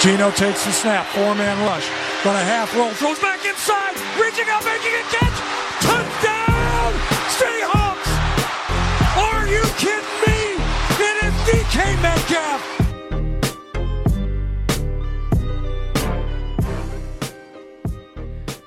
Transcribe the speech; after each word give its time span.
Geno 0.00 0.30
takes 0.30 0.64
the 0.64 0.70
snap, 0.70 1.06
four-man 1.06 1.58
rush. 1.66 1.90
Gonna 2.22 2.38
half 2.38 2.72
roll, 2.76 2.90
throws 2.90 3.18
back 3.18 3.44
inside, 3.44 3.96
reaching 4.14 4.48
out, 4.48 4.64
making 4.64 4.94
a 4.94 5.02
catch. 5.10 5.34
Touchdown, 5.82 6.92
Seahawks! 7.34 8.06
Are 9.18 9.48
you 9.48 9.60
kidding 9.74 10.20
me? 10.22 10.54
It 11.02 11.24
is 11.24 11.34
DK 11.48 12.00
Metcalf. 12.00 12.62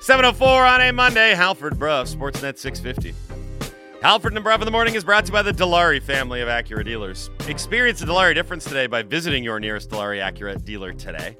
704 0.02 0.66
on 0.66 0.80
a 0.82 0.92
Monday, 0.92 1.34
Halford 1.34 1.78
Bruff, 1.78 2.08
Sportsnet 2.08 2.58
650. 2.58 3.31
Halford 4.02 4.34
and 4.34 4.42
Bruff 4.42 4.60
in 4.60 4.64
the 4.64 4.72
morning 4.72 4.96
is 4.96 5.04
brought 5.04 5.26
to 5.26 5.28
you 5.28 5.32
by 5.32 5.42
the 5.42 5.52
Dilawri 5.52 6.02
family 6.02 6.40
of 6.40 6.48
Acura 6.48 6.84
dealers. 6.84 7.30
Experience 7.46 8.00
the 8.00 8.06
Dilawri 8.06 8.34
difference 8.34 8.64
today 8.64 8.88
by 8.88 9.00
visiting 9.00 9.44
your 9.44 9.60
nearest 9.60 9.90
Dilawri 9.90 10.20
Acura 10.20 10.62
dealer 10.64 10.92
today. 10.92 11.38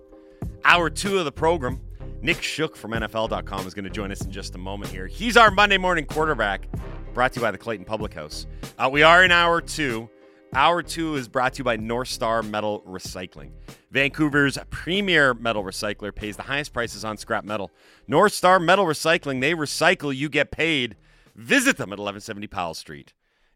Hour 0.64 0.88
two 0.88 1.18
of 1.18 1.24
the 1.24 1.32
program, 1.32 1.80
Nick 2.20 2.40
Shook 2.40 2.76
from 2.76 2.92
NFL.com 2.92 3.66
is 3.66 3.74
going 3.74 3.82
to 3.84 3.90
join 3.90 4.12
us 4.12 4.20
in 4.20 4.30
just 4.30 4.54
a 4.54 4.58
moment 4.58 4.92
here. 4.92 5.08
He's 5.08 5.36
our 5.36 5.50
Monday 5.50 5.76
morning 5.76 6.04
quarterback, 6.06 6.68
brought 7.14 7.32
to 7.32 7.40
you 7.40 7.42
by 7.44 7.50
the 7.50 7.58
Clayton 7.58 7.84
Public 7.84 8.14
House. 8.14 8.46
Uh, 8.78 8.88
we 8.88 9.02
are 9.02 9.24
in 9.24 9.32
hour 9.32 9.60
two. 9.60 10.08
Hour 10.54 10.84
two 10.84 11.16
is 11.16 11.26
brought 11.26 11.54
to 11.54 11.58
you 11.58 11.64
by 11.64 11.74
North 11.74 12.06
Star 12.06 12.44
Metal 12.44 12.84
Recycling. 12.86 13.50
Vancouver's 13.90 14.56
premier 14.70 15.34
metal 15.34 15.64
recycler 15.64 16.14
pays 16.14 16.36
the 16.36 16.44
highest 16.44 16.72
prices 16.72 17.04
on 17.04 17.16
scrap 17.16 17.44
metal. 17.44 17.72
North 18.06 18.34
Star 18.34 18.60
Metal 18.60 18.84
Recycling, 18.84 19.40
they 19.40 19.52
recycle, 19.52 20.14
you 20.14 20.28
get 20.28 20.52
paid. 20.52 20.94
Visit 21.34 21.76
them 21.76 21.88
at 21.88 21.98
1170 21.98 22.46
Powell 22.48 22.74
Street 22.74 23.14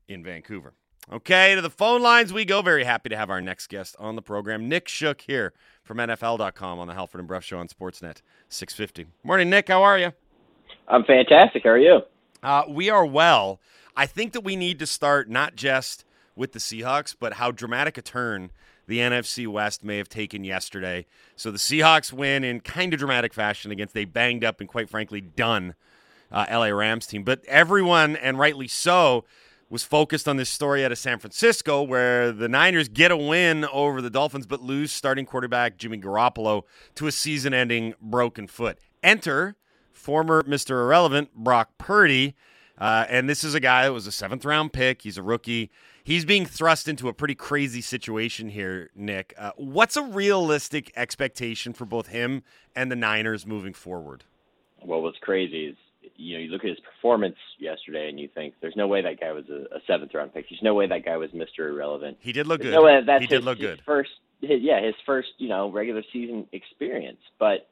in 0.09 0.23
Vancouver. 0.23 0.75
Okay, 1.13 1.55
to 1.55 1.61
the 1.61 1.71
phone 1.71 2.03
lines 2.03 2.33
we 2.33 2.45
go. 2.45 2.63
Very 2.63 2.83
happy 2.83 3.09
to 3.11 3.17
have 3.17 3.31
our 3.31 3.41
next 3.41 3.69
guest 3.69 3.95
on 3.99 4.17
the 4.17 4.23
program, 4.23 4.69
Nick 4.69 4.89
Shook 4.89 5.21
here 5.21 5.53
from 5.85 5.99
NFL.com 5.99 6.81
on 6.81 6.89
the 6.89 6.95
Halford 6.95 7.21
and 7.21 7.29
Bruff 7.29 7.45
Show 7.45 7.59
on 7.59 7.69
Sportsnet 7.69 8.23
650. 8.49 9.07
Morning, 9.23 9.49
Nick. 9.49 9.69
How 9.69 9.83
are 9.83 9.99
you? 9.99 10.13
I'm 10.89 11.05
fantastic. 11.05 11.63
How 11.63 11.71
are 11.71 11.79
you? 11.79 12.01
Uh, 12.43 12.65
we 12.69 12.91
are 12.91 13.07
well. 13.07 13.61
I 13.97 14.07
think 14.07 14.33
that 14.33 14.41
we 14.41 14.57
need 14.57 14.81
to 14.81 14.87
start 14.87 15.29
not 15.29 15.55
just 15.55 16.05
with 16.35 16.53
the 16.53 16.59
Seahawks, 16.59 17.15
but 17.19 17.35
how 17.35 17.53
dramatic 17.53 17.97
a 17.99 18.03
turn 18.03 18.51
the 18.89 18.99
NFC 18.99 19.47
West 19.47 19.85
may 19.85 19.99
have 19.99 20.09
taken 20.09 20.45
yesterday. 20.45 21.07
So 21.35 21.51
the 21.51 21.59
Seahawks 21.59 22.13
win 22.13 22.45
in 22.45 22.61
kind 22.61 22.93
of 22.93 22.99
dramatic 22.99 23.33
fashion 23.33 23.71
against 23.71 23.97
a 23.97 24.05
banged 24.05 24.45
up 24.45 24.61
and 24.61 24.69
quite 24.69 24.89
frankly 24.89 25.21
done 25.21 25.75
uh, 26.31 26.47
LA 26.51 26.67
Rams 26.67 27.07
team. 27.07 27.23
But 27.23 27.45
everyone, 27.47 28.17
and 28.17 28.39
rightly 28.39 28.69
so, 28.69 29.25
was 29.69 29.83
focused 29.83 30.29
on 30.29 30.37
this 30.37 30.49
story 30.49 30.85
out 30.85 30.93
of 30.93 30.99
San 30.99 31.19
Francisco 31.19 31.83
where 31.83 32.31
the 32.31 32.49
Niners 32.49 32.89
get 32.89 33.11
a 33.11 33.17
win 33.17 33.65
over 33.67 34.01
the 34.01 34.11
Dolphins 34.11 34.47
but 34.47 34.63
lose 34.63 34.93
starting 34.93 35.27
quarterback 35.27 35.77
Jimmy 35.77 35.99
Garoppolo 35.99 36.63
to 36.95 37.07
a 37.07 37.13
season 37.13 37.53
ending 37.53 37.95
broken 38.01 38.47
foot. 38.47 38.79
Enter 39.03 39.57
former 39.93 40.43
Mr. 40.45 40.83
Irrelevant 40.83 41.35
Brock 41.35 41.71
Purdy. 41.79 42.35
Uh, 42.79 43.07
and 43.09 43.29
this 43.29 43.43
is 43.43 43.55
a 43.55 43.61
guy 43.61 43.85
that 43.85 43.93
was 43.93 44.07
a 44.07 44.13
seventh 44.13 44.45
round 44.45 44.73
pick. 44.73 45.03
He's 45.03 45.19
a 45.19 45.23
rookie 45.23 45.71
he's 46.07 46.25
being 46.25 46.47
thrust 46.47 46.89
into 46.89 47.09
a 47.09 47.13
pretty 47.13 47.35
crazy 47.35 47.83
situation 47.83 48.49
here, 48.49 48.89
Nick. 48.95 49.35
Uh, 49.37 49.51
what's 49.57 49.97
a 49.97 50.03
realistic 50.03 50.93
expectation 50.97 51.75
for 51.75 51.85
both 51.85 52.07
him 52.07 52.43
and 52.75 52.91
the 52.91 52.97
Niners 52.97 53.45
moving 53.45 53.75
forward? 53.75 54.25
Well, 54.83 55.03
what's 55.03 55.19
crazy 55.19 55.67
is 55.67 55.77
you 56.17 56.37
know 56.37 56.43
you 56.43 56.51
look 56.51 56.65
at 56.65 56.71
his 56.71 56.81
performance 56.81 57.37
yesterday 57.59 58.09
and 58.09 58.19
you 58.19 58.29
think 58.35 58.55
there's 58.61 58.77
no 58.77 58.87
way 58.87 59.03
that 59.03 59.21
guy 59.21 59.33
was 59.33 59.45
a, 59.49 59.77
a 59.77 59.81
seventh 59.87 60.13
round 60.15 60.35
pick. 60.35 60.49
There's 60.49 60.63
no 60.63 60.75
way 60.75 60.87
that 60.87 61.05
guy 61.05 61.17
was 61.17 61.31
Mr. 61.31 61.69
Irrelevant. 61.69 62.19
He 62.21 62.33
did 62.33 62.47
look 62.47 62.61
there's 62.61 62.75
good. 62.75 62.79
No 62.79 62.85
way 62.85 63.01
that's 63.05 63.23
he 63.23 63.27
his, 63.27 63.39
did 63.41 63.45
look 63.45 63.59
good. 63.59 63.83
first, 63.87 64.11
his, 64.41 64.61
yeah, 64.63 64.85
his 64.85 64.95
first 65.05 65.29
you 65.39 65.49
know 65.49 65.71
regular 65.71 66.03
season 66.13 66.47
experience, 66.53 67.21
but 67.39 67.69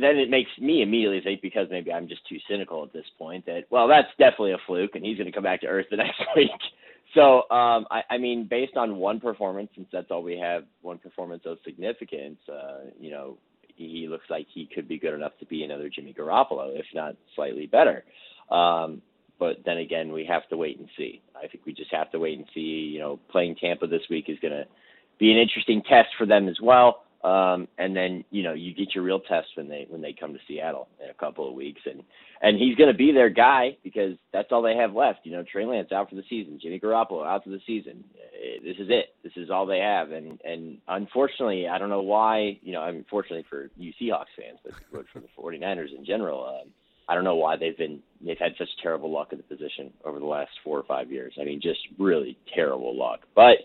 then 0.00 0.16
it 0.16 0.30
makes 0.30 0.50
me 0.58 0.82
immediately 0.82 1.20
think 1.20 1.42
because 1.42 1.68
maybe 1.70 1.92
I'm 1.92 2.08
just 2.08 2.26
too 2.28 2.38
cynical 2.48 2.82
at 2.82 2.92
this 2.92 3.04
point 3.18 3.46
that 3.46 3.64
well 3.70 3.88
that's 3.88 4.08
definitely 4.18 4.52
a 4.52 4.58
fluke 4.66 4.94
and 4.94 5.04
he's 5.04 5.18
going 5.18 5.26
to 5.26 5.32
come 5.32 5.44
back 5.44 5.60
to 5.62 5.66
earth 5.66 5.86
the 5.90 5.96
next 5.96 6.22
week. 6.34 6.50
So 7.14 7.48
um, 7.50 7.86
I, 7.90 8.02
I 8.10 8.18
mean, 8.18 8.46
based 8.48 8.76
on 8.76 8.96
one 8.96 9.20
performance, 9.20 9.70
since 9.74 9.88
that's 9.92 10.10
all 10.10 10.22
we 10.22 10.38
have, 10.38 10.64
one 10.82 10.98
performance 10.98 11.42
of 11.46 11.58
significance, 11.64 12.38
uh, 12.48 12.90
you 13.00 13.10
know, 13.10 13.38
he 13.76 14.08
looks 14.08 14.26
like 14.30 14.46
he 14.52 14.68
could 14.72 14.88
be 14.88 14.98
good 14.98 15.14
enough 15.14 15.32
to 15.40 15.46
be 15.46 15.62
another 15.62 15.88
Jimmy 15.88 16.14
Garoppolo, 16.18 16.78
if 16.78 16.86
not 16.94 17.16
slightly 17.34 17.66
better. 17.66 18.04
Um, 18.50 19.02
but 19.38 19.58
then 19.64 19.78
again, 19.78 20.12
we 20.12 20.24
have 20.24 20.48
to 20.48 20.56
wait 20.56 20.78
and 20.78 20.88
see. 20.96 21.20
I 21.36 21.46
think 21.46 21.66
we 21.66 21.72
just 21.72 21.92
have 21.92 22.10
to 22.12 22.18
wait 22.18 22.38
and 22.38 22.46
see. 22.54 22.60
You 22.60 23.00
know, 23.00 23.20
playing 23.30 23.56
Tampa 23.56 23.86
this 23.86 24.02
week 24.08 24.26
is 24.28 24.38
going 24.40 24.54
to 24.54 24.64
be 25.18 25.30
an 25.30 25.38
interesting 25.38 25.82
test 25.82 26.08
for 26.16 26.26
them 26.26 26.48
as 26.48 26.58
well. 26.62 27.04
Um, 27.26 27.66
and 27.76 27.96
then 27.96 28.24
you 28.30 28.44
know 28.44 28.52
you 28.52 28.72
get 28.72 28.94
your 28.94 29.02
real 29.02 29.18
test 29.18 29.48
when 29.56 29.68
they 29.68 29.86
when 29.88 30.00
they 30.00 30.12
come 30.12 30.32
to 30.32 30.38
Seattle 30.46 30.86
in 31.02 31.10
a 31.10 31.14
couple 31.14 31.48
of 31.48 31.54
weeks, 31.54 31.80
and 31.84 32.04
and 32.40 32.56
he's 32.56 32.76
going 32.76 32.92
to 32.92 32.96
be 32.96 33.10
their 33.10 33.30
guy 33.30 33.76
because 33.82 34.12
that's 34.32 34.52
all 34.52 34.62
they 34.62 34.76
have 34.76 34.92
left. 34.92 35.20
You 35.24 35.32
know, 35.32 35.42
Trey 35.42 35.64
Lance 35.64 35.90
out 35.90 36.08
for 36.08 36.14
the 36.14 36.22
season, 36.30 36.60
Jimmy 36.62 36.78
Garoppolo 36.78 37.26
out 37.26 37.42
for 37.42 37.50
the 37.50 37.58
season. 37.66 38.04
Eh, 38.14 38.60
this 38.62 38.76
is 38.78 38.86
it. 38.90 39.06
This 39.24 39.32
is 39.34 39.50
all 39.50 39.66
they 39.66 39.80
have, 39.80 40.12
and 40.12 40.40
and 40.44 40.78
unfortunately, 40.86 41.66
I 41.66 41.78
don't 41.78 41.88
know 41.88 42.02
why. 42.02 42.60
You 42.62 42.74
know, 42.74 42.84
unfortunately 42.84 43.44
for 43.50 43.70
you 43.76 43.92
Seahawks 44.00 44.26
fans, 44.38 44.60
but 44.62 45.04
for 45.12 45.18
the 45.18 45.26
49ers 45.36 45.98
in 45.98 46.04
general, 46.04 46.46
um, 46.46 46.70
I 47.08 47.16
don't 47.16 47.24
know 47.24 47.34
why 47.34 47.56
they've 47.56 47.76
been 47.76 47.98
they've 48.24 48.38
had 48.38 48.52
such 48.56 48.68
terrible 48.80 49.10
luck 49.10 49.30
at 49.32 49.38
the 49.38 49.56
position 49.56 49.92
over 50.04 50.20
the 50.20 50.26
last 50.26 50.52
four 50.62 50.78
or 50.78 50.84
five 50.84 51.10
years. 51.10 51.34
I 51.40 51.44
mean, 51.44 51.60
just 51.60 51.80
really 51.98 52.38
terrible 52.54 52.96
luck, 52.96 53.22
but 53.34 53.56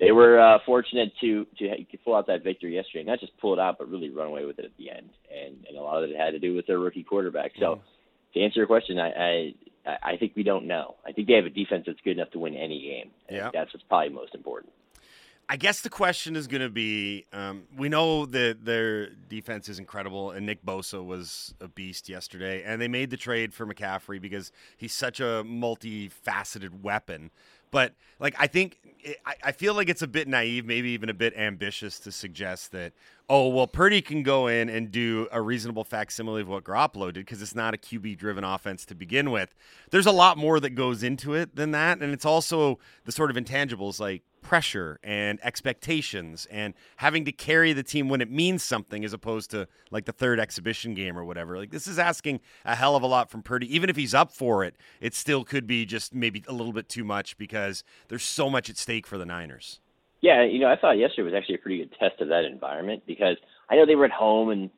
they 0.00 0.12
were 0.12 0.40
uh, 0.40 0.58
fortunate 0.64 1.12
to 1.20 1.46
to 1.58 1.84
pull 2.04 2.16
out 2.16 2.26
that 2.26 2.42
victory 2.42 2.74
yesterday. 2.74 3.04
Not 3.04 3.20
just 3.20 3.36
pull 3.38 3.52
it 3.52 3.60
out, 3.60 3.78
but 3.78 3.88
really 3.90 4.08
run 4.08 4.28
away 4.28 4.46
with 4.46 4.58
it 4.58 4.64
at 4.64 4.76
the 4.78 4.90
end. 4.90 5.10
And 5.30 5.64
and 5.68 5.76
a 5.76 5.82
lot 5.82 6.02
of 6.02 6.10
it 6.10 6.16
had 6.16 6.30
to 6.30 6.38
do 6.38 6.56
with 6.56 6.66
their 6.66 6.78
rookie 6.78 7.04
quarterback. 7.04 7.52
So 7.58 7.76
mm-hmm. 7.76 7.82
to 8.34 8.44
answer 8.44 8.60
your 8.60 8.66
question, 8.66 8.98
I, 8.98 9.54
I 9.86 9.96
I 10.02 10.16
think 10.16 10.32
we 10.34 10.42
don't 10.42 10.66
know. 10.66 10.96
I 11.06 11.12
think 11.12 11.28
they 11.28 11.34
have 11.34 11.44
a 11.44 11.50
defense 11.50 11.84
that's 11.86 12.00
good 12.02 12.16
enough 12.16 12.30
to 12.32 12.38
win 12.38 12.54
any 12.54 12.80
game. 12.80 13.10
Yeah, 13.30 13.50
that's 13.52 13.72
what's 13.74 13.84
probably 13.88 14.08
most 14.08 14.34
important. 14.34 14.72
I 15.52 15.56
guess 15.56 15.80
the 15.80 15.90
question 15.90 16.36
is 16.36 16.46
going 16.46 16.62
to 16.62 16.70
be: 16.70 17.26
um, 17.32 17.64
we 17.76 17.88
know 17.88 18.24
that 18.24 18.64
their 18.64 19.10
defense 19.10 19.68
is 19.68 19.78
incredible, 19.78 20.30
and 20.30 20.46
Nick 20.46 20.64
Bosa 20.64 21.04
was 21.04 21.54
a 21.60 21.68
beast 21.68 22.08
yesterday, 22.08 22.62
and 22.62 22.80
they 22.80 22.88
made 22.88 23.10
the 23.10 23.16
trade 23.16 23.52
for 23.52 23.66
McCaffrey 23.66 24.20
because 24.20 24.52
he's 24.76 24.94
such 24.94 25.18
a 25.18 25.42
multifaceted 25.44 26.82
weapon. 26.82 27.32
But 27.70 27.94
like, 28.18 28.34
I 28.38 28.46
think 28.46 28.78
eh, 29.04 29.14
I, 29.24 29.34
I 29.44 29.52
feel 29.52 29.74
like 29.74 29.88
it's 29.88 30.02
a 30.02 30.08
bit 30.08 30.28
naive, 30.28 30.64
maybe 30.66 30.90
even 30.90 31.08
a 31.08 31.14
bit 31.14 31.36
ambitious 31.36 31.98
to 32.00 32.12
suggest 32.12 32.72
that 32.72 32.92
oh 33.30 33.46
well, 33.46 33.68
Purdy 33.68 34.02
can 34.02 34.24
go 34.24 34.48
in 34.48 34.68
and 34.68 34.90
do 34.90 35.28
a 35.30 35.40
reasonable 35.40 35.84
facsimile 35.84 36.42
of 36.42 36.48
what 36.48 36.64
Garoppolo 36.64 37.12
did 37.12 37.24
because 37.24 37.40
it's 37.40 37.54
not 37.54 37.74
a 37.74 37.76
QB 37.76 38.18
driven 38.18 38.42
offense 38.42 38.84
to 38.86 38.94
begin 38.94 39.30
with. 39.30 39.54
There's 39.90 40.06
a 40.06 40.12
lot 40.12 40.36
more 40.36 40.58
that 40.58 40.70
goes 40.70 41.04
into 41.04 41.34
it 41.34 41.54
than 41.54 41.70
that, 41.70 42.02
and 42.02 42.12
it's 42.12 42.24
also 42.24 42.80
the 43.04 43.12
sort 43.12 43.30
of 43.30 43.36
intangibles 43.36 44.00
like 44.00 44.22
pressure 44.42 44.98
and 45.02 45.38
expectations 45.42 46.46
and 46.50 46.74
having 46.96 47.24
to 47.24 47.32
carry 47.32 47.72
the 47.72 47.82
team 47.82 48.08
when 48.08 48.20
it 48.20 48.30
means 48.30 48.62
something 48.62 49.04
as 49.04 49.12
opposed 49.12 49.50
to 49.50 49.68
like 49.90 50.04
the 50.04 50.12
third 50.12 50.40
exhibition 50.40 50.94
game 50.94 51.18
or 51.18 51.24
whatever. 51.24 51.56
Like 51.58 51.70
this 51.70 51.86
is 51.86 51.98
asking 51.98 52.40
a 52.64 52.74
hell 52.74 52.96
of 52.96 53.02
a 53.02 53.06
lot 53.06 53.30
from 53.30 53.42
Purdy. 53.42 53.74
Even 53.74 53.90
if 53.90 53.96
he's 53.96 54.14
up 54.14 54.32
for 54.32 54.64
it, 54.64 54.76
it 55.00 55.14
still 55.14 55.44
could 55.44 55.66
be 55.66 55.84
just 55.84 56.14
maybe 56.14 56.42
a 56.48 56.52
little 56.52 56.72
bit 56.72 56.88
too 56.88 57.04
much 57.04 57.36
because 57.36 57.84
there's 58.08 58.24
so 58.24 58.50
much 58.50 58.70
at 58.70 58.76
stake 58.76 59.06
for 59.06 59.18
the 59.18 59.26
Niners. 59.26 59.80
Yeah, 60.20 60.44
you 60.44 60.58
know, 60.58 60.68
I 60.68 60.76
thought 60.76 60.98
yesterday 60.98 61.22
was 61.22 61.34
actually 61.34 61.54
a 61.54 61.58
pretty 61.58 61.78
good 61.78 61.94
test 61.98 62.20
of 62.20 62.28
that 62.28 62.44
environment 62.44 63.04
because 63.06 63.36
I 63.70 63.76
know 63.76 63.86
they 63.86 63.94
were 63.94 64.04
at 64.04 64.10
home 64.10 64.50
and 64.50 64.70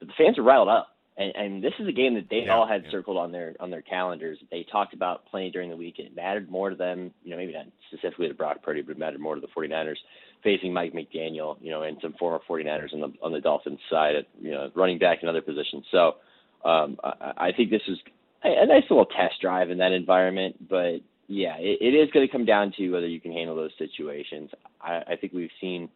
the 0.00 0.12
fans 0.16 0.38
are 0.38 0.42
riled 0.42 0.68
up 0.68 0.89
and, 1.16 1.36
and 1.36 1.64
this 1.64 1.72
is 1.78 1.88
a 1.88 1.92
game 1.92 2.14
that 2.14 2.28
they 2.30 2.44
yeah, 2.44 2.54
all 2.54 2.66
had 2.66 2.84
yeah. 2.84 2.90
circled 2.90 3.16
on 3.16 3.32
their 3.32 3.54
on 3.60 3.70
their 3.70 3.82
calendars. 3.82 4.38
They 4.50 4.64
talked 4.70 4.94
about 4.94 5.26
playing 5.26 5.52
during 5.52 5.70
the 5.70 5.76
week. 5.76 5.98
It 5.98 6.14
mattered 6.14 6.50
more 6.50 6.70
to 6.70 6.76
them, 6.76 7.12
you 7.22 7.30
know, 7.30 7.36
maybe 7.36 7.52
not 7.52 7.66
specifically 7.88 8.28
to 8.28 8.34
Brock 8.34 8.62
Purdy, 8.62 8.82
but 8.82 8.92
it 8.92 8.98
mattered 8.98 9.20
more 9.20 9.34
to 9.34 9.40
the 9.40 9.48
49ers 9.48 9.96
facing 10.42 10.72
Mike 10.72 10.94
McDaniel, 10.94 11.56
you 11.60 11.70
know, 11.70 11.82
and 11.82 11.98
some 12.00 12.14
former 12.18 12.40
49ers 12.48 12.94
on 12.94 13.00
the 13.00 13.12
on 13.22 13.32
the 13.32 13.40
Dolphins 13.40 13.80
side, 13.90 14.16
at, 14.16 14.26
you 14.40 14.50
know, 14.50 14.70
running 14.74 14.98
back 14.98 15.18
and 15.20 15.28
other 15.28 15.42
positions. 15.42 15.84
So 15.90 16.16
um, 16.64 16.98
I, 17.04 17.32
I 17.36 17.52
think 17.52 17.70
this 17.70 17.82
is 17.88 17.98
a, 18.44 18.62
a 18.62 18.66
nice 18.66 18.84
little 18.88 19.06
test 19.06 19.40
drive 19.40 19.70
in 19.70 19.78
that 19.78 19.92
environment, 19.92 20.68
but 20.68 21.00
yeah, 21.28 21.56
it, 21.58 21.78
it 21.80 21.94
is 21.94 22.10
going 22.10 22.26
to 22.26 22.32
come 22.32 22.44
down 22.44 22.72
to 22.76 22.90
whether 22.90 23.06
you 23.06 23.20
can 23.20 23.32
handle 23.32 23.54
those 23.54 23.70
situations. 23.78 24.50
I, 24.80 25.02
I 25.08 25.16
think 25.16 25.32
we've 25.32 25.50
seen 25.60 25.88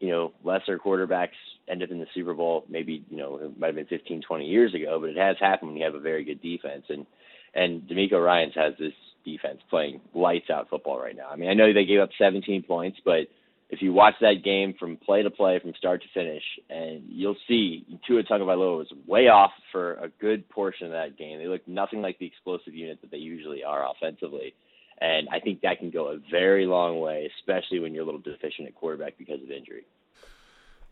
you 0.00 0.08
know, 0.08 0.32
lesser 0.44 0.78
quarterbacks 0.78 1.30
end 1.68 1.82
up 1.82 1.90
in 1.90 1.98
the 1.98 2.06
Super 2.14 2.34
Bowl. 2.34 2.64
Maybe 2.68 3.04
you 3.10 3.16
know 3.16 3.36
it 3.36 3.58
might 3.58 3.68
have 3.68 3.76
been 3.76 3.86
15, 3.86 4.22
20 4.22 4.44
years 4.44 4.74
ago, 4.74 4.98
but 5.00 5.10
it 5.10 5.16
has 5.16 5.36
happened 5.40 5.70
when 5.70 5.78
you 5.78 5.84
have 5.84 5.94
a 5.94 6.00
very 6.00 6.24
good 6.24 6.40
defense. 6.40 6.84
And 6.88 7.06
and 7.54 7.82
DeMeco 7.82 8.24
Ryans 8.24 8.54
has 8.54 8.74
this 8.78 8.92
defense 9.24 9.60
playing 9.70 10.00
lights 10.14 10.50
out 10.50 10.68
football 10.70 10.98
right 10.98 11.16
now. 11.16 11.28
I 11.30 11.36
mean, 11.36 11.48
I 11.48 11.54
know 11.54 11.72
they 11.72 11.84
gave 11.84 12.00
up 12.00 12.10
17 12.18 12.62
points, 12.62 12.98
but 13.04 13.28
if 13.70 13.82
you 13.82 13.92
watch 13.92 14.14
that 14.20 14.44
game 14.44 14.74
from 14.78 14.96
play 14.96 15.22
to 15.22 15.30
play, 15.30 15.58
from 15.58 15.74
start 15.76 16.02
to 16.02 16.08
finish, 16.14 16.42
and 16.70 17.02
you'll 17.08 17.36
see 17.46 17.84
Tua 18.06 18.22
Tagovailoa 18.22 18.78
was 18.78 18.92
way 19.06 19.28
off 19.28 19.50
for 19.72 19.94
a 19.94 20.08
good 20.20 20.48
portion 20.48 20.86
of 20.86 20.92
that 20.92 21.18
game. 21.18 21.38
They 21.38 21.48
looked 21.48 21.68
nothing 21.68 22.00
like 22.00 22.18
the 22.18 22.26
explosive 22.26 22.74
unit 22.74 23.00
that 23.02 23.10
they 23.10 23.18
usually 23.18 23.64
are 23.64 23.86
offensively. 23.90 24.54
And 25.00 25.28
I 25.30 25.40
think 25.40 25.60
that 25.62 25.78
can 25.78 25.90
go 25.90 26.08
a 26.08 26.18
very 26.30 26.66
long 26.66 27.00
way, 27.00 27.30
especially 27.38 27.78
when 27.78 27.94
you're 27.94 28.02
a 28.02 28.06
little 28.06 28.20
deficient 28.20 28.68
at 28.68 28.74
quarterback 28.74 29.16
because 29.16 29.42
of 29.42 29.50
injury. 29.50 29.84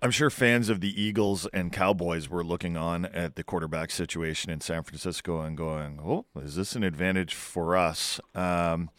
I'm 0.02 0.10
sure 0.10 0.28
fans 0.28 0.68
of 0.68 0.80
the 0.80 1.00
Eagles 1.00 1.46
and 1.54 1.72
Cowboys 1.72 2.28
were 2.28 2.44
looking 2.44 2.76
on 2.76 3.06
at 3.06 3.34
the 3.34 3.42
quarterback 3.42 3.90
situation 3.90 4.50
in 4.50 4.60
San 4.60 4.82
Francisco 4.82 5.40
and 5.40 5.56
going, 5.56 5.98
"Oh, 6.04 6.26
is 6.36 6.54
this 6.54 6.76
an 6.76 6.82
advantage 6.82 7.34
for 7.34 7.76
us?" 7.76 8.20
Um, 8.34 8.90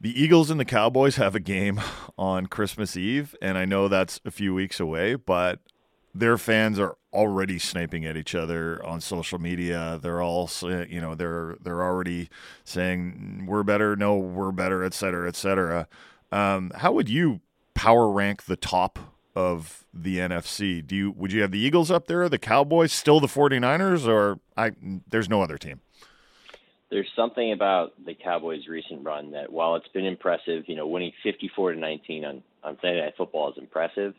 the 0.00 0.20
Eagles 0.20 0.50
and 0.50 0.58
the 0.58 0.64
Cowboys 0.64 1.16
have 1.16 1.34
a 1.34 1.40
game 1.40 1.80
on 2.18 2.46
Christmas 2.46 2.96
Eve, 2.96 3.36
and 3.42 3.58
I 3.58 3.66
know 3.66 3.88
that's 3.88 4.20
a 4.24 4.30
few 4.30 4.54
weeks 4.54 4.80
away, 4.80 5.16
but 5.16 5.60
their 6.14 6.38
fans 6.38 6.78
are 6.78 6.96
already 7.12 7.58
sniping 7.58 8.06
at 8.06 8.16
each 8.16 8.34
other 8.34 8.84
on 8.84 9.00
social 9.00 9.38
media. 9.38 9.98
They're 10.02 10.22
all, 10.22 10.50
you 10.62 11.00
know, 11.00 11.14
they're 11.14 11.56
they're 11.60 11.82
already 11.82 12.28
saying 12.64 13.44
we're 13.46 13.62
better, 13.62 13.96
no, 13.96 14.16
we're 14.16 14.52
better, 14.52 14.84
et 14.84 14.94
cetera, 14.94 15.28
et 15.28 15.36
cetera. 15.36 15.88
Um, 16.30 16.72
how 16.76 16.92
would 16.92 17.08
you 17.08 17.40
power 17.74 18.10
rank 18.10 18.44
the 18.44 18.56
top 18.56 18.98
of 19.34 19.84
the 19.92 20.18
NFC? 20.18 20.86
Do 20.86 20.96
you 20.96 21.10
would 21.12 21.32
you 21.32 21.42
have 21.42 21.50
the 21.50 21.58
Eagles 21.58 21.90
up 21.90 22.06
there, 22.06 22.28
the 22.28 22.38
Cowboys, 22.38 22.92
still 22.92 23.20
the 23.20 23.26
49ers, 23.26 24.06
or 24.06 24.38
I 24.56 24.72
there's 25.08 25.28
no 25.28 25.42
other 25.42 25.58
team? 25.58 25.80
There's 26.90 27.10
something 27.16 27.52
about 27.52 27.94
the 28.04 28.14
Cowboys' 28.14 28.68
recent 28.68 29.02
run 29.02 29.30
that, 29.30 29.50
while 29.50 29.76
it's 29.76 29.88
been 29.88 30.04
impressive, 30.04 30.64
you 30.66 30.76
know, 30.76 30.86
winning 30.86 31.12
54 31.22 31.72
to 31.72 31.78
19 31.78 32.24
on 32.24 32.42
on 32.62 32.78
Sunday 32.80 33.00
Night 33.00 33.14
Football 33.16 33.50
is 33.52 33.58
impressive. 33.58 34.14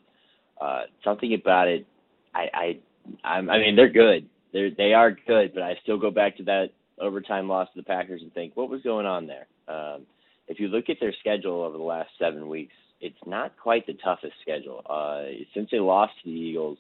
Uh, 0.60 0.84
something 1.04 1.34
about 1.34 1.68
it, 1.68 1.86
I, 2.34 2.50
I, 2.54 2.80
I'm, 3.28 3.50
I 3.50 3.58
mean, 3.60 3.76
they're 3.76 3.90
good. 3.90 4.28
They're 4.52 4.72
they 4.72 4.94
are 4.94 5.12
good, 5.12 5.54
but 5.54 5.64
I 5.64 5.76
still 5.84 5.98
go 5.98 6.12
back 6.12 6.38
to 6.38 6.44
that 6.44 6.70
overtime 7.00 7.48
loss 7.48 7.68
to 7.74 7.82
the 7.82 7.86
Packers 7.86 8.22
and 8.22 8.34
think, 8.34 8.56
what 8.56 8.70
was 8.70 8.82
going 8.82 9.06
on 9.06 9.28
there? 9.28 9.48
Um, 9.68 10.06
if 10.48 10.60
you 10.60 10.68
look 10.68 10.90
at 10.90 10.98
their 11.00 11.14
schedule 11.20 11.64
over 11.64 11.78
the 11.78 11.84
last 11.84 12.10
seven 12.20 12.48
weeks, 12.48 12.74
it's 13.02 13.18
not 13.26 13.58
quite 13.58 13.86
the 13.88 13.94
toughest 14.04 14.34
schedule. 14.42 14.82
Uh, 14.90 15.44
since 15.54 15.70
they 15.72 15.80
lost 15.80 16.14
to 16.24 16.30
the 16.30 16.36
Eagles, 16.36 16.78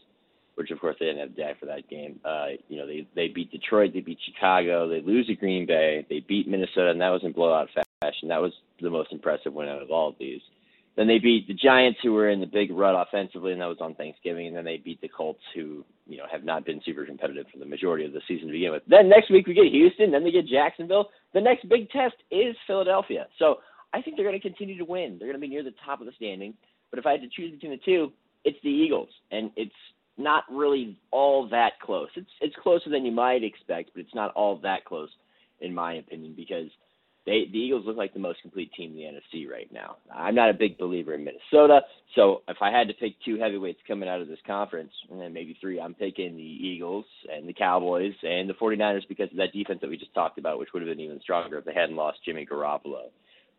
which 0.55 0.71
of 0.71 0.79
course 0.79 0.95
they 1.00 1.07
didn't 1.07 1.21
have 1.21 1.35
Dak 1.35 1.59
for 1.59 1.65
that 1.65 1.89
game. 1.89 2.19
Uh, 2.23 2.47
you 2.69 2.77
know, 2.77 2.85
they 2.85 3.07
they 3.15 3.27
beat 3.27 3.51
Detroit, 3.51 3.91
they 3.94 4.01
beat 4.01 4.19
Chicago, 4.25 4.88
they 4.88 5.01
lose 5.01 5.27
to 5.27 5.35
Green 5.35 5.65
Bay, 5.65 6.05
they 6.09 6.19
beat 6.19 6.47
Minnesota, 6.47 6.91
and 6.91 7.01
that 7.01 7.09
was 7.09 7.23
in 7.23 7.31
blowout 7.31 7.69
fashion. 8.01 8.29
That 8.29 8.41
was 8.41 8.53
the 8.81 8.89
most 8.89 9.11
impressive 9.11 9.53
win 9.53 9.69
out 9.69 9.81
of 9.81 9.91
all 9.91 10.09
of 10.09 10.15
these. 10.19 10.41
Then 10.95 11.07
they 11.07 11.18
beat 11.18 11.48
the 11.48 11.56
Giants, 11.56 12.00
who 12.04 12.13
were 12.13 12.30
in 12.30 12.40
the 12.40 12.45
big 12.45 12.72
rut 12.72 12.95
offensively, 12.95 13.51
and 13.51 13.62
that 13.62 13.66
was 13.66 13.81
on 13.81 13.95
Thanksgiving. 13.95 14.48
And 14.48 14.56
then 14.56 14.63
they 14.63 14.78
beat 14.78 15.01
the 15.01 15.07
Colts, 15.07 15.42
who 15.56 15.84
you 16.06 16.18
know 16.18 16.25
have 16.31 16.44
not 16.44 16.66
been 16.66 16.81
super 16.86 17.06
competitive 17.06 17.48
for 17.51 17.60
the 17.60 17.66
majority 17.66 18.06
of 18.06 18.13
the 18.13 18.22
season 18.28 18.48
to 18.48 18.54
begin 18.54 18.72
with. 18.72 18.84
Then 18.88 19.10
next 19.10 19.31
week 19.31 19.48
we 19.48 19.56
get 19.56 19.72
Houston, 19.72 20.12
then 20.12 20.24
they 20.24 20.31
get 20.31 20.48
Jacksonville. 20.48 21.10
The 21.34 21.42
next 21.42 21.68
big 21.68 21.90
test 21.90 22.16
is 22.30 22.56
Philadelphia. 22.68 23.28
So 23.40 23.57
I 23.94 24.01
think 24.01 24.18
they're 24.18 24.25
going 24.25 24.40
to 24.40 24.48
continue 24.48 24.78
to 24.78 24.86
win. 24.86 25.18
They're 25.18 25.28
going 25.28 25.40
to 25.40 25.48
be 25.48 25.54
near 25.54 25.63
the 25.63 25.74
top 25.84 26.00
of 26.00 26.06
the 26.06 26.13
standing. 26.16 26.54
But 26.92 27.00
if 27.00 27.06
I 27.07 27.12
had 27.12 27.22
to 27.22 27.30
choose 27.30 27.51
between 27.51 27.72
the 27.72 27.80
two, 27.84 28.12
it's 28.44 28.57
the 28.63 28.69
Eagles, 28.69 29.10
and 29.31 29.50
it's 29.56 29.72
not 30.18 30.44
really 30.51 30.98
all 31.10 31.50
that 31.50 31.80
close. 31.81 32.10
It's 32.16 32.30
it's 32.39 32.56
closer 32.62 32.92
than 32.92 33.04
you 33.04 33.12
might 33.12 33.44
expect, 33.44 33.92
but 33.96 34.01
it's 34.01 34.13
not 34.13 34.31
all 34.36 34.57
that 34.57 34.86
close, 34.86 35.10
in 35.62 35.74
my 35.74 35.96
opinion, 35.96 36.34
because 36.36 36.68
they 37.25 37.46
the 37.52 37.58
Eagles 37.58 37.86
look 37.86 37.98
like 37.98 38.14
the 38.14 38.20
most 38.20 38.42
complete 38.42 38.72
team 38.74 38.92
in 38.92 38.98
the 38.98 39.04
NFC 39.04 39.50
right 39.50 39.72
now. 39.72 39.98
I'm 40.14 40.36
not 40.36 40.50
a 40.50 40.54
big 40.54 40.78
believer 40.78 41.14
in 41.14 41.24
Minnesota, 41.24 41.81
so 42.16 42.44
if 42.48 42.58
I 42.62 42.72
had 42.72 42.88
to 42.88 42.94
pick 42.94 43.14
two 43.25 43.38
heavyweights 43.38 43.80
coming 43.88 44.10
out 44.10 44.22
of 44.22 44.28
this 44.28 44.40
conference, 44.46 44.92
and 45.10 45.20
then 45.20 45.34
maybe 45.34 45.58
three, 45.60 45.80
I'm 45.80 45.94
picking 45.94 46.36
the 46.36 46.44
Eagles 46.44 47.06
and 47.34 47.48
the 47.48 47.54
Cowboys 47.54 48.14
and 48.24 48.50
the 48.50 48.54
49ers 48.54 49.08
because 49.08 49.31
of 49.31 49.38
that 49.38 49.54
defense 49.54 49.80
that 49.81 49.90
we 49.90 49.98
just 49.98 50.14
talked 50.14 50.38
about, 50.38 50.60
which 50.60 50.70
would 50.74 50.81
have 50.81 50.90
been 50.90 51.00
even 51.00 51.20
stronger 51.22 51.58
if 51.58 51.66
they 51.66 51.74
hadn't 51.74 51.96
lost 51.96 52.20
Jimmy 52.25 52.46
Garoppolo 52.46 53.10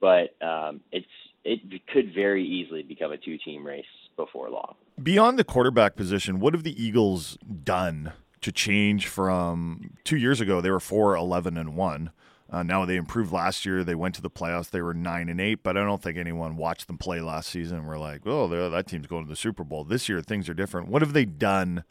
but 0.04 0.34
um, 0.46 0.80
it's 0.92 1.06
it 1.44 1.60
could 1.92 2.14
very 2.14 2.44
easily 2.44 2.82
become 2.82 3.12
a 3.12 3.16
two 3.16 3.38
team 3.38 3.66
race 3.66 3.84
before 4.16 4.50
long. 4.50 4.74
Beyond 5.02 5.38
the 5.38 5.44
quarterback 5.44 5.96
position, 5.96 6.40
what 6.40 6.52
have 6.52 6.62
the 6.62 6.82
Eagles 6.82 7.38
done 7.64 8.12
to 8.40 8.52
change 8.52 9.06
from 9.06 9.94
two 10.04 10.18
years 10.18 10.42
ago? 10.42 10.60
They 10.60 10.70
were 10.70 10.80
four 10.80 11.16
eleven 11.16 11.56
and 11.56 11.74
one. 11.74 12.10
Uh, 12.54 12.62
now 12.62 12.84
they 12.84 12.94
improved 12.94 13.32
last 13.32 13.66
year. 13.66 13.82
They 13.82 13.96
went 13.96 14.14
to 14.14 14.22
the 14.22 14.30
playoffs. 14.30 14.70
They 14.70 14.80
were 14.80 14.94
nine 14.94 15.28
and 15.28 15.40
eight, 15.40 15.64
but 15.64 15.76
I 15.76 15.82
don't 15.82 16.00
think 16.00 16.16
anyone 16.16 16.56
watched 16.56 16.86
them 16.86 16.98
play 16.98 17.20
last 17.20 17.50
season. 17.50 17.78
And 17.78 17.88
we're 17.88 17.98
like, 17.98 18.20
oh, 18.26 18.46
that 18.70 18.86
team's 18.86 19.08
going 19.08 19.24
to 19.24 19.28
the 19.28 19.34
Super 19.34 19.64
Bowl 19.64 19.82
this 19.82 20.08
year. 20.08 20.20
Things 20.20 20.48
are 20.48 20.54
different. 20.54 20.86
What 20.86 21.02
have 21.02 21.14
they 21.14 21.24
done 21.24 21.82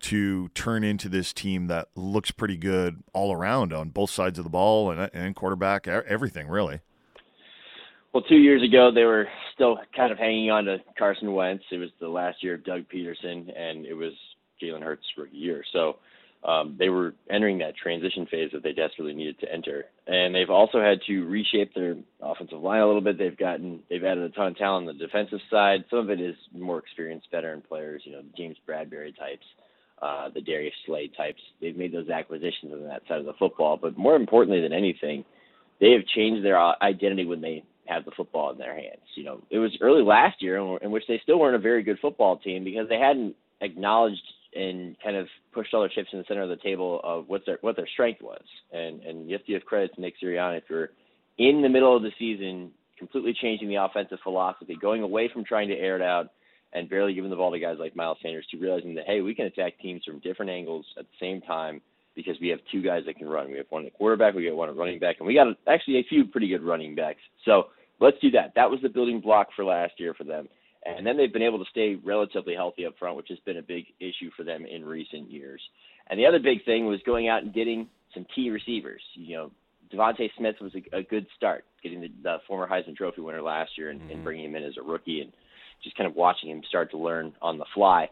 to 0.00 0.48
turn 0.48 0.82
into 0.82 1.08
this 1.08 1.32
team 1.32 1.68
that 1.68 1.90
looks 1.94 2.32
pretty 2.32 2.56
good 2.56 3.04
all 3.12 3.32
around 3.32 3.72
on 3.72 3.90
both 3.90 4.10
sides 4.10 4.36
of 4.36 4.44
the 4.44 4.50
ball 4.50 4.90
and, 4.90 5.08
and 5.14 5.36
quarterback, 5.36 5.86
everything 5.86 6.48
really? 6.48 6.80
Well, 8.12 8.24
two 8.24 8.38
years 8.38 8.64
ago, 8.64 8.90
they 8.92 9.04
were 9.04 9.28
still 9.54 9.78
kind 9.94 10.10
of 10.10 10.18
hanging 10.18 10.50
on 10.50 10.64
to 10.64 10.78
Carson 10.98 11.32
Wentz. 11.32 11.62
It 11.70 11.76
was 11.76 11.90
the 12.00 12.08
last 12.08 12.42
year 12.42 12.54
of 12.54 12.64
Doug 12.64 12.86
Pederson, 12.92 13.56
and 13.56 13.86
it 13.86 13.94
was 13.94 14.12
Jalen 14.60 14.82
Hurts' 14.82 15.04
rookie 15.16 15.36
year. 15.36 15.62
So 15.72 15.98
um, 16.42 16.76
they 16.78 16.88
were 16.88 17.14
entering 17.28 17.58
that 17.58 17.76
transition 17.76 18.26
phase 18.30 18.50
that 18.52 18.62
they 18.62 18.72
desperately 18.72 19.12
needed 19.12 19.38
to 19.40 19.52
enter. 19.52 19.84
And 20.06 20.34
they've 20.34 20.48
also 20.48 20.80
had 20.80 21.00
to 21.06 21.24
reshape 21.26 21.74
their 21.74 21.96
offensive 22.22 22.60
line 22.60 22.80
a 22.80 22.86
little 22.86 23.02
bit. 23.02 23.18
They've 23.18 23.36
gotten 23.36 23.82
they've 23.90 24.04
added 24.04 24.24
a 24.24 24.30
ton 24.30 24.48
of 24.48 24.56
talent 24.56 24.88
on 24.88 24.96
the 24.96 25.04
defensive 25.04 25.40
side. 25.50 25.84
Some 25.90 25.98
of 25.98 26.10
it 26.10 26.20
is 26.20 26.34
more 26.56 26.78
experienced 26.78 27.28
veteran 27.30 27.62
players, 27.66 28.02
you 28.04 28.12
know, 28.12 28.22
James 28.36 28.56
Bradberry 28.66 29.16
types, 29.18 29.44
uh, 30.00 30.30
the 30.30 30.40
Darius 30.40 30.74
Slay 30.86 31.08
types. 31.14 31.40
They've 31.60 31.76
made 31.76 31.92
those 31.92 32.08
acquisitions 32.08 32.72
on 32.72 32.84
that 32.84 33.02
side 33.06 33.18
of 33.18 33.26
the 33.26 33.34
football. 33.38 33.76
But 33.76 33.98
more 33.98 34.16
importantly 34.16 34.62
than 34.62 34.72
anything, 34.72 35.26
they 35.78 35.92
have 35.92 36.06
changed 36.14 36.42
their 36.42 36.58
identity 36.82 37.26
when 37.26 37.42
they 37.42 37.64
have 37.86 38.06
the 38.06 38.12
football 38.16 38.50
in 38.50 38.56
their 38.56 38.74
hands. 38.74 39.02
You 39.14 39.24
know, 39.24 39.42
it 39.50 39.58
was 39.58 39.76
early 39.82 40.02
last 40.02 40.40
year 40.40 40.56
in 40.78 40.90
which 40.90 41.04
they 41.06 41.20
still 41.22 41.38
weren't 41.38 41.56
a 41.56 41.58
very 41.58 41.82
good 41.82 41.98
football 42.00 42.38
team 42.38 42.64
because 42.64 42.88
they 42.88 42.98
hadn't 42.98 43.34
acknowledged 43.60 44.22
and 44.54 44.96
kind 45.02 45.16
of 45.16 45.26
pushed 45.52 45.72
all 45.74 45.80
their 45.80 45.88
chips 45.88 46.08
in 46.12 46.18
the 46.18 46.24
center 46.26 46.42
of 46.42 46.48
the 46.48 46.56
table 46.56 47.00
of 47.04 47.28
what 47.28 47.42
their 47.46 47.58
what 47.60 47.76
their 47.76 47.88
strength 47.88 48.22
was. 48.22 48.42
And 48.72 49.02
and 49.02 49.28
you 49.28 49.36
have 49.36 49.44
to 49.46 49.52
give 49.52 49.64
credit 49.64 49.94
to 49.94 50.00
Nick 50.00 50.14
Sirianni 50.22 50.62
you're 50.68 50.90
in 51.38 51.62
the 51.62 51.68
middle 51.68 51.96
of 51.96 52.02
the 52.02 52.12
season 52.18 52.72
completely 52.98 53.34
changing 53.40 53.68
the 53.68 53.76
offensive 53.76 54.18
philosophy, 54.22 54.76
going 54.80 55.02
away 55.02 55.30
from 55.32 55.44
trying 55.44 55.68
to 55.68 55.74
air 55.74 55.96
it 55.96 56.02
out 56.02 56.30
and 56.72 56.88
barely 56.88 57.14
giving 57.14 57.30
the 57.30 57.36
ball 57.36 57.50
to 57.50 57.58
guys 57.58 57.76
like 57.80 57.96
Miles 57.96 58.18
Sanders 58.22 58.46
to 58.50 58.58
realizing 58.58 58.94
that 58.94 59.06
hey, 59.06 59.20
we 59.20 59.34
can 59.34 59.46
attack 59.46 59.78
teams 59.80 60.04
from 60.04 60.20
different 60.20 60.50
angles 60.50 60.84
at 60.98 61.04
the 61.04 61.26
same 61.26 61.40
time 61.40 61.80
because 62.14 62.36
we 62.40 62.48
have 62.48 62.58
two 62.70 62.82
guys 62.82 63.02
that 63.06 63.16
can 63.16 63.28
run. 63.28 63.50
We 63.50 63.56
have 63.56 63.66
one 63.70 63.86
at 63.86 63.94
quarterback, 63.94 64.34
we 64.34 64.44
got 64.46 64.56
one 64.56 64.68
at 64.68 64.76
running 64.76 64.98
back, 64.98 65.16
and 65.18 65.26
we 65.26 65.34
got 65.34 65.46
actually 65.66 65.98
a 65.98 66.04
few 66.08 66.24
pretty 66.24 66.48
good 66.48 66.62
running 66.62 66.94
backs. 66.94 67.20
So 67.44 67.68
let's 68.00 68.18
do 68.20 68.30
that. 68.32 68.52
That 68.56 68.70
was 68.70 68.80
the 68.82 68.88
building 68.88 69.20
block 69.20 69.48
for 69.54 69.64
last 69.64 69.94
year 69.98 70.14
for 70.14 70.24
them. 70.24 70.48
And 70.84 71.06
then 71.06 71.16
they've 71.16 71.32
been 71.32 71.42
able 71.42 71.58
to 71.58 71.70
stay 71.70 71.96
relatively 72.02 72.54
healthy 72.54 72.86
up 72.86 72.98
front, 72.98 73.16
which 73.16 73.28
has 73.28 73.38
been 73.40 73.58
a 73.58 73.62
big 73.62 73.86
issue 74.00 74.30
for 74.36 74.44
them 74.44 74.64
in 74.64 74.84
recent 74.84 75.30
years. 75.30 75.60
And 76.08 76.18
the 76.18 76.26
other 76.26 76.38
big 76.38 76.64
thing 76.64 76.86
was 76.86 77.00
going 77.04 77.28
out 77.28 77.42
and 77.42 77.52
getting 77.52 77.88
some 78.14 78.26
key 78.34 78.50
receivers. 78.50 79.02
You 79.14 79.36
know, 79.36 79.50
DeVonta 79.92 80.30
Smith 80.36 80.56
was 80.60 80.72
a, 80.74 80.98
a 80.98 81.02
good 81.02 81.26
start, 81.36 81.64
getting 81.82 82.00
the, 82.00 82.10
the 82.22 82.36
former 82.46 82.66
Heisman 82.66 82.96
Trophy 82.96 83.20
winner 83.20 83.42
last 83.42 83.72
year 83.76 83.90
and, 83.90 84.00
mm-hmm. 84.00 84.10
and 84.10 84.24
bringing 84.24 84.46
him 84.46 84.56
in 84.56 84.64
as 84.64 84.76
a 84.78 84.82
rookie 84.82 85.20
and 85.20 85.32
just 85.82 85.96
kind 85.96 86.08
of 86.08 86.16
watching 86.16 86.50
him 86.50 86.62
start 86.68 86.90
to 86.92 86.98
learn 86.98 87.32
on 87.42 87.58
the 87.58 87.64
fly. 87.74 88.08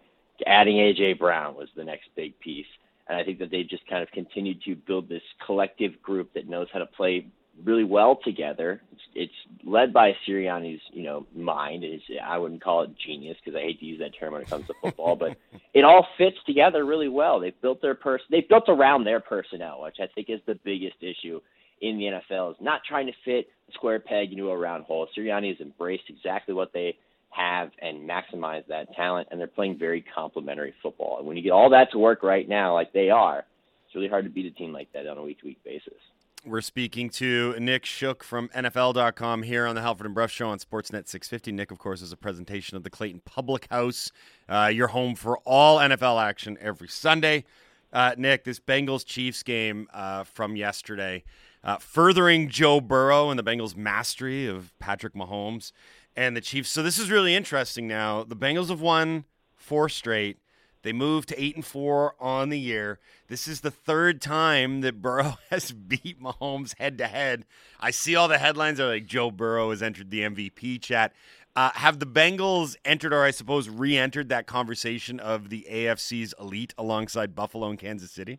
Adding 0.46 0.76
AJ 0.76 1.18
Brown 1.18 1.56
was 1.56 1.68
the 1.74 1.84
next 1.84 2.08
big 2.16 2.38
piece. 2.38 2.66
And 3.08 3.18
I 3.18 3.24
think 3.24 3.38
that 3.38 3.50
they've 3.50 3.68
just 3.68 3.86
kind 3.88 4.02
of 4.02 4.10
continued 4.10 4.62
to 4.64 4.76
build 4.76 5.08
this 5.08 5.22
collective 5.44 6.00
group 6.02 6.34
that 6.34 6.48
knows 6.48 6.68
how 6.72 6.78
to 6.80 6.86
play 6.86 7.26
really 7.64 7.84
well 7.84 8.18
together. 8.22 8.80
It's, 8.92 9.02
it's 9.14 9.64
led 9.64 9.92
by 9.92 10.12
Sirianni's, 10.26 10.80
you 10.92 11.02
know, 11.02 11.26
mind. 11.34 11.84
Is 11.84 12.00
I 12.22 12.38
wouldn't 12.38 12.62
call 12.62 12.82
it 12.82 12.90
genius 13.04 13.36
because 13.42 13.56
I 13.56 13.62
hate 13.62 13.80
to 13.80 13.86
use 13.86 13.98
that 14.00 14.12
term 14.18 14.32
when 14.32 14.42
it 14.42 14.50
comes 14.50 14.66
to 14.66 14.74
football, 14.80 15.16
but 15.16 15.36
it 15.74 15.84
all 15.84 16.06
fits 16.16 16.36
together 16.46 16.84
really 16.84 17.08
well. 17.08 17.40
They've 17.40 17.60
built 17.60 17.82
their 17.82 17.94
person, 17.94 18.26
they've 18.30 18.48
built 18.48 18.68
around 18.68 19.04
their 19.04 19.20
personnel, 19.20 19.82
which 19.82 19.96
I 20.00 20.06
think 20.14 20.30
is 20.30 20.40
the 20.46 20.58
biggest 20.64 20.96
issue 21.00 21.40
in 21.80 21.98
the 21.98 22.04
NFL. 22.04 22.52
Is 22.52 22.56
not 22.60 22.82
trying 22.88 23.06
to 23.06 23.12
fit 23.24 23.48
a 23.68 23.72
square 23.72 24.00
peg 24.00 24.32
into 24.32 24.50
a 24.50 24.56
round 24.56 24.84
hole. 24.84 25.08
Sirianni 25.16 25.48
has 25.48 25.60
embraced 25.60 26.04
exactly 26.08 26.54
what 26.54 26.72
they 26.72 26.96
have 27.30 27.70
and 27.80 28.08
maximize 28.08 28.66
that 28.68 28.94
talent, 28.94 29.28
and 29.30 29.38
they're 29.38 29.46
playing 29.46 29.78
very 29.78 30.04
complementary 30.14 30.74
football. 30.82 31.18
And 31.18 31.26
when 31.26 31.36
you 31.36 31.42
get 31.42 31.52
all 31.52 31.70
that 31.70 31.90
to 31.92 31.98
work 31.98 32.22
right 32.22 32.48
now, 32.48 32.74
like 32.74 32.92
they 32.92 33.10
are, 33.10 33.44
it's 33.86 33.94
really 33.94 34.08
hard 34.08 34.24
to 34.24 34.30
beat 34.30 34.46
a 34.46 34.50
team 34.50 34.72
like 34.72 34.92
that 34.92 35.06
on 35.06 35.18
a 35.18 35.22
week 35.22 35.40
to 35.40 35.46
week 35.46 35.62
basis. 35.64 35.94
We're 36.48 36.62
speaking 36.62 37.10
to 37.10 37.54
Nick 37.60 37.84
Shook 37.84 38.24
from 38.24 38.48
NFL.com 38.48 39.42
here 39.42 39.66
on 39.66 39.74
the 39.74 39.82
Halford 39.82 40.06
and 40.06 40.14
Bruff 40.14 40.30
Show 40.30 40.48
on 40.48 40.58
Sportsnet 40.58 41.06
650. 41.06 41.52
Nick, 41.52 41.70
of 41.70 41.78
course, 41.78 42.00
is 42.00 42.10
a 42.10 42.16
presentation 42.16 42.74
of 42.78 42.84
the 42.84 42.90
Clayton 42.90 43.20
Public 43.26 43.66
House. 43.70 44.10
Uh, 44.48 44.70
your 44.72 44.88
home 44.88 45.14
for 45.14 45.36
all 45.44 45.76
NFL 45.76 46.22
action 46.22 46.56
every 46.58 46.88
Sunday. 46.88 47.44
Uh, 47.92 48.14
Nick, 48.16 48.44
this 48.44 48.60
Bengals 48.60 49.04
Chiefs 49.04 49.42
game 49.42 49.88
uh, 49.92 50.24
from 50.24 50.56
yesterday, 50.56 51.22
uh, 51.62 51.76
furthering 51.76 52.48
Joe 52.48 52.80
Burrow 52.80 53.28
and 53.28 53.38
the 53.38 53.44
Bengals' 53.44 53.76
mastery 53.76 54.46
of 54.46 54.72
Patrick 54.78 55.12
Mahomes 55.12 55.72
and 56.16 56.34
the 56.34 56.40
Chiefs. 56.40 56.70
So 56.70 56.82
this 56.82 56.98
is 56.98 57.10
really 57.10 57.34
interesting 57.34 57.86
now. 57.86 58.24
The 58.24 58.36
Bengals 58.36 58.70
have 58.70 58.80
won 58.80 59.24
four 59.54 59.90
straight. 59.90 60.38
They 60.82 60.92
moved 60.92 61.28
to 61.30 61.42
eight 61.42 61.56
and 61.56 61.64
four 61.64 62.14
on 62.20 62.48
the 62.50 62.58
year. 62.58 63.00
This 63.26 63.48
is 63.48 63.60
the 63.60 63.70
third 63.70 64.20
time 64.20 64.80
that 64.82 65.02
Burrow 65.02 65.38
has 65.50 65.72
beat 65.72 66.20
Mahomes 66.20 66.78
head 66.78 66.98
to 66.98 67.06
head. 67.06 67.44
I 67.80 67.90
see 67.90 68.14
all 68.16 68.28
the 68.28 68.38
headlines 68.38 68.78
are 68.80 68.86
like 68.88 69.06
Joe 69.06 69.30
Burrow 69.30 69.70
has 69.70 69.82
entered 69.82 70.10
the 70.10 70.20
MVP 70.20 70.80
chat. 70.80 71.12
Uh, 71.56 71.70
have 71.74 71.98
the 71.98 72.06
Bengals 72.06 72.76
entered, 72.84 73.12
or 73.12 73.24
I 73.24 73.32
suppose 73.32 73.68
re-entered, 73.68 74.28
that 74.28 74.46
conversation 74.46 75.18
of 75.18 75.48
the 75.48 75.66
AFC's 75.68 76.32
elite 76.38 76.72
alongside 76.78 77.34
Buffalo 77.34 77.68
and 77.68 77.78
Kansas 77.78 78.12
City? 78.12 78.38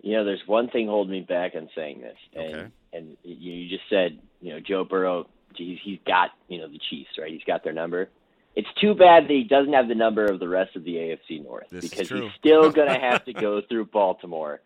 You 0.00 0.12
know, 0.12 0.24
there's 0.24 0.42
one 0.46 0.68
thing 0.68 0.86
holding 0.86 1.12
me 1.12 1.20
back 1.20 1.52
on 1.56 1.68
saying 1.74 2.00
this, 2.00 2.16
and 2.34 2.54
Okay. 2.54 2.66
and 2.92 3.16
you 3.24 3.52
you 3.52 3.68
just 3.68 3.88
said, 3.90 4.18
you 4.40 4.52
know, 4.52 4.60
Joe 4.60 4.84
Burrow, 4.84 5.28
he's 5.56 5.78
he's 5.82 5.98
got 6.06 6.30
you 6.48 6.58
know 6.58 6.68
the 6.68 6.78
Chiefs, 6.90 7.10
right? 7.18 7.32
He's 7.32 7.44
got 7.44 7.64
their 7.64 7.72
number. 7.72 8.08
It's 8.54 8.68
too 8.80 8.94
bad 8.94 9.24
that 9.24 9.30
he 9.30 9.44
doesn't 9.44 9.72
have 9.72 9.88
the 9.88 9.94
number 9.94 10.26
of 10.26 10.38
the 10.38 10.48
rest 10.48 10.76
of 10.76 10.84
the 10.84 10.94
AFC 10.94 11.42
North 11.42 11.66
This 11.70 11.82
because 11.82 12.08
he's 12.08 12.30
still 12.38 12.70
going 12.70 12.88
to 12.88 12.98
have 12.98 13.24
to 13.24 13.32
go 13.32 13.62
through 13.68 13.86
Baltimore 13.86 14.60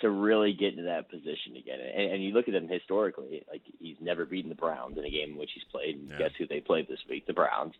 to 0.00 0.10
really 0.10 0.52
get 0.52 0.72
into 0.72 0.84
that 0.84 1.10
position 1.10 1.56
again. 1.56 1.78
And, 1.80 2.12
and 2.12 2.24
you 2.24 2.32
look 2.32 2.48
at 2.48 2.54
him 2.54 2.68
historically, 2.68 3.44
like 3.50 3.62
he's 3.80 3.96
never 4.00 4.24
beaten 4.24 4.48
the 4.48 4.54
Browns 4.54 4.96
in 4.96 5.04
a 5.04 5.10
game 5.10 5.32
in 5.32 5.36
which 5.36 5.50
he's 5.54 5.64
played. 5.70 5.96
And 5.96 6.08
Yeah. 6.08 6.18
guess 6.18 6.30
who 6.38 6.46
they 6.46 6.60
played 6.60 6.88
this 6.88 7.00
week? 7.08 7.26
The 7.26 7.32
Browns. 7.32 7.74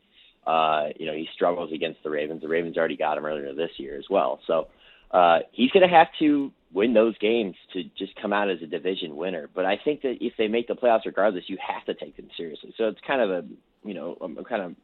Uh, 0.47 0.89
you 0.99 1.07
know, 1.07 1.13
he 1.13 1.29
struggles 1.35 1.73
against 1.73 2.03
the 2.03 2.11
Ravens. 2.11 2.41
The 2.41 2.49
Ravens 2.49 2.77
already 2.77 2.97
got 2.97 3.19
him 3.19 3.27
earlier 3.27 3.53
this 3.55 3.71
year 3.77 3.99
as 3.99 4.09
well. 4.09 4.41
So 4.47 4.69
uh, 5.11 5.41
he's 5.53 5.71
going 5.71 5.89
to 5.89 5.95
have 5.95 6.09
to 6.21 6.53
win 6.73 6.95
those 6.95 7.17
games 7.19 7.55
to 7.73 7.83
just 7.99 8.15
come 8.21 8.33
out 8.33 8.49
as 8.51 8.63
a 8.63 8.67
division 8.67 9.17
winner. 9.17 9.49
But 9.55 9.65
I 9.65 9.77
think 9.85 10.03
that 10.03 10.17
if 10.21 10.35
they 10.39 10.49
make 10.49 10.69
the 10.69 10.75
playoffs 10.75 11.07
regardless, 11.07 11.45
you 11.49 11.57
have 11.67 11.85
to 11.87 11.95
take 11.95 12.17
them 12.17 12.29
seriously. 12.37 12.75
So 12.77 12.89
it's 12.89 13.01
kind 13.07 13.21
of 13.21 13.31
a, 13.31 13.45
you 13.85 13.95
know, 13.95 14.17
I'm 14.21 14.37
kind 14.45 14.63
of 14.63 14.75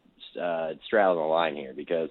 uh, 0.40 0.70
straddling 0.86 1.18
the 1.18 1.26
line 1.26 1.56
here 1.56 1.72
because 1.74 2.10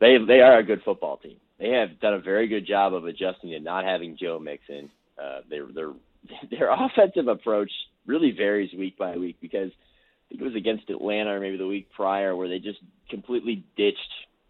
they 0.00 0.16
they 0.26 0.40
are 0.40 0.58
a 0.58 0.64
good 0.64 0.82
football 0.84 1.16
team. 1.18 1.36
They 1.58 1.70
have 1.70 2.00
done 2.00 2.14
a 2.14 2.20
very 2.20 2.48
good 2.48 2.66
job 2.66 2.94
of 2.94 3.06
adjusting 3.06 3.50
to 3.50 3.60
not 3.60 3.84
having 3.84 4.16
Joe 4.20 4.38
Mixon. 4.38 4.90
Uh, 5.22 5.40
their 5.48 5.66
their 5.72 5.92
their 6.50 6.70
offensive 6.70 7.28
approach 7.28 7.70
really 8.06 8.32
varies 8.32 8.72
week 8.76 8.98
by 8.98 9.16
week 9.16 9.36
because 9.40 9.70
I 9.70 10.24
think 10.28 10.40
it 10.40 10.44
was 10.44 10.56
against 10.56 10.90
Atlanta 10.90 11.34
or 11.34 11.40
maybe 11.40 11.56
the 11.56 11.66
week 11.66 11.88
prior 11.94 12.34
where 12.34 12.48
they 12.48 12.58
just 12.58 12.80
completely 13.08 13.64
ditched 13.76 13.98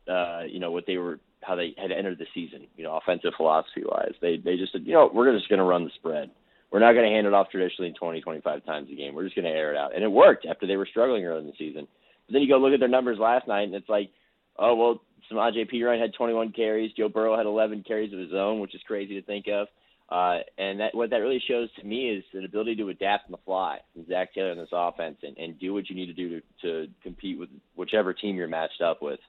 uh, 0.09 0.43
you 0.49 0.61
know 0.61 0.71
what 0.71 0.85
they 0.87 0.97
were 0.97 1.19
how 1.43 1.55
they 1.55 1.75
had 1.77 1.93
entered 1.93 2.19
the 2.19 2.27
season. 2.35 2.67
You 2.77 2.85
know, 2.85 2.97
offensive 2.97 3.33
philosophy 3.37 3.83
wise, 3.85 4.15
they 4.21 4.37
they 4.37 4.57
just 4.57 4.73
said 4.73 4.83
you 4.85 4.93
know 4.93 5.11
we're 5.13 5.33
just 5.33 5.49
going 5.49 5.59
to 5.59 5.65
run 5.65 5.85
the 5.85 5.91
spread. 5.95 6.31
We're 6.71 6.81
not 6.81 6.95
going 6.95 7.09
to 7.09 7.15
hand 7.15 7.27
it 7.29 7.35
off 7.35 7.51
traditionally 7.51 7.93
20, 7.93 8.21
25 8.21 8.65
times 8.65 8.89
a 8.91 8.97
game. 8.97 9.15
We're 9.15 9.23
just 9.23 9.37
going 9.37 9.45
to 9.45 9.51
air 9.51 9.73
it 9.73 9.77
out, 9.77 9.95
and 9.95 10.03
it 10.03 10.11
worked 10.11 10.45
after 10.45 10.67
they 10.67 10.77
were 10.77 10.89
struggling 10.91 11.25
early 11.25 11.43
in 11.43 11.47
the 11.47 11.53
season. 11.57 11.87
But 12.27 12.35
then 12.35 12.43
you 12.43 12.49
go 12.49 12.59
look 12.59 12.73
at 12.73 12.81
their 12.81 12.89
numbers 12.89 13.19
last 13.19 13.47
night, 13.49 13.65
and 13.65 13.75
it's 13.75 13.89
like, 13.89 14.11
oh 14.59 14.75
well, 14.75 15.01
Samaje 15.31 15.71
Perine 15.71 16.01
had 16.01 16.15
21 16.15 16.53
carries, 16.53 16.93
Joe 16.93 17.09
Burrow 17.09 17.37
had 17.37 17.47
11 17.47 17.85
carries 17.87 18.13
of 18.13 18.19
his 18.19 18.33
own, 18.35 18.61
which 18.61 18.75
is 18.75 18.81
crazy 18.87 19.21
to 19.21 19.27
think 19.27 19.47
of. 19.49 19.69
Uh, 20.09 20.41
and 20.59 20.81
that 20.81 20.95
what 20.95 21.11
that 21.11 21.17
really 21.17 21.43
shows 21.49 21.71
to 21.79 21.85
me 21.85 22.11
is 22.11 22.25
an 22.35 22.45
ability 22.45 22.77
to 22.77 22.91
adapt 22.91 23.25
on 23.27 23.33
the 23.33 23.39
fly 23.39 23.79
from 23.93 24.07
Zac 24.07 24.35
Taylor 24.35 24.53
in 24.53 24.59
this 24.59 24.69
offense 24.71 25.17
and, 25.23 25.37
and 25.39 25.59
do 25.59 25.73
what 25.73 25.89
you 25.89 25.97
need 25.97 26.07
to 26.07 26.13
do 26.13 26.29
to, 26.31 26.43
to 26.87 26.93
compete 27.03 27.39
with 27.39 27.49
whichever 27.75 28.13
team 28.13 28.37
you're 28.37 28.47
matched 28.47 28.83
up 28.83 29.01
with. 29.01 29.21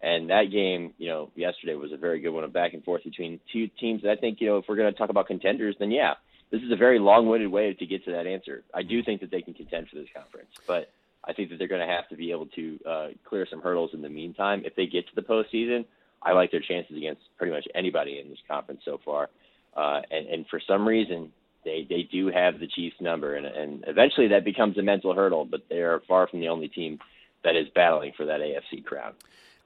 And 0.00 0.30
that 0.30 0.44
game, 0.50 0.94
you 0.98 1.08
know, 1.08 1.30
yesterday 1.34 1.74
was 1.74 1.92
a 1.92 1.96
very 1.96 2.20
good 2.20 2.30
one, 2.30 2.44
a 2.44 2.48
back 2.48 2.74
and 2.74 2.84
forth 2.84 3.04
between 3.04 3.40
two 3.52 3.68
teams 3.80 4.02
that 4.02 4.12
I 4.12 4.16
think, 4.16 4.40
you 4.40 4.46
know, 4.46 4.58
if 4.58 4.66
we're 4.68 4.76
going 4.76 4.90
to 4.90 4.96
talk 4.96 5.10
about 5.10 5.26
contenders, 5.26 5.74
then 5.78 5.90
yeah, 5.90 6.14
this 6.50 6.62
is 6.62 6.72
a 6.72 6.76
very 6.76 6.98
long-winded 6.98 7.50
way 7.50 7.74
to 7.74 7.86
get 7.86 8.04
to 8.04 8.12
that 8.12 8.26
answer. 8.26 8.62
I 8.72 8.82
do 8.82 9.02
think 9.02 9.20
that 9.20 9.30
they 9.30 9.42
can 9.42 9.52
contend 9.52 9.88
for 9.88 9.96
this 9.96 10.08
conference, 10.14 10.50
but 10.66 10.90
I 11.24 11.32
think 11.32 11.50
that 11.50 11.58
they're 11.58 11.68
going 11.68 11.86
to 11.86 11.92
have 11.92 12.08
to 12.08 12.16
be 12.16 12.30
able 12.30 12.46
to 12.46 12.80
uh, 12.86 13.08
clear 13.24 13.46
some 13.50 13.60
hurdles 13.60 13.90
in 13.92 14.02
the 14.02 14.08
meantime. 14.08 14.62
If 14.64 14.74
they 14.74 14.86
get 14.86 15.06
to 15.08 15.14
the 15.14 15.22
postseason, 15.22 15.84
I 16.22 16.32
like 16.32 16.50
their 16.50 16.60
chances 16.60 16.96
against 16.96 17.22
pretty 17.36 17.52
much 17.52 17.66
anybody 17.74 18.20
in 18.20 18.30
this 18.30 18.38
conference 18.48 18.82
so 18.84 19.00
far. 19.04 19.28
Uh, 19.76 20.02
and, 20.10 20.26
and 20.26 20.46
for 20.48 20.60
some 20.66 20.86
reason, 20.86 21.32
they 21.64 21.86
they 21.88 22.02
do 22.10 22.28
have 22.28 22.58
the 22.58 22.66
Chiefs 22.66 22.96
number, 23.00 23.34
and, 23.34 23.46
and 23.46 23.84
eventually 23.86 24.28
that 24.28 24.44
becomes 24.44 24.78
a 24.78 24.82
mental 24.82 25.14
hurdle. 25.14 25.44
But 25.44 25.68
they 25.68 25.80
are 25.80 26.00
far 26.08 26.26
from 26.26 26.40
the 26.40 26.48
only 26.48 26.68
team 26.68 26.98
that 27.44 27.56
is 27.56 27.68
battling 27.74 28.12
for 28.16 28.26
that 28.26 28.40
AFC 28.40 28.84
crown. 28.84 29.12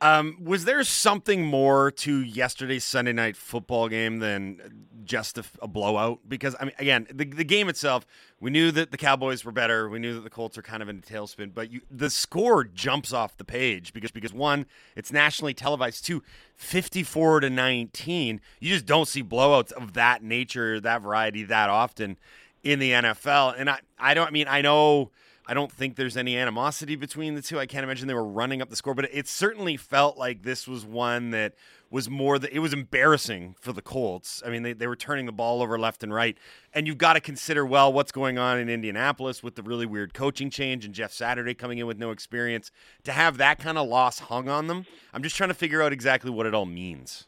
Um, 0.01 0.37
was 0.43 0.65
there 0.65 0.83
something 0.85 1.45
more 1.45 1.91
to 1.93 2.21
yesterday's 2.21 2.85
Sunday 2.85 3.13
night 3.13 3.37
football 3.37 3.89
game 3.89 4.19
than 4.19 4.87
just 5.05 5.39
a, 5.39 5.45
a 5.63 5.69
blowout? 5.69 6.21
Because 6.29 6.57
I 6.61 6.65
mean, 6.65 6.75
again, 6.79 7.07
the, 7.13 7.25
the 7.25 7.45
game 7.45 7.69
itself, 7.69 8.07
we 8.41 8.51
knew 8.51 8.71
that 8.73 8.91
the 8.91 8.97
Cowboys 8.97 9.45
were 9.45 9.53
better. 9.53 9.89
We 9.89 9.99
knew 9.99 10.15
that 10.15 10.25
the 10.25 10.31
Colts 10.31 10.59
are 10.59 10.63
kind 10.63 10.83
of 10.83 10.89
in 10.89 10.99
a 10.99 11.01
tailspin, 11.01 11.55
but 11.55 11.71
you, 11.71 11.81
the 11.91 12.11
score 12.11 12.65
jumps 12.65 13.13
off 13.13 13.37
the 13.37 13.45
page 13.45 13.93
because 13.93 14.11
because 14.11 14.33
one, 14.33 14.67
it's 14.97 15.13
nationally 15.13 15.55
televised. 15.55 16.05
Two, 16.05 16.23
54 16.57 17.41
to 17.41 17.51
19. 17.51 18.41
You 18.61 18.69
just 18.69 18.87
don't 18.87 19.09
see 19.09 19.23
blowouts 19.23 19.73
of 19.73 19.95
that 19.95 20.23
nature, 20.23 20.81
that 20.81 21.03
variety, 21.03 21.45
that 21.45 21.71
often 21.71 22.19
in 22.63 22.79
the 22.79 22.91
NFL. 22.91 23.55
And 23.59 23.71
I, 23.71 23.79
I 23.99 24.15
don't. 24.15 24.29
I 24.29 24.31
mean, 24.31 24.49
I 24.49 24.61
know. 24.61 25.11
I 25.47 25.53
don't 25.53 25.71
think 25.71 25.97
there's 25.97 26.17
any 26.17 26.39
animosity 26.39 26.97
between 26.97 27.35
the 27.35 27.43
two. 27.43 27.59
I 27.59 27.67
can't 27.67 27.85
imagine 27.85 28.09
they 28.09 28.15
were 28.15 28.25
running 28.25 28.63
up 28.63 28.71
the 28.71 28.77
score, 28.77 28.95
but 28.95 29.09
it 29.13 29.29
certainly 29.29 29.77
felt 29.77 30.17
like 30.17 30.43
this 30.43 30.67
was 30.67 30.87
one 30.87 31.31
that 31.31 31.55
was 31.91 32.09
more 32.09 32.39
that 32.39 32.51
it 32.51 32.61
was 32.61 32.73
embarrassing 32.73 33.55
for 33.61 33.73
the 33.73 33.83
Colts. 33.83 34.43
I 34.45 34.49
mean, 34.49 34.63
they, 34.63 34.73
they 34.73 34.87
were 34.87 34.97
turning 34.97 35.27
the 35.27 35.33
ball 35.33 35.63
over 35.63 35.79
left 35.79 36.03
and 36.03 36.15
right. 36.15 36.39
And 36.73 36.87
you've 36.87 36.99
got 36.99 37.13
to 37.13 37.21
consider, 37.21 37.65
well, 37.67 37.93
what's 37.93 38.11
going 38.11 38.39
on 38.39 38.59
in 38.59 38.71
Indianapolis 38.71 39.43
with 39.43 39.55
the 39.55 39.63
really 39.63 39.85
weird 39.85 40.15
coaching 40.15 40.49
change 40.49 40.87
and 40.87 40.95
Jeff 40.95 41.13
Saturday 41.13 41.53
coming 41.53 41.77
in 41.77 41.87
with 41.87 41.99
no 41.99 42.11
experience. 42.11 42.71
To 43.05 43.13
have 43.13 43.37
that 43.37 43.59
kind 43.59 43.77
of 43.77 43.87
loss 43.87 44.21
hung 44.21 44.49
on 44.49 44.67
them, 44.67 44.87
I'm 45.13 45.23
just 45.23 45.37
trying 45.37 45.51
to 45.51 45.55
figure 45.55 45.83
out 45.83 45.93
exactly 45.93 46.31
what 46.31 46.47
it 46.47 46.55
all 46.55 46.67
means. 46.67 47.27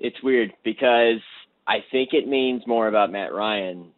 It's 0.00 0.20
weird 0.22 0.52
because 0.64 1.20
I 1.66 1.76
think 1.92 2.10
it 2.12 2.26
means 2.26 2.66
more 2.66 2.88
about 2.88 3.12
Matt 3.12 3.32
Ryan 3.32 3.92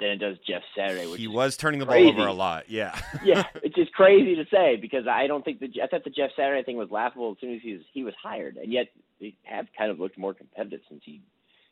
than 0.00 0.10
it 0.10 0.16
does 0.16 0.36
Jeff 0.46 0.62
Saturday. 0.76 1.06
Which 1.06 1.20
He 1.20 1.28
was 1.28 1.56
turning 1.56 1.80
the 1.80 1.86
ball 1.86 2.08
over 2.08 2.26
a 2.26 2.32
lot. 2.32 2.68
Yeah. 2.68 2.98
yeah, 3.24 3.44
it's 3.62 3.74
just 3.74 3.92
crazy 3.92 4.36
to 4.36 4.44
say 4.50 4.76
because 4.76 5.06
I 5.06 5.26
don't 5.26 5.44
think 5.44 5.60
the 5.60 5.70
I 5.82 5.86
thought 5.86 6.04
the 6.04 6.10
Jeff 6.10 6.30
Saturday 6.36 6.62
thing 6.62 6.76
was 6.76 6.90
laughable 6.90 7.32
as 7.32 7.40
soon 7.40 7.54
as 7.54 7.62
he 7.62 7.72
was 7.72 7.82
he 7.92 8.04
was 8.04 8.14
hired, 8.22 8.56
and 8.56 8.72
yet 8.72 8.88
they 9.20 9.34
have 9.44 9.66
kind 9.76 9.90
of 9.90 9.98
looked 9.98 10.18
more 10.18 10.34
competitive 10.34 10.80
since 10.88 11.02
he, 11.04 11.22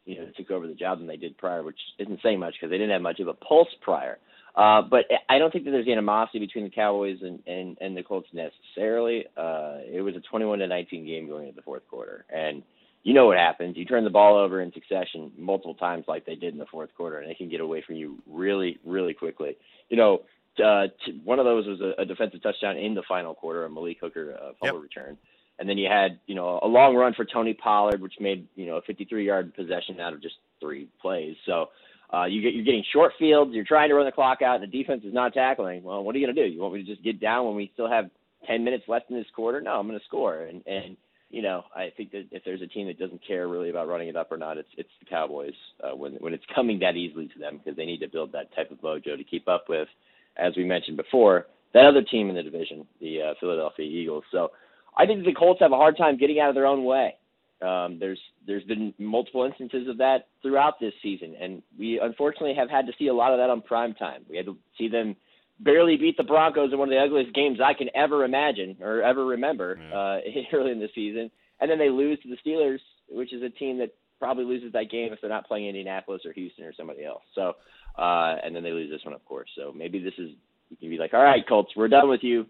you 0.05 0.19
know, 0.19 0.27
took 0.37 0.51
over 0.51 0.67
the 0.67 0.75
job 0.75 0.99
than 0.99 1.07
they 1.07 1.17
did 1.17 1.37
prior, 1.37 1.63
which 1.63 1.79
isn't 1.99 2.21
saying 2.23 2.39
much 2.39 2.55
because 2.55 2.71
they 2.71 2.79
didn't 2.79 2.93
have 2.93 3.03
much 3.03 3.21
of 3.21 3.29
a 3.29 3.35
pulse 3.35 3.69
prior. 3.83 4.19
Uh, 4.55 4.83
but 4.83 5.07
I 5.29 5.39
don't 5.39 5.53
think 5.53 5.65
that 5.65 5.73
there's 5.73 5.89
animosity 5.89 6.39
between 6.39 6.65
the 6.65 6.71
Cowboys 6.71 7.19
and, 7.23 7.43
and, 7.47 7.77
and 7.81 7.97
the 7.97 8.05
Colts 8.05 8.29
necessarily. 8.33 9.25
Uh, 9.37 9.79
it 9.85 10.01
was 10.01 10.15
a 10.15 10.21
21 10.21 10.61
to 10.61 10.69
19 10.69 11.05
game 11.05 11.27
going 11.27 11.49
into 11.49 11.57
the 11.57 11.63
fourth 11.63 11.83
quarter, 11.91 12.25
and 12.33 12.63
you 13.05 13.13
know 13.13 13.27
what 13.27 13.37
happens. 13.37 13.77
You 13.77 13.85
turn 13.85 14.03
the 14.03 14.11
ball 14.11 14.37
over 14.37 14.63
in 14.63 14.73
succession 14.73 15.31
multiple 15.39 15.75
times 15.75 16.07
like 16.09 16.25
they 16.25 16.35
did 16.35 16.55
in 16.55 16.59
the 16.59 16.67
fourth 16.67 16.89
quarter, 16.97 17.19
and 17.19 17.31
they 17.31 17.35
can 17.35 17.51
get 17.51 17.61
away 17.61 17.83
from 17.87 17.97
you 17.97 18.19
really, 18.27 18.79
really 18.85 19.13
quickly. 19.13 19.57
You 19.91 19.99
know, 19.99 20.23
uh, 20.59 20.87
t- 21.05 21.21
one 21.23 21.39
of 21.39 21.45
those 21.45 21.67
was 21.67 21.81
a, 21.81 22.01
a 22.01 22.05
defensive 22.07 22.43
touchdown 22.43 22.79
in 22.79 22.95
the 22.95 23.03
final 23.07 23.35
quarter, 23.35 23.65
a 23.67 23.71
Malik 23.71 23.99
Hooker 24.01 24.37
uh, 24.41 24.53
fumble 24.59 24.81
return. 24.81 25.19
And 25.59 25.69
then 25.69 25.79
you 25.79 25.89
had, 25.89 26.19
you 26.27 26.35
know, 26.35 26.59
a 26.63 26.67
long 26.67 26.97
run 26.97 27.15
for 27.15 27.25
Tony 27.25 27.55
Pollard, 27.55 28.01
which 28.01 28.15
made, 28.19 28.49
you 28.57 28.67
know, 28.67 28.77
a 28.77 28.83
53-yard 28.83 29.55
possession 29.55 30.01
out 30.01 30.13
of 30.13 30.23
just 30.23 30.37
three 30.59 30.89
plays. 31.01 31.37
So 31.47 31.69
uh, 32.13 32.25
you 32.25 32.41
get, 32.43 32.55
you're 32.55 32.65
getting 32.65 32.85
short 32.93 33.13
fields. 33.19 33.53
You're 33.55 33.65
trying 33.65 33.91
to 33.91 33.95
run 33.95 34.07
the 34.07 34.13
clock 34.13 34.43
out, 34.43 34.63
and 34.63 34.73
the 34.73 34.79
defense 34.79 35.05
is 35.05 35.15
not 35.15 35.35
tackling. 35.35 35.83
Well, 35.83 36.03
what 36.03 36.15
are 36.15 36.19
you 36.19 36.27
going 36.27 36.35
to 36.35 36.43
do? 36.43 36.53
You 36.53 36.61
want 36.61 36.75
me 36.75 36.83
to 36.83 36.91
just 36.91 37.05
get 37.05 37.21
down 37.21 37.47
when 37.47 37.55
we 37.55 37.71
still 37.75 37.89
have 37.89 38.11
10 38.47 38.65
minutes 38.65 38.85
left 38.89 39.11
in 39.11 39.17
this 39.17 39.27
quarter? 39.35 39.61
No, 39.61 39.79
I'm 39.79 39.87
going 39.87 39.99
to 39.99 40.05
score. 40.07 40.43
And, 40.43 40.67
and 40.67 40.97
you 41.31 41.43
know, 41.43 41.65
I 41.75 41.93
think 41.97 42.13
that 42.13 42.27
if 42.31 42.45
there's 42.45 42.63
a 42.63 42.67
team 42.67 42.87
that 42.87 42.99
doesn't 42.99 43.27
care 43.27 43.49
really 43.49 43.71
about 43.71 43.89
running 43.89 44.09
it 44.09 44.17
up 44.17 44.31
or 44.31 44.37
not, 44.37 44.59
it's 44.59 44.69
it's 44.77 44.91
the 45.01 45.07
Cowboys 45.07 45.55
uh, 45.83 45.97
when 45.97 46.15
when 46.15 46.33
it's 46.35 46.45
coming 46.55 46.79
that 46.81 46.97
easily 46.97 47.29
to 47.29 47.39
them 47.39 47.59
because 47.59 47.77
they 47.77 47.87
need 47.87 48.01
to 48.01 48.09
build 48.09 48.33
that 48.33 48.55
type 48.55 48.71
of 48.71 48.81
mojo 48.81 49.17
to 49.17 49.25
keep 49.25 49.49
up 49.49 49.65
with, 49.69 49.89
as 50.37 50.53
we 50.57 50.65
mentioned 50.65 50.97
before, 50.97 51.47
that 51.73 51.87
other 51.87 52.03
team 52.03 52.29
in 52.31 52.37
the 52.37 52.43
division, 52.43 52.87
the 53.01 53.21
uh, 53.21 53.35
Philadelphia 53.41 53.85
Eagles. 53.85 54.25
So 54.31 54.51
I 54.97 55.07
think 55.07 55.25
the 55.25 55.35
Colts 55.35 55.61
have 55.61 55.73
a 55.73 55.77
hard 55.77 55.97
time 55.97 56.17
getting 56.17 56.41
out 56.41 56.49
of 56.49 56.55
their 56.55 56.67
own 56.67 56.85
way. 56.85 57.17
Um, 57.63 57.99
there's 57.99 58.21
there's 58.47 58.65
been 58.65 58.93
multiple 58.99 59.45
instances 59.45 59.89
of 59.89 59.99
that 59.99 60.29
throughout 60.43 60.79
this 60.81 60.93
season, 61.03 61.35
and 61.41 61.63
we 61.79 61.99
unfortunately 62.01 62.55
have 62.55 62.71
had 62.71 62.87
to 62.87 62.93
see 62.99 63.09
a 63.09 63.15
lot 63.15 63.33
of 63.33 63.39
that 63.39 63.51
on 63.51 63.63
prime 63.63 63.95
time. 63.95 64.23
We 64.29 64.37
had 64.37 64.47
to 64.47 64.57
see 64.77 64.89
them 64.89 65.17
barely 65.61 65.97
beat 65.97 66.17
the 66.17 66.25
Broncos 66.25 66.73
in 66.73 66.79
one 66.79 66.89
of 66.89 66.95
the 66.95 67.01
ugliest 67.01 67.35
games 67.35 67.59
I 67.65 67.75
can 67.75 67.89
ever 67.95 68.25
imagine 68.25 68.77
or 68.81 69.03
ever 69.03 69.25
remember 69.25 69.79
uh, 69.93 70.19
early 70.57 70.73
in 70.73 70.81
the 70.81 70.89
season, 70.95 71.31
and 71.61 71.71
then 71.71 71.79
they 71.79 71.91
lose 71.91 72.19
to 72.23 72.29
the 72.29 72.37
Steelers, 72.45 72.81
which 73.09 73.33
is 73.33 73.43
a 73.43 73.51
team 73.51 73.79
that 73.79 73.95
probably 74.19 74.45
loses 74.45 74.73
that 74.73 74.91
game 74.91 75.13
if 75.13 75.21
they're 75.21 75.31
not 75.31 75.47
playing 75.47 75.67
Indianapolis 75.67 76.23
or 76.25 76.33
Houston 76.33 76.65
or 76.65 76.73
somebody 76.73 77.05
else. 77.05 77.23
So, 77.35 77.55
uh, 77.99 78.37
and 78.43 78.55
then 78.55 78.63
they 78.63 78.73
lose 78.73 78.91
this 78.91 79.05
one, 79.05 79.15
of 79.15 79.25
course. 79.25 79.49
So 79.57 79.73
maybe 79.75 80.03
this 80.03 80.15
is 80.19 80.31
you 80.71 80.77
can 80.77 80.91
be 80.91 80.99
like, 80.99 81.15
all 81.15 81.23
right, 81.23 81.47
Colts, 81.47 81.73
we're 81.77 81.89
done 81.89 82.09
with 82.09 82.23
you. 82.23 82.47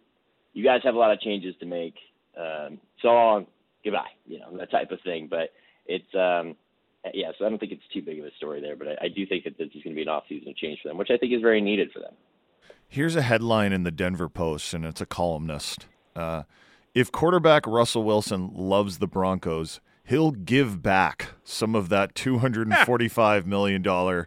You 0.52 0.64
guys 0.64 0.80
have 0.84 0.94
a 0.94 0.98
lot 0.98 1.12
of 1.12 1.20
changes 1.20 1.54
to 1.60 1.66
make. 1.66 1.94
Um, 2.38 2.78
so 3.02 3.08
long, 3.08 3.46
goodbye. 3.84 4.10
You 4.26 4.40
know 4.40 4.56
that 4.56 4.70
type 4.70 4.90
of 4.90 5.00
thing. 5.02 5.28
But 5.28 5.50
it's 5.86 6.14
um, 6.14 6.56
yeah. 7.12 7.32
So 7.38 7.44
I 7.44 7.48
don't 7.48 7.58
think 7.58 7.72
it's 7.72 7.82
too 7.92 8.02
big 8.02 8.18
of 8.18 8.24
a 8.24 8.30
story 8.36 8.60
there. 8.60 8.76
But 8.76 8.88
I, 8.88 9.06
I 9.06 9.08
do 9.08 9.26
think 9.26 9.44
that 9.44 9.58
this 9.58 9.68
is 9.68 9.82
going 9.82 9.94
to 9.94 9.96
be 9.96 10.02
an 10.02 10.08
off-season 10.08 10.54
change 10.56 10.78
for 10.82 10.88
them, 10.88 10.98
which 10.98 11.10
I 11.10 11.16
think 11.16 11.32
is 11.32 11.42
very 11.42 11.60
needed 11.60 11.90
for 11.92 12.00
them. 12.00 12.14
Here's 12.94 13.16
a 13.16 13.22
headline 13.22 13.72
in 13.72 13.82
the 13.82 13.90
Denver 13.90 14.28
Post, 14.28 14.72
and 14.72 14.84
it's 14.84 15.00
a 15.00 15.06
columnist. 15.06 15.86
Uh, 16.14 16.44
if 16.94 17.10
quarterback 17.10 17.66
Russell 17.66 18.04
Wilson 18.04 18.52
loves 18.54 18.98
the 18.98 19.08
Broncos, 19.08 19.80
he'll 20.04 20.30
give 20.30 20.80
back 20.80 21.30
some 21.42 21.74
of 21.74 21.88
that 21.88 22.14
$245 22.14 23.46
million 23.46 24.26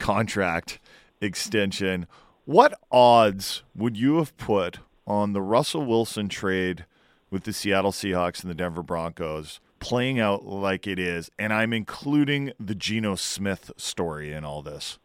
contract 0.00 0.80
extension. 1.20 2.08
What 2.46 2.74
odds 2.90 3.62
would 3.76 3.96
you 3.96 4.16
have 4.16 4.36
put 4.36 4.80
on 5.06 5.32
the 5.32 5.40
Russell 5.40 5.86
Wilson 5.86 6.28
trade 6.28 6.86
with 7.30 7.44
the 7.44 7.52
Seattle 7.52 7.92
Seahawks 7.92 8.42
and 8.42 8.50
the 8.50 8.56
Denver 8.56 8.82
Broncos 8.82 9.60
playing 9.78 10.18
out 10.18 10.44
like 10.44 10.88
it 10.88 10.98
is, 10.98 11.30
and 11.38 11.52
I'm 11.52 11.72
including 11.72 12.54
the 12.58 12.74
Geno 12.74 13.14
Smith 13.14 13.70
story 13.76 14.32
in 14.32 14.42
all 14.44 14.62
this. 14.62 14.98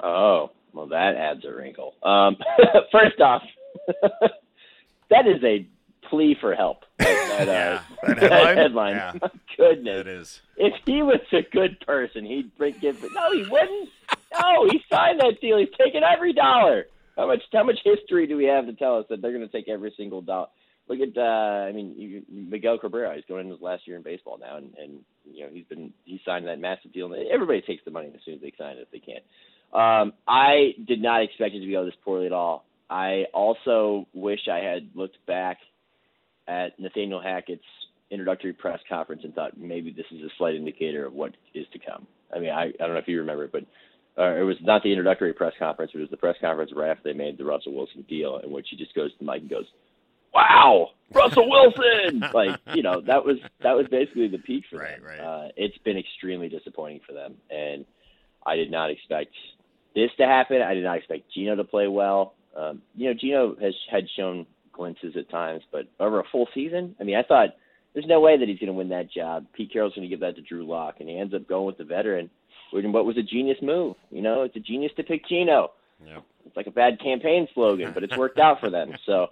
Oh, 0.00 0.50
well, 0.72 0.86
that 0.88 1.16
adds 1.16 1.44
a 1.44 1.52
wrinkle. 1.52 1.94
Um, 2.02 2.36
first 2.92 3.20
off, 3.20 3.42
that 5.10 5.26
is 5.26 5.42
a 5.44 5.66
plea 6.08 6.36
for 6.40 6.54
help. 6.54 6.84
That, 6.98 7.46
that, 7.46 7.48
uh, 7.48 7.80
that 8.06 8.18
headline. 8.18 8.56
headline. 8.56 8.96
Yeah. 8.96 9.12
My 9.20 9.30
goodness. 9.56 10.00
It 10.00 10.06
is. 10.06 10.40
If 10.56 10.74
he 10.84 11.02
was 11.02 11.20
a 11.32 11.42
good 11.42 11.80
person, 11.80 12.24
he'd 12.24 12.56
bring 12.56 12.74
give. 12.80 13.02
No, 13.14 13.32
he 13.32 13.42
wouldn't. 13.44 13.88
No, 14.40 14.68
he 14.70 14.82
signed 14.90 15.20
that 15.20 15.40
deal. 15.40 15.58
He's 15.58 15.68
taking 15.78 16.02
every 16.02 16.32
dollar. 16.32 16.86
How 17.16 17.26
much? 17.26 17.42
How 17.52 17.64
much 17.64 17.78
history 17.84 18.26
do 18.26 18.36
we 18.36 18.44
have 18.44 18.66
to 18.66 18.72
tell 18.72 18.98
us 18.98 19.06
that 19.10 19.20
they're 19.20 19.32
going 19.32 19.46
to 19.46 19.52
take 19.52 19.68
every 19.68 19.92
single 19.96 20.22
dollar? 20.22 20.48
Look 20.88 21.00
at. 21.00 21.16
Uh, 21.16 21.66
I 21.68 21.72
mean, 21.72 21.94
you, 21.96 22.22
Miguel 22.28 22.78
Cabrera. 22.78 23.14
He's 23.14 23.24
going 23.26 23.42
into 23.42 23.54
his 23.54 23.62
last 23.62 23.86
year 23.86 23.96
in 23.96 24.02
baseball 24.02 24.38
now, 24.38 24.56
and, 24.56 24.74
and 24.78 25.00
you 25.30 25.44
know 25.44 25.50
he's 25.52 25.66
been 25.66 25.92
he 26.04 26.20
signed 26.24 26.46
that 26.46 26.58
massive 26.58 26.92
deal. 26.92 27.12
And 27.12 27.28
everybody 27.28 27.60
takes 27.62 27.84
the 27.84 27.90
money 27.90 28.10
as 28.14 28.20
soon 28.24 28.34
as 28.34 28.40
they 28.40 28.52
sign 28.58 28.76
it 28.76 28.82
if 28.82 28.90
they 28.90 28.98
can. 28.98 29.20
Um, 29.72 30.12
I 30.28 30.74
did 30.86 31.00
not 31.00 31.22
expect 31.22 31.54
it 31.54 31.60
to 31.60 31.70
go 31.70 31.84
this 31.84 31.94
poorly 32.04 32.26
at 32.26 32.32
all. 32.32 32.64
I 32.90 33.24
also 33.32 34.06
wish 34.12 34.40
I 34.50 34.58
had 34.58 34.90
looked 34.94 35.24
back 35.26 35.58
at 36.46 36.78
Nathaniel 36.78 37.20
Hackett's 37.22 37.62
introductory 38.10 38.52
press 38.52 38.80
conference 38.88 39.22
and 39.24 39.34
thought 39.34 39.56
maybe 39.56 39.90
this 39.90 40.04
is 40.10 40.20
a 40.20 40.28
slight 40.36 40.54
indicator 40.54 41.06
of 41.06 41.14
what 41.14 41.32
is 41.54 41.66
to 41.72 41.78
come. 41.78 42.06
I 42.34 42.38
mean, 42.38 42.50
I, 42.50 42.64
I 42.64 42.72
don't 42.78 42.90
know 42.92 42.98
if 42.98 43.08
you 43.08 43.18
remember, 43.20 43.48
but 43.48 43.64
uh, 44.18 44.34
it 44.38 44.42
was 44.42 44.56
not 44.60 44.82
the 44.82 44.90
introductory 44.90 45.32
press 45.32 45.54
conference, 45.58 45.92
it 45.94 45.98
was 46.00 46.10
the 46.10 46.18
press 46.18 46.36
conference 46.40 46.70
right 46.76 46.90
after 46.90 47.04
they 47.04 47.14
made 47.16 47.38
the 47.38 47.44
Russell 47.44 47.72
Wilson 47.74 48.02
deal, 48.08 48.38
in 48.44 48.50
which 48.50 48.66
he 48.70 48.76
just 48.76 48.94
goes 48.94 49.10
to 49.12 49.18
the 49.20 49.24
mic 49.24 49.40
and 49.40 49.48
goes, 49.48 49.64
"Wow, 50.34 50.90
Russell 51.14 51.48
Wilson!" 51.48 52.22
like 52.34 52.60
you 52.74 52.82
know, 52.82 53.00
that 53.00 53.24
was 53.24 53.38
that 53.62 53.72
was 53.74 53.86
basically 53.90 54.28
the 54.28 54.36
peak 54.38 54.64
for 54.70 54.76
Right, 54.80 54.96
them. 54.96 55.04
right. 55.06 55.18
Uh, 55.20 55.48
it's 55.56 55.78
been 55.78 55.96
extremely 55.96 56.50
disappointing 56.50 57.00
for 57.06 57.14
them, 57.14 57.36
and 57.50 57.86
I 58.44 58.56
did 58.56 58.70
not 58.70 58.90
expect 58.90 59.32
this 59.94 60.10
to 60.18 60.26
happen. 60.26 60.62
I 60.62 60.74
did 60.74 60.84
not 60.84 60.98
expect 60.98 61.32
Geno 61.34 61.56
to 61.56 61.64
play 61.64 61.86
well. 61.86 62.34
Um, 62.56 62.82
you 62.94 63.08
know, 63.08 63.14
Geno 63.14 63.56
has 63.60 63.74
had 63.90 64.04
shown 64.16 64.46
glimpses 64.72 65.16
at 65.16 65.30
times, 65.30 65.62
but 65.70 65.86
over 66.00 66.20
a 66.20 66.24
full 66.30 66.48
season, 66.54 66.94
I 67.00 67.04
mean, 67.04 67.16
I 67.16 67.22
thought 67.22 67.50
there's 67.94 68.06
no 68.06 68.20
way 68.20 68.38
that 68.38 68.48
he's 68.48 68.58
going 68.58 68.68
to 68.68 68.72
win 68.72 68.88
that 68.90 69.10
job. 69.10 69.46
Pete 69.52 69.72
Carroll's 69.72 69.94
going 69.94 70.08
to 70.08 70.08
give 70.08 70.20
that 70.20 70.36
to 70.36 70.42
Drew 70.42 70.66
Lock, 70.66 70.96
and 71.00 71.08
he 71.08 71.18
ends 71.18 71.34
up 71.34 71.46
going 71.46 71.66
with 71.66 71.78
the 71.78 71.84
veteran. 71.84 72.30
What 72.72 73.04
was 73.04 73.18
a 73.18 73.22
genius 73.22 73.58
move? 73.60 73.96
You 74.10 74.22
know, 74.22 74.42
it's 74.42 74.56
a 74.56 74.60
genius 74.60 74.92
to 74.96 75.02
pick 75.02 75.28
Geno. 75.28 75.72
Yep. 76.06 76.22
It's 76.46 76.56
like 76.56 76.66
a 76.66 76.70
bad 76.70 77.00
campaign 77.00 77.46
slogan, 77.54 77.92
but 77.92 78.02
it's 78.02 78.16
worked 78.16 78.38
out 78.38 78.60
for 78.60 78.70
them. 78.70 78.94
So 79.06 79.28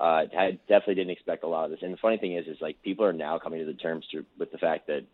uh, 0.00 0.24
I 0.38 0.58
definitely 0.68 0.94
didn't 0.94 1.10
expect 1.10 1.42
a 1.42 1.48
lot 1.48 1.64
of 1.64 1.70
this. 1.70 1.80
And 1.82 1.92
the 1.92 1.98
funny 1.98 2.18
thing 2.18 2.36
is, 2.36 2.46
is 2.46 2.56
like 2.60 2.80
people 2.82 3.04
are 3.04 3.12
now 3.12 3.38
coming 3.38 3.58
to 3.58 3.66
the 3.66 3.74
terms 3.74 4.06
to, 4.12 4.24
with 4.38 4.52
the 4.52 4.58
fact 4.58 4.86
that, 4.86 5.04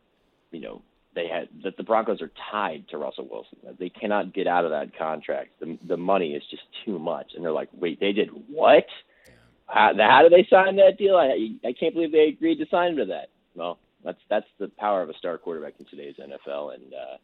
you 0.50 0.60
know, 0.60 0.82
they 1.14 1.28
had 1.28 1.48
that 1.62 1.76
the 1.76 1.82
Broncos 1.82 2.20
are 2.20 2.30
tied 2.50 2.88
to 2.88 2.98
Russell 2.98 3.28
Wilson. 3.30 3.58
They 3.78 3.88
cannot 3.88 4.34
get 4.34 4.46
out 4.46 4.64
of 4.64 4.70
that 4.70 4.96
contract. 4.96 5.60
The 5.60 5.78
the 5.86 5.96
money 5.96 6.32
is 6.34 6.42
just 6.50 6.62
too 6.84 6.98
much, 6.98 7.32
and 7.34 7.44
they're 7.44 7.52
like, 7.52 7.68
wait, 7.72 8.00
they 8.00 8.12
did 8.12 8.30
what? 8.48 8.86
How, 9.66 9.92
how 9.96 10.22
did 10.22 10.32
they 10.32 10.46
sign 10.50 10.76
that 10.76 10.98
deal? 10.98 11.16
I 11.16 11.56
I 11.66 11.72
can't 11.72 11.94
believe 11.94 12.12
they 12.12 12.28
agreed 12.28 12.58
to 12.58 12.66
sign 12.70 12.96
to 12.96 13.06
that. 13.06 13.30
Well, 13.54 13.78
that's 14.04 14.18
that's 14.28 14.46
the 14.58 14.68
power 14.78 15.02
of 15.02 15.08
a 15.08 15.14
star 15.14 15.38
quarterback 15.38 15.74
in 15.78 15.86
today's 15.86 16.16
NFL, 16.16 16.74
and 16.74 16.92
uh, 16.92 17.16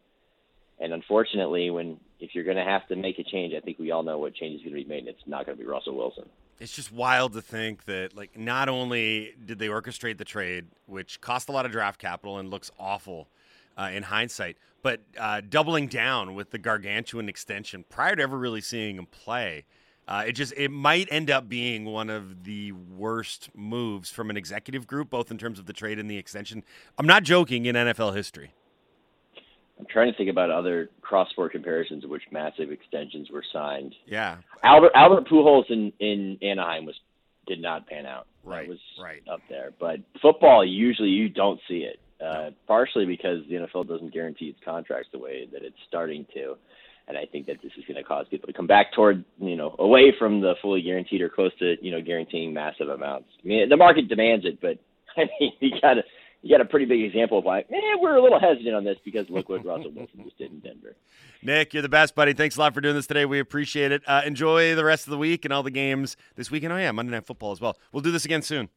and 0.81 0.93
unfortunately, 0.93 1.71
when 1.71 1.99
if 2.21 2.35
you're 2.35 2.45
going 2.45 2.57
to 2.57 2.65
have 2.65 2.87
to 2.89 2.97
make 2.97 3.19
a 3.19 3.25
change, 3.25 3.55
I 3.55 3.61
think 3.61 3.79
we 3.79 3.91
all 3.91 4.03
know 4.03 4.19
what 4.19 4.35
change 4.35 4.57
is 4.57 4.63
going 4.63 4.77
to 4.77 4.83
be 4.83 4.89
made. 4.89 5.01
and 5.01 5.09
It's 5.09 5.27
not 5.27 5.47
going 5.47 5.57
to 5.57 5.63
be 5.63 5.69
Russell 5.69 5.97
Wilson. 5.97 6.25
It's 6.59 6.77
just 6.77 6.93
wild 6.93 7.33
to 7.33 7.41
think 7.41 7.87
that, 7.87 8.15
like, 8.15 8.39
not 8.39 8.69
only 8.69 9.33
did 9.43 9.59
they 9.59 9.69
orchestrate 9.69 10.19
the 10.19 10.27
trade, 10.27 10.67
which 10.85 11.23
cost 11.23 11.49
a 11.49 11.53
lot 11.53 11.65
of 11.65 11.73
draft 11.73 11.99
capital 11.99 12.37
and 12.37 12.51
looks 12.51 12.71
awful 12.79 13.29
uh, 13.77 13.91
in 13.93 14.05
hindsight, 14.05 14.57
but 14.83 15.01
uh, 15.19 15.41
doubling 15.49 15.87
down 15.87 16.35
with 16.35 16.51
the 16.51 16.59
gargantuan 16.59 17.29
extension 17.29 17.85
prior 17.89 18.17
to 18.17 18.23
ever 18.23 18.39
really 18.39 18.61
seeing 18.61 18.97
him 18.97 19.07
play. 19.07 19.65
Uh, 20.09 20.25
it 20.27 20.33
just 20.33 20.53
it 20.57 20.71
might 20.71 21.07
end 21.11 21.31
up 21.31 21.49
being 21.49 21.85
one 21.85 22.11
of 22.11 22.43
the 22.43 22.73
worst 22.73 23.49
moves 23.55 24.11
from 24.11 24.29
an 24.29 24.37
executive 24.37 24.87
group, 24.87 25.09
both 25.09 25.31
in 25.31 25.39
terms 25.39 25.59
of 25.59 25.67
the 25.67 25.73
trade 25.73 25.99
and 25.99 26.11
the 26.11 26.19
extension. 26.19 26.65
I'm 26.99 27.07
not 27.07 27.23
joking 27.23 27.67
in 27.67 27.77
NFL 27.77 28.17
history. 28.17 28.53
I'm 29.79 29.87
trying 29.87 30.11
to 30.11 30.17
think 30.17 30.29
about 30.29 30.51
other 30.51 30.91
cross-sport 31.01 31.53
comparisons 31.53 32.05
in 32.05 32.11
which 32.11 32.25
massive 32.31 32.71
extensions 32.71 33.31
were 33.31 33.45
signed. 33.53 33.95
Yeah, 34.05 34.39
Albert 34.65 34.93
Albert 34.95 35.29
Pujols 35.29 35.71
in 35.71 35.93
in 36.01 36.39
Anaheim 36.43 36.87
was 36.87 36.97
did 37.47 37.63
not 37.63 37.87
pan 37.87 38.05
out. 38.05 38.27
Right, 38.43 38.67
that 38.67 38.71
was 38.71 38.79
right. 39.01 39.23
up 39.31 39.41
there. 39.49 39.71
But 39.79 40.01
football, 40.21 40.65
usually 40.65 41.11
you 41.11 41.29
don't 41.29 41.61
see 41.69 41.79
it. 41.79 42.01
Uh, 42.25 42.51
partially 42.67 43.07
because 43.07 43.39
the 43.49 43.55
NFL 43.55 43.89
doesn't 43.89 44.13
guarantee 44.13 44.47
its 44.47 44.59
contracts 44.63 45.09
the 45.11 45.19
way 45.19 45.49
that 45.53 45.63
it's 45.63 45.77
starting 45.89 46.27
to, 46.35 46.55
and 47.09 47.17
I 47.17 47.25
think 47.25 47.47
that 47.47 47.57
this 47.63 47.73
is 47.79 47.85
going 47.87 47.97
to 47.97 48.03
cause 48.03 48.27
people 48.31 48.47
to 48.47 48.53
come 48.53 48.67
back 48.67 48.93
toward 48.93 49.25
you 49.39 49.57
know 49.57 49.75
away 49.79 50.13
from 50.19 50.41
the 50.43 50.55
fully 50.61 50.83
guaranteed 50.83 51.23
or 51.23 51.31
close 51.31 51.53
to 51.61 51.77
you 51.81 51.91
know 51.91 52.03
guaranteeing 52.03 52.53
massive 52.53 52.89
amounts. 52.89 53.29
I 53.43 53.49
mean, 53.49 53.69
the 53.69 53.77
market 53.77 54.09
demands 54.09 54.45
it, 54.45 54.61
but 54.61 54.79
I 55.17 55.29
mean, 55.41 55.53
you 55.61 55.81
got 55.81 55.95
to 55.95 56.03
you 56.43 56.57
got 56.57 56.61
a 56.61 56.69
pretty 56.69 56.87
big 56.87 57.03
example 57.03 57.39
of 57.39 57.45
why, 57.45 57.65
man, 57.71 57.81
we're 58.01 58.17
a 58.17 58.23
little 58.23 58.41
hesitant 58.41 58.75
on 58.75 58.85
this 58.85 58.97
because 59.05 59.29
look 59.29 59.49
what 59.49 59.65
Russell 59.65 59.91
Wilson 59.91 60.25
just 60.25 60.39
did 60.39 60.51
in 60.51 60.61
Denver. 60.61 60.97
Nick, 61.43 61.75
you're 61.75 61.83
the 61.83 61.89
best, 61.89 62.15
buddy. 62.15 62.33
Thanks 62.33 62.57
a 62.57 62.61
lot 62.61 62.75
for 62.75 62.81
doing 62.81 62.95
this 62.95 63.07
today. 63.07 63.25
We 63.25 63.41
appreciate 63.41 63.93
it. 63.93 64.03
Uh, 64.07 64.23
enjoy 64.25 64.75
the 64.75 64.85
rest 64.85 65.07
of 65.07 65.11
the 65.11 65.19
week 65.19 65.45
and 65.45 65.53
all 65.53 65.63
the 65.63 65.71
games 65.71 66.17
this 66.37 66.51
weekend. 66.51 66.73
Oh 66.73 66.77
yeah, 66.77 66.93
Monday 66.93 67.13
Night 67.13 67.27
Football 67.27 67.53
as 67.53 67.61
well. 67.61 67.77
We'll 67.93 68.03
do 68.03 68.11
this 68.11 68.25
again 68.25 68.43
soon. 68.43 68.69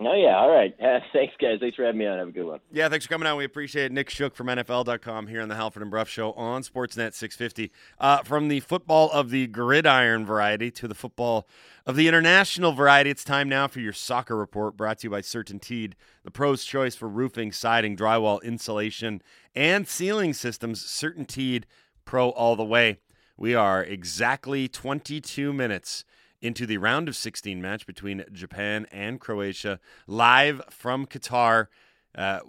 Oh 0.00 0.14
yeah, 0.14 0.36
all 0.36 0.50
right. 0.50 0.74
Uh, 0.80 0.98
thanks, 1.12 1.34
guys. 1.40 1.58
Thanks 1.60 1.76
for 1.76 1.84
having 1.84 1.98
me 1.98 2.06
on. 2.06 2.18
Have 2.18 2.28
a 2.28 2.32
good 2.32 2.46
one. 2.46 2.60
Yeah, 2.72 2.88
thanks 2.88 3.06
for 3.06 3.10
coming 3.12 3.28
out. 3.28 3.36
We 3.36 3.44
appreciate 3.44 3.86
it. 3.86 3.92
Nick 3.92 4.10
Shook 4.10 4.34
from 4.34 4.48
NFL.com 4.48 5.28
here 5.28 5.40
on 5.40 5.48
the 5.48 5.54
Halford 5.54 5.82
and 5.82 5.90
Bruff 5.90 6.08
Show 6.08 6.32
on 6.32 6.62
Sportsnet 6.62 7.14
650. 7.14 7.70
Uh, 7.98 8.18
from 8.18 8.48
the 8.48 8.60
football 8.60 9.10
of 9.12 9.30
the 9.30 9.46
gridiron 9.46 10.26
variety 10.26 10.70
to 10.72 10.88
the 10.88 10.94
football 10.94 11.46
of 11.86 11.94
the 11.94 12.08
international 12.08 12.72
variety, 12.72 13.10
it's 13.10 13.24
time 13.24 13.48
now 13.48 13.68
for 13.68 13.78
your 13.78 13.92
soccer 13.92 14.36
report 14.36 14.76
brought 14.76 14.98
to 14.98 15.06
you 15.06 15.10
by 15.10 15.20
Certainteed, 15.20 15.92
the 16.24 16.30
pro's 16.30 16.64
choice 16.64 16.96
for 16.96 17.08
roofing, 17.08 17.52
siding, 17.52 17.96
drywall, 17.96 18.42
insulation, 18.42 19.22
and 19.54 19.86
ceiling 19.86 20.32
systems. 20.32 20.84
Certainteed 20.84 21.64
Pro 22.04 22.30
all 22.30 22.56
the 22.56 22.64
way. 22.64 22.98
We 23.36 23.54
are 23.54 23.82
exactly 23.82 24.68
22 24.68 25.52
minutes 25.52 26.04
into 26.44 26.66
the 26.66 26.76
round 26.76 27.08
of 27.08 27.16
16 27.16 27.62
match 27.62 27.86
between 27.86 28.22
Japan 28.30 28.86
and 28.92 29.18
Croatia, 29.18 29.80
live 30.06 30.60
from 30.68 31.06
Qatar. 31.06 31.68
Uh, 32.14 32.40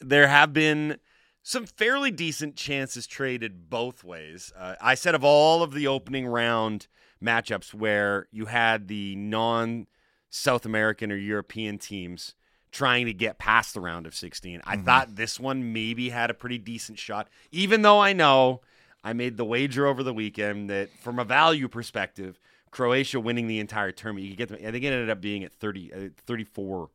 there 0.00 0.28
have 0.28 0.52
been 0.52 0.98
some 1.42 1.64
fairly 1.64 2.10
decent 2.10 2.56
chances 2.56 3.06
traded 3.06 3.70
both 3.70 4.04
ways. 4.04 4.52
Uh, 4.54 4.74
I 4.82 4.94
said 4.94 5.14
of 5.14 5.24
all 5.24 5.62
of 5.62 5.72
the 5.72 5.86
opening 5.86 6.26
round 6.26 6.88
matchups 7.24 7.72
where 7.72 8.28
you 8.30 8.46
had 8.46 8.86
the 8.86 9.16
non 9.16 9.86
South 10.28 10.66
American 10.66 11.10
or 11.10 11.16
European 11.16 11.78
teams 11.78 12.34
trying 12.70 13.06
to 13.06 13.14
get 13.14 13.38
past 13.38 13.72
the 13.72 13.80
round 13.80 14.06
of 14.06 14.14
16, 14.14 14.60
I 14.66 14.76
thought 14.76 15.16
this 15.16 15.40
one 15.40 15.72
maybe 15.72 16.10
had 16.10 16.28
a 16.28 16.34
pretty 16.34 16.58
decent 16.58 16.98
shot, 16.98 17.28
even 17.50 17.80
though 17.80 17.98
I 17.98 18.12
know 18.12 18.60
I 19.02 19.14
made 19.14 19.38
the 19.38 19.44
wager 19.46 19.86
over 19.86 20.02
the 20.02 20.12
weekend 20.12 20.68
that 20.68 20.90
from 21.00 21.18
a 21.18 21.24
value 21.24 21.66
perspective, 21.66 22.38
Croatia 22.70 23.20
winning 23.20 23.46
the 23.46 23.58
entire 23.60 23.90
tournament, 23.92 24.26
you 24.26 24.36
get 24.36 24.48
them, 24.48 24.58
I 24.60 24.70
think 24.70 24.84
it 24.84 24.88
ended 24.88 25.10
up 25.10 25.20
being 25.20 25.44
at 25.44 25.52
30, 25.52 25.92
uh, 25.92 25.98
34, 26.26 26.90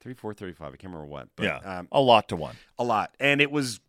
34, 0.00 0.34
35. 0.34 0.66
I 0.66 0.70
can't 0.70 0.84
remember 0.84 1.06
what. 1.06 1.28
But, 1.36 1.44
yeah, 1.44 1.78
Um, 1.78 1.88
a 1.92 2.00
lot 2.00 2.28
to 2.28 2.36
one. 2.36 2.56
a 2.78 2.84
lot. 2.84 3.14
And 3.20 3.40
it 3.40 3.50
was, 3.50 3.80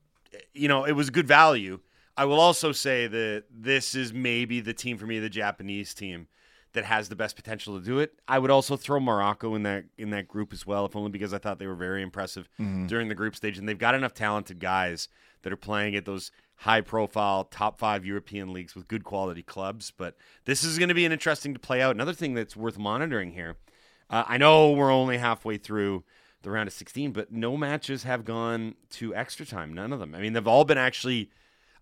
you 0.54 0.67
know, 0.67 0.86
it 0.86 0.93
was 0.93 1.10
good 1.10 1.28
value. 1.28 1.80
I 2.17 2.25
will 2.25 2.39
also 2.39 2.71
say 2.71 3.08
that 3.08 3.45
this 3.49 3.95
is 3.95 4.12
maybe 4.13 4.60
the 4.60 4.73
team 4.73 4.97
for 4.97 5.06
me, 5.06 5.19
the 5.19 5.30
Japanese 5.30 5.93
team 5.93 6.28
that 6.73 6.84
has 6.86 7.10
the 7.10 7.15
best 7.15 7.36
potential 7.36 7.80
to 7.80 7.84
do 7.86 7.97
it. 7.99 8.13
I 8.28 8.38
would 8.39 8.52
also 8.52 8.75
throw 8.75 8.99
Morocco 8.99 9.56
in 9.56 9.63
that 9.63 9.86
in 9.97 10.10
that 10.12 10.28
group 10.28 10.52
as 10.54 10.67
well, 10.67 10.86
if 10.86 10.95
only 10.95 11.10
because 11.10 11.34
I 11.34 11.38
thought 11.39 11.58
they 11.60 11.65
were 11.65 11.75
very 11.75 12.02
impressive 12.04 12.47
during 12.88 13.08
the 13.08 13.15
group 13.15 13.36
stage, 13.36 13.58
and 13.58 13.67
they've 13.67 13.78
got 13.78 13.95
enough 13.95 14.13
talented 14.13 14.60
guys 14.60 15.08
that 15.41 15.54
are 15.54 15.58
playing 15.58 15.95
at 15.95 16.06
those 16.06 16.30
high 16.59 16.81
profile 16.81 17.45
top 17.45 17.79
five 17.79 18.05
European 18.05 18.51
leagues 18.51 18.75
with 18.75 18.87
good 18.87 19.05
quality 19.05 19.41
clubs. 19.41 19.93
But 19.95 20.17
this 20.45 20.63
is 20.63 20.77
going 20.77 20.89
to 20.89 20.95
be 20.95 21.05
an 21.05 21.11
interesting 21.11 21.53
to 21.53 21.59
play 21.59 21.81
out. 21.81 21.95
Another 21.95 22.13
thing 22.13 22.33
that's 22.33 22.55
worth 22.55 22.77
monitoring 22.77 23.31
here. 23.31 23.55
Uh, 24.09 24.23
I 24.27 24.37
know 24.37 24.71
we're 24.71 24.91
only 24.91 25.17
halfway 25.17 25.57
through 25.57 26.03
the 26.41 26.51
round 26.51 26.67
of 26.67 26.73
16, 26.73 27.11
but 27.11 27.31
no 27.31 27.55
matches 27.55 28.03
have 28.03 28.25
gone 28.25 28.75
to 28.91 29.15
extra 29.15 29.45
time. 29.45 29.73
None 29.73 29.93
of 29.93 29.99
them. 29.99 30.13
I 30.13 30.19
mean, 30.19 30.33
they've 30.33 30.47
all 30.47 30.65
been 30.65 30.77
actually 30.77 31.29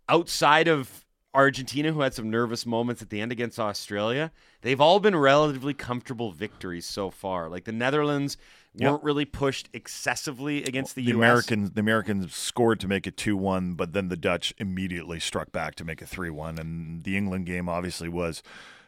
outside 0.09 0.67
of 0.67 1.05
Argentina, 1.33 1.91
who 1.91 2.01
had 2.01 2.13
some 2.13 2.29
nervous 2.29 2.65
moments 2.65 3.01
at 3.01 3.09
the 3.09 3.21
end 3.21 3.31
against 3.31 3.59
Australia. 3.59 4.31
They've 4.61 4.81
all 4.81 4.99
been 4.99 5.15
relatively 5.15 5.73
comfortable 5.73 6.31
victories 6.31 6.85
so 6.85 7.11
far. 7.11 7.49
Like 7.49 7.65
the 7.65 7.71
Netherlands 7.71 8.37
Yep. 8.79 8.91
weren't 8.91 9.03
really 9.03 9.25
pushed 9.25 9.69
excessively 9.73 10.63
against 10.63 10.95
the. 10.95 11.09
Americans, 11.09 11.71
the 11.71 11.79
Americans 11.79 12.35
scored 12.35 12.79
to 12.81 12.87
make 12.87 13.07
it 13.07 13.17
two 13.17 13.35
one, 13.35 13.73
but 13.73 13.93
then 13.93 14.09
the 14.09 14.17
Dutch 14.17 14.53
immediately 14.57 15.19
struck 15.19 15.51
back 15.51 15.75
to 15.75 15.85
make 15.85 16.01
it 16.01 16.07
three 16.07 16.29
one, 16.29 16.57
and 16.57 17.03
the 17.03 17.17
England 17.17 17.45
game 17.45 17.67
obviously 17.67 18.09
was 18.09 18.43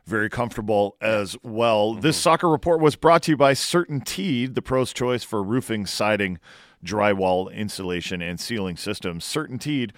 very 0.06 0.30
comfortable 0.30 0.98
as 1.02 1.38
well. 1.44 1.94
This 1.94 2.16
mm-hmm. 2.16 2.22
soccer 2.22 2.50
report 2.50 2.82
was 2.82 2.96
brought 2.96 3.24
to 3.24 3.32
you 3.32 3.38
by 3.38 3.54
Certainteed, 3.54 4.56
the 4.56 4.62
pro's 4.62 4.92
choice 4.92 5.24
for 5.24 5.42
roofing, 5.44 5.86
siding, 5.86 6.40
drywall, 6.84 7.54
insulation, 7.54 8.22
and 8.22 8.40
ceiling 8.40 8.76
systems. 8.76 9.24
Certainteed, 9.24 9.92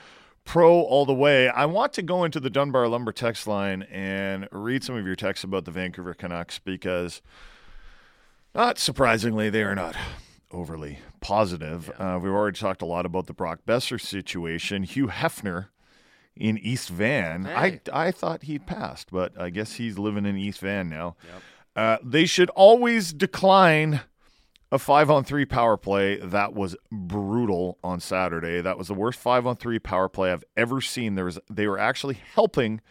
pro 0.44 0.82
all 0.82 1.06
the 1.06 1.14
way. 1.14 1.50
I 1.50 1.66
want 1.66 1.94
to 1.94 2.02
go 2.02 2.24
into 2.24 2.40
the 2.40 2.50
Dunbar 2.50 2.88
Lumber 2.88 3.12
text 3.12 3.48
line 3.48 3.84
and 3.84 4.48
read 4.52 4.84
some 4.84 4.96
of 4.96 5.06
your 5.06 5.16
texts 5.16 5.44
about 5.44 5.66
the 5.66 5.72
Vancouver 5.72 6.14
Canucks 6.14 6.60
because, 6.60 7.22
not 8.54 8.78
surprisingly, 8.78 9.50
they 9.50 9.64
are 9.64 9.76
not 9.76 9.96
overly 10.52 11.00
positive. 11.22 11.92
Uh, 11.98 12.20
we've 12.22 12.32
already 12.32 12.58
talked 12.58 12.82
a 12.82 12.86
lot 12.86 13.06
about 13.06 13.28
the 13.28 13.34
Brock 13.34 13.60
Boeser 13.68 14.00
situation. 14.00 14.84
Hugh 14.84 15.08
Hefner 15.08 15.68
in 16.36 16.58
East 16.58 16.90
Van. 16.90 17.46
Hey. 17.46 17.82
I 17.94 18.08
I 18.08 18.12
thought 18.12 18.44
he'd 18.44 18.66
passed, 18.66 19.12
but 19.12 19.40
I 19.40 19.50
guess 19.50 19.74
he's 19.74 19.98
living 19.98 20.26
in 20.26 20.38
East 20.38 20.60
Van 20.60 20.90
now. 20.90 21.16
Uh, 21.76 21.98
they 22.04 22.26
should 22.26 22.50
always 22.52 23.14
decline 23.14 24.02
a 24.72 24.80
five 24.80 25.10
on 25.10 25.24
three 25.24 25.46
power 25.46 25.78
play. 25.78 26.18
That 26.18 26.54
was 26.54 26.76
brutal 26.92 27.78
on 27.84 28.00
Saturday. 28.00 28.62
That 28.62 28.78
was 28.78 28.88
the 28.88 28.94
worst 28.94 29.20
five 29.20 29.46
on 29.46 29.56
three 29.58 29.80
power 29.80 30.10
play 30.10 30.32
I've 30.32 30.44
ever 30.56 30.82
seen. 30.82 31.16
There 31.16 31.26
was 31.26 31.40
they 31.50 31.68
were 31.68 31.80
actually 31.80 32.16
helping 32.34 32.82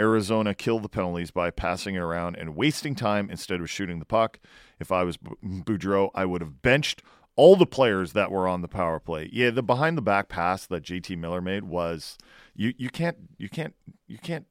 Arizona 0.00 0.54
kill 0.54 0.78
the 0.78 0.88
penalties 0.88 1.30
by 1.30 1.50
passing 1.50 1.94
it 1.94 2.00
around 2.00 2.36
and 2.36 2.54
wasting 2.54 2.94
time 2.94 3.30
instead 3.30 3.60
of 3.60 3.70
shooting 3.70 3.98
the 3.98 4.04
puck. 4.04 4.38
If 4.78 4.92
I 4.92 5.04
was 5.04 5.16
B- 5.16 5.30
Boudreau, 5.42 6.10
I 6.14 6.24
would 6.26 6.40
have 6.42 6.60
benched 6.62 7.02
all 7.34 7.56
the 7.56 7.66
players 7.66 8.12
that 8.12 8.30
were 8.30 8.46
on 8.48 8.62
the 8.62 8.68
power 8.68 8.98
play. 9.00 9.28
Yeah, 9.32 9.50
the 9.50 9.62
behind 9.62 9.96
the 9.96 10.02
back 10.02 10.28
pass 10.28 10.66
that 10.66 10.82
JT 10.82 11.16
Miller 11.18 11.40
made 11.40 11.64
was 11.64 12.16
you 12.54 12.74
you 12.76 12.90
can't 12.90 13.16
you 13.38 13.48
can't 13.48 13.74
you 14.06 14.18
can't 14.18 14.46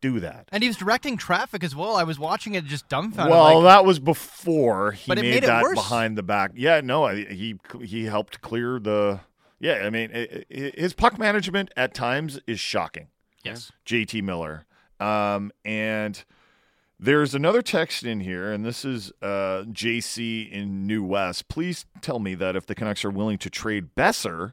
do 0.00 0.20
that. 0.20 0.48
And 0.52 0.62
he 0.62 0.68
was 0.68 0.76
directing 0.76 1.16
traffic 1.16 1.64
as 1.64 1.74
well. 1.74 1.96
I 1.96 2.02
was 2.04 2.18
watching 2.18 2.54
it 2.54 2.64
just 2.66 2.88
dumbfounded. 2.88 3.30
Well, 3.32 3.60
like, 3.60 3.64
that 3.74 3.84
was 3.84 3.98
before 3.98 4.92
he 4.92 5.08
But 5.08 5.18
it 5.18 5.22
made, 5.22 5.30
made 5.30 5.44
it 5.44 5.46
that 5.46 5.62
worse. 5.62 5.74
behind 5.74 6.18
the 6.18 6.22
back. 6.22 6.52
Yeah, 6.54 6.80
no, 6.82 7.06
he 7.08 7.56
he 7.82 8.04
helped 8.04 8.40
clear 8.40 8.78
the. 8.78 9.20
Yeah, 9.58 9.82
I 9.84 9.90
mean, 9.90 10.10
i 10.14 10.44
i 10.54 10.72
his 10.76 10.92
puck 10.92 11.18
management 11.18 11.70
at 11.76 11.94
times 11.94 12.38
is 12.46 12.60
shocking. 12.60 13.08
yes. 13.42 13.72
JT 13.86 14.22
Miller. 14.22 14.66
Um, 15.00 15.52
and 15.64 16.24
there's 16.98 17.34
another 17.34 17.62
text 17.62 18.04
in 18.04 18.20
here, 18.20 18.50
and 18.52 18.64
this 18.64 18.84
is 18.84 19.12
uh, 19.20 19.64
JC 19.68 20.50
in 20.50 20.86
New 20.86 21.04
West. 21.04 21.48
Please 21.48 21.84
tell 22.00 22.18
me 22.18 22.34
that 22.34 22.56
if 22.56 22.66
the 22.66 22.74
Canucks 22.74 23.04
are 23.04 23.10
willing 23.10 23.38
to 23.38 23.50
trade 23.50 23.94
Boeser 23.94 24.52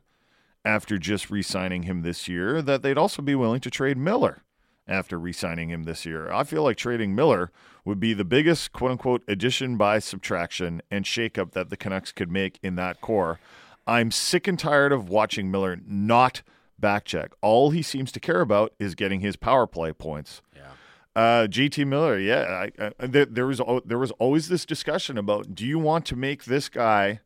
after 0.65 0.97
just 0.97 1.29
re 1.29 1.41
signing 1.41 1.84
him 1.84 2.01
this 2.01 2.27
year, 2.27 2.62
that 2.62 2.82
they'd 2.82 2.97
also 2.97 3.21
be 3.21 3.36
willing 3.36 3.62
to 3.62 3.69
trade 3.69 3.97
Miller 3.97 4.43
after 4.88 5.17
re 5.17 5.32
signing 5.32 5.69
him 5.69 5.84
this 5.84 6.06
year. 6.06 6.32
I 6.32 6.43
feel 6.43 6.63
like 6.63 6.77
trading 6.77 7.15
Miller 7.15 7.51
would 7.86 7.99
be 7.99 8.13
the 8.13 8.25
biggest 8.25 8.73
quote 8.73 8.91
unquote 8.91 9.23
addition 9.27 9.77
by 9.77 9.99
subtraction 9.99 10.82
and 10.91 11.06
shakeup 11.06 11.51
that 11.51 11.69
the 11.69 11.77
Canucks 11.77 12.12
could 12.12 12.32
make 12.32 12.60
in 12.62 12.75
that 12.75 13.01
core. 13.01 13.39
I'm 13.86 14.12
sick 14.12 14.47
and 14.47 14.58
tired 14.58 14.91
of 14.91 15.10
watching 15.10 15.51
Miller 15.51 15.77
not 15.86 16.41
back 16.84 17.06
check. 17.06 17.32
All 17.41 17.69
he 17.69 17.82
seems 17.82 18.12
to 18.12 18.19
care 18.19 18.41
about 18.41 18.74
is 18.78 18.93
getting 18.93 19.22
his 19.22 19.38
power 19.38 19.65
play 19.65 19.93
points. 19.93 20.41
Yeah. 20.54 20.74
Uh, 21.15 21.48
JT 21.48 21.88
Miller, 21.88 22.19
yeah, 22.19 22.67
I, 22.78 22.91
I, 23.00 23.08
there, 23.08 23.26
there 23.26 23.48
was 23.48 23.62
there 23.86 23.98
was 23.98 24.12
always 24.19 24.50
this 24.50 24.65
discussion 24.65 25.17
about 25.17 25.56
do 25.56 25.65
you 25.65 25.80
want 25.80 26.06
to 26.08 26.17
make 26.17 26.43
this 26.43 26.67
guy 26.67 27.22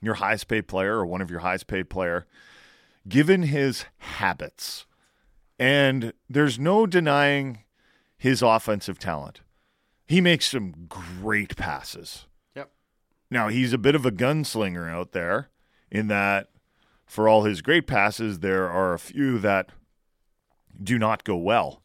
your 0.00 0.14
highest 0.14 0.48
paid 0.48 0.68
player 0.68 0.96
or 0.96 1.04
one 1.04 1.20
of 1.20 1.30
your 1.30 1.40
highest 1.40 1.66
paid 1.66 1.90
player, 1.90 2.26
given 3.06 3.42
his 3.42 3.84
habits, 3.98 4.86
and 5.58 6.14
there's 6.30 6.58
no 6.58 6.86
denying 6.86 7.58
his 8.16 8.40
offensive 8.40 8.98
talent. 8.98 9.42
He 10.06 10.22
makes 10.22 10.50
some 10.50 10.86
great 10.88 11.56
passes. 11.56 12.26
Yep. 12.54 12.70
Now 13.30 13.48
he's 13.48 13.74
a 13.74 13.78
bit 13.78 13.94
of 13.94 14.06
a 14.06 14.10
gunslinger 14.12 14.90
out 14.90 15.12
there, 15.12 15.50
in 15.90 16.06
that 16.08 16.48
for 17.06 17.28
all 17.28 17.44
his 17.44 17.62
great 17.62 17.86
passes, 17.86 18.40
there 18.40 18.68
are 18.68 18.92
a 18.92 18.98
few 18.98 19.38
that 19.38 19.70
do 20.82 20.98
not 20.98 21.24
go 21.24 21.36
well. 21.36 21.82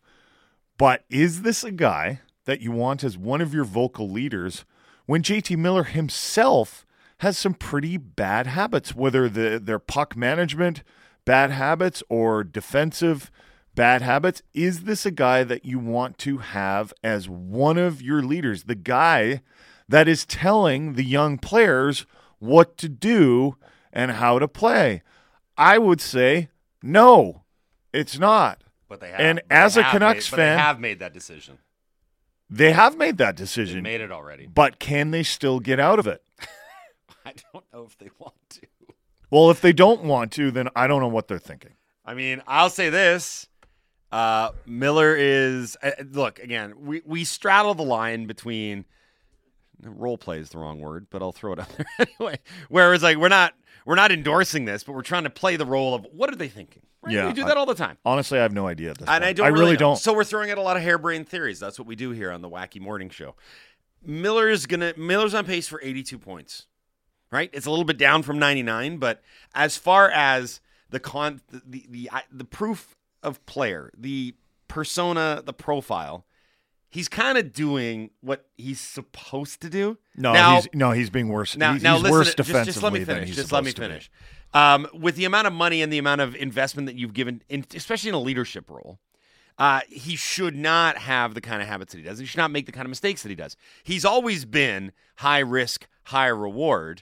But 0.77 1.05
is 1.09 1.43
this 1.43 1.63
a 1.63 1.71
guy 1.71 2.21
that 2.45 2.61
you 2.61 2.71
want 2.71 3.03
as 3.03 3.17
one 3.17 3.41
of 3.41 3.53
your 3.53 3.63
vocal 3.63 4.09
leaders 4.09 4.65
when 5.05 5.21
JT 5.21 5.57
Miller 5.57 5.83
himself 5.83 6.85
has 7.19 7.37
some 7.37 7.53
pretty 7.53 7.97
bad 7.97 8.47
habits, 8.47 8.95
whether 8.95 9.29
the, 9.29 9.61
their 9.63 9.79
puck 9.79 10.17
management 10.17 10.83
bad 11.23 11.51
habits 11.51 12.01
or 12.09 12.43
defensive 12.43 13.29
bad 13.75 14.01
habits? 14.01 14.41
Is 14.53 14.83
this 14.83 15.05
a 15.05 15.11
guy 15.11 15.43
that 15.43 15.65
you 15.65 15.77
want 15.77 16.17
to 16.19 16.39
have 16.39 16.93
as 17.03 17.29
one 17.29 17.77
of 17.77 18.01
your 18.01 18.23
leaders? 18.23 18.63
The 18.63 18.75
guy 18.75 19.41
that 19.87 20.07
is 20.07 20.25
telling 20.25 20.93
the 20.93 21.03
young 21.03 21.37
players 21.37 22.05
what 22.39 22.75
to 22.77 22.89
do 22.89 23.55
and 23.93 24.11
how 24.11 24.39
to 24.39 24.47
play? 24.47 25.03
I 25.61 25.77
would 25.77 26.01
say 26.01 26.49
no, 26.83 27.43
it's 27.93 28.17
not. 28.19 28.63
But 28.89 28.99
they 28.99 29.09
have. 29.11 29.19
And 29.19 29.37
they 29.39 29.55
as 29.55 29.77
a 29.77 29.83
Canucks 29.83 30.31
made- 30.31 30.35
but 30.37 30.43
they 30.43 30.49
have 30.57 30.79
made 30.79 30.99
that 30.99 31.13
decision. 31.13 31.59
They 32.49 32.73
have 32.73 32.97
made 32.97 33.17
that 33.19 33.37
They 33.37 33.43
decision, 33.43 33.81
made 33.83 34.01
it 34.01 34.11
already. 34.11 34.45
but 34.47 34.77
can 34.79 35.11
they 35.11 35.23
still 35.23 35.59
get 35.61 35.79
out 35.79 35.99
of 35.99 36.07
it? 36.07 36.21
I 37.25 37.33
don't 37.53 37.63
know 37.71 37.85
if 37.85 37.97
they 37.97 38.09
want 38.19 38.33
to. 38.49 38.67
Well, 39.29 39.49
if 39.51 39.61
they 39.61 39.71
don't 39.71 40.03
want 40.03 40.33
to, 40.33 40.51
then 40.51 40.67
I 40.75 40.87
don't 40.87 40.99
know 40.99 41.07
what 41.07 41.29
they're 41.29 41.39
thinking. 41.39 41.75
I 42.05 42.13
mean, 42.15 42.41
I'll 42.47 42.69
say 42.69 42.89
this. 42.89 43.47
Uh, 44.11 44.51
Miller 44.65 45.15
is 45.15 45.77
uh, 45.81 45.91
look 46.11 46.39
again. 46.39 46.73
We 46.81 47.01
we 47.05 47.23
straddle 47.23 47.73
the 47.75 47.83
line 47.83 48.25
between 48.25 48.83
role 49.81 50.17
play 50.17 50.39
is 50.39 50.49
the 50.49 50.57
wrong 50.57 50.81
word, 50.81 51.07
but 51.09 51.21
I'll 51.21 51.31
throw 51.31 51.53
it 51.53 51.59
out 51.59 51.69
there 51.77 51.85
anyway. 52.19 52.39
Whereas 52.67 53.03
like 53.03 53.15
we're 53.15 53.29
not 53.29 53.53
we're 53.85 53.95
not 53.95 54.11
endorsing 54.11 54.65
this, 54.65 54.83
but 54.83 54.93
we're 54.93 55.01
trying 55.01 55.23
to 55.23 55.29
play 55.29 55.55
the 55.55 55.65
role 55.65 55.93
of 55.95 56.05
what 56.11 56.31
are 56.31 56.35
they 56.35 56.47
thinking? 56.49 56.83
Right? 57.03 57.13
Yeah, 57.15 57.27
we 57.27 57.33
do 57.33 57.43
I- 57.43 57.47
that 57.49 57.57
all 57.57 57.65
the 57.65 57.73
time. 57.75 57.97
Honestly, 58.05 58.37
I 58.39 58.43
have 58.43 58.53
no 58.53 58.67
idea 58.67 58.91
at 58.91 58.97
this 58.99 59.07
And 59.07 59.21
point. 59.21 59.29
I 59.29 59.33
don't 59.33 59.45
I 59.45 59.49
really 59.49 59.71
know. 59.73 59.77
don't. 59.79 59.95
So 59.97 60.13
we're 60.13 60.23
throwing 60.23 60.51
out 60.51 60.57
a 60.57 60.61
lot 60.61 60.77
of 60.77 60.83
harebrained 60.83 61.27
theories. 61.27 61.59
That's 61.59 61.79
what 61.79 61.87
we 61.87 61.95
do 61.95 62.11
here 62.11 62.31
on 62.31 62.41
the 62.41 62.49
Wacky 62.49 62.79
Morning 62.79 63.09
Show. 63.09 63.35
Miller's 64.03 64.65
gonna 64.65 64.93
Miller's 64.97 65.33
on 65.33 65.45
pace 65.45 65.67
for 65.67 65.79
82 65.83 66.17
points. 66.17 66.67
Right? 67.31 67.49
It's 67.53 67.65
a 67.65 67.69
little 67.69 67.85
bit 67.85 67.97
down 67.97 68.23
from 68.23 68.39
99, 68.39 68.97
but 68.97 69.21
as 69.55 69.77
far 69.77 70.09
as 70.11 70.59
the 70.89 70.99
con 70.99 71.39
the 71.49 71.61
the 71.65 71.85
the, 71.89 72.09
the 72.31 72.43
proof 72.45 72.95
of 73.23 73.43
player, 73.45 73.91
the 73.97 74.35
persona, 74.67 75.41
the 75.45 75.53
profile, 75.53 76.25
he's 76.91 77.09
kind 77.09 77.37
of 77.37 77.51
doing 77.51 78.11
what 78.21 78.45
he's 78.57 78.79
supposed 78.79 79.61
to 79.61 79.69
do. 79.69 79.97
no, 80.15 80.33
now, 80.33 80.55
he's 80.57 80.67
no, 80.73 80.91
he's 80.91 81.09
being 81.09 81.29
worse. 81.29 81.57
now, 81.57 81.73
he's, 81.73 81.81
now 81.81 81.95
he's 81.95 82.03
listen, 82.03 82.17
worse 82.17 82.35
to- 82.35 82.43
just, 82.43 82.65
just 82.65 82.83
let 82.83 82.93
me 82.93 82.99
than 83.03 83.17
finish. 83.17 83.35
Just 83.35 83.51
let 83.51 83.63
me 83.63 83.71
supposed 83.71 83.75
to 83.77 83.81
be. 83.81 83.87
finish. 83.87 84.11
Um, 84.53 84.87
with 84.93 85.15
the 85.15 85.25
amount 85.25 85.47
of 85.47 85.53
money 85.53 85.81
and 85.81 85.91
the 85.91 85.97
amount 85.97 86.21
of 86.21 86.35
investment 86.35 86.85
that 86.87 86.95
you've 86.95 87.13
given, 87.13 87.41
in, 87.49 87.65
especially 87.73 88.09
in 88.09 88.15
a 88.15 88.19
leadership 88.19 88.69
role, 88.69 88.99
uh, 89.57 89.79
he 89.89 90.15
should 90.15 90.55
not 90.55 90.97
have 90.97 91.33
the 91.33 91.41
kind 91.41 91.61
of 91.61 91.67
habits 91.67 91.93
that 91.93 91.99
he 91.99 92.03
does. 92.03 92.19
He 92.19 92.25
should 92.25 92.37
not 92.37 92.51
make 92.51 92.65
the 92.65 92.71
kind 92.71 92.85
of 92.85 92.89
mistakes 92.89 93.23
that 93.23 93.29
he 93.29 93.35
does. 93.35 93.55
He's 93.83 94.03
always 94.03 94.43
been 94.43 94.91
high 95.17 95.39
risk, 95.39 95.87
high 96.05 96.27
reward. 96.27 97.01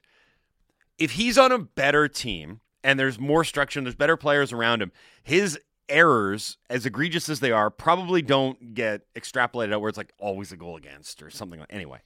If 0.98 1.12
he's 1.12 1.38
on 1.38 1.52
a 1.52 1.60
better 1.60 2.08
team 2.08 2.60
and 2.84 3.00
there's 3.00 3.18
more 3.20 3.44
structure 3.44 3.80
and 3.80 3.86
there's 3.86 3.96
better 3.96 4.18
players 4.18 4.52
around 4.54 4.82
him, 4.82 4.92
his 5.24 5.58
errors, 5.90 6.58
as 6.70 6.86
egregious 6.86 7.30
as 7.30 7.40
they 7.40 7.52
are, 7.52 7.70
probably 7.70 8.22
don't 8.22 8.74
get 8.74 9.02
extrapolated 9.16 9.74
out 9.74 9.82
where 9.82 9.90
it's 9.90 9.98
like 9.98 10.14
always 10.20 10.52
a 10.52 10.58
goal 10.58 10.78
against 10.78 11.22
or 11.22 11.30
something 11.30 11.60
like 11.60 11.72
anyway. 11.72 12.00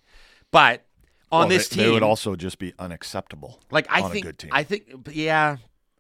But 0.52 0.86
on 1.32 1.42
Well, 1.42 1.50
this 1.50 1.68
they, 1.68 1.76
team, 1.78 1.86
they 1.86 1.92
would 1.92 2.04
also 2.04 2.36
just 2.36 2.60
be 2.60 2.74
unacceptable. 2.78 3.60
like 3.72 3.88
I 3.90 4.02
on 4.02 4.12
a 4.12 4.14
think, 4.14 4.26
good 4.26 4.40
team. 4.40 4.52
I 4.54 4.64
think, 4.64 4.84
yeah. 5.12 5.58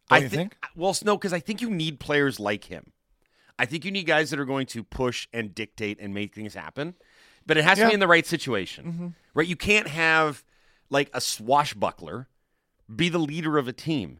Don't 0.09 0.17
I 0.17 0.17
you 0.19 0.29
thi- 0.29 0.35
think? 0.35 0.57
Well, 0.75 0.95
no, 1.03 1.17
because 1.17 1.33
I 1.33 1.39
think 1.39 1.61
you 1.61 1.69
need 1.69 1.99
players 1.99 2.39
like 2.39 2.65
him. 2.65 2.91
I 3.57 3.65
think 3.65 3.85
you 3.85 3.91
need 3.91 4.03
guys 4.03 4.29
that 4.31 4.39
are 4.39 4.45
going 4.45 4.65
to 4.67 4.83
push 4.83 5.27
and 5.33 5.53
dictate 5.53 5.99
and 5.99 6.13
make 6.13 6.33
things 6.33 6.53
happen. 6.53 6.95
But 7.45 7.57
it 7.57 7.63
has 7.63 7.77
to 7.77 7.87
be 7.87 7.93
in 7.93 7.99
the 7.99 8.07
right 8.07 8.25
situation, 8.25 8.85
mm-hmm. 8.85 9.07
right? 9.33 9.47
You 9.47 9.55
can't 9.55 9.87
have 9.87 10.43
like 10.89 11.09
a 11.13 11.19
swashbuckler 11.19 12.27
be 12.93 13.09
the 13.09 13.19
leader 13.19 13.57
of 13.57 13.67
a 13.67 13.73
team 13.73 14.19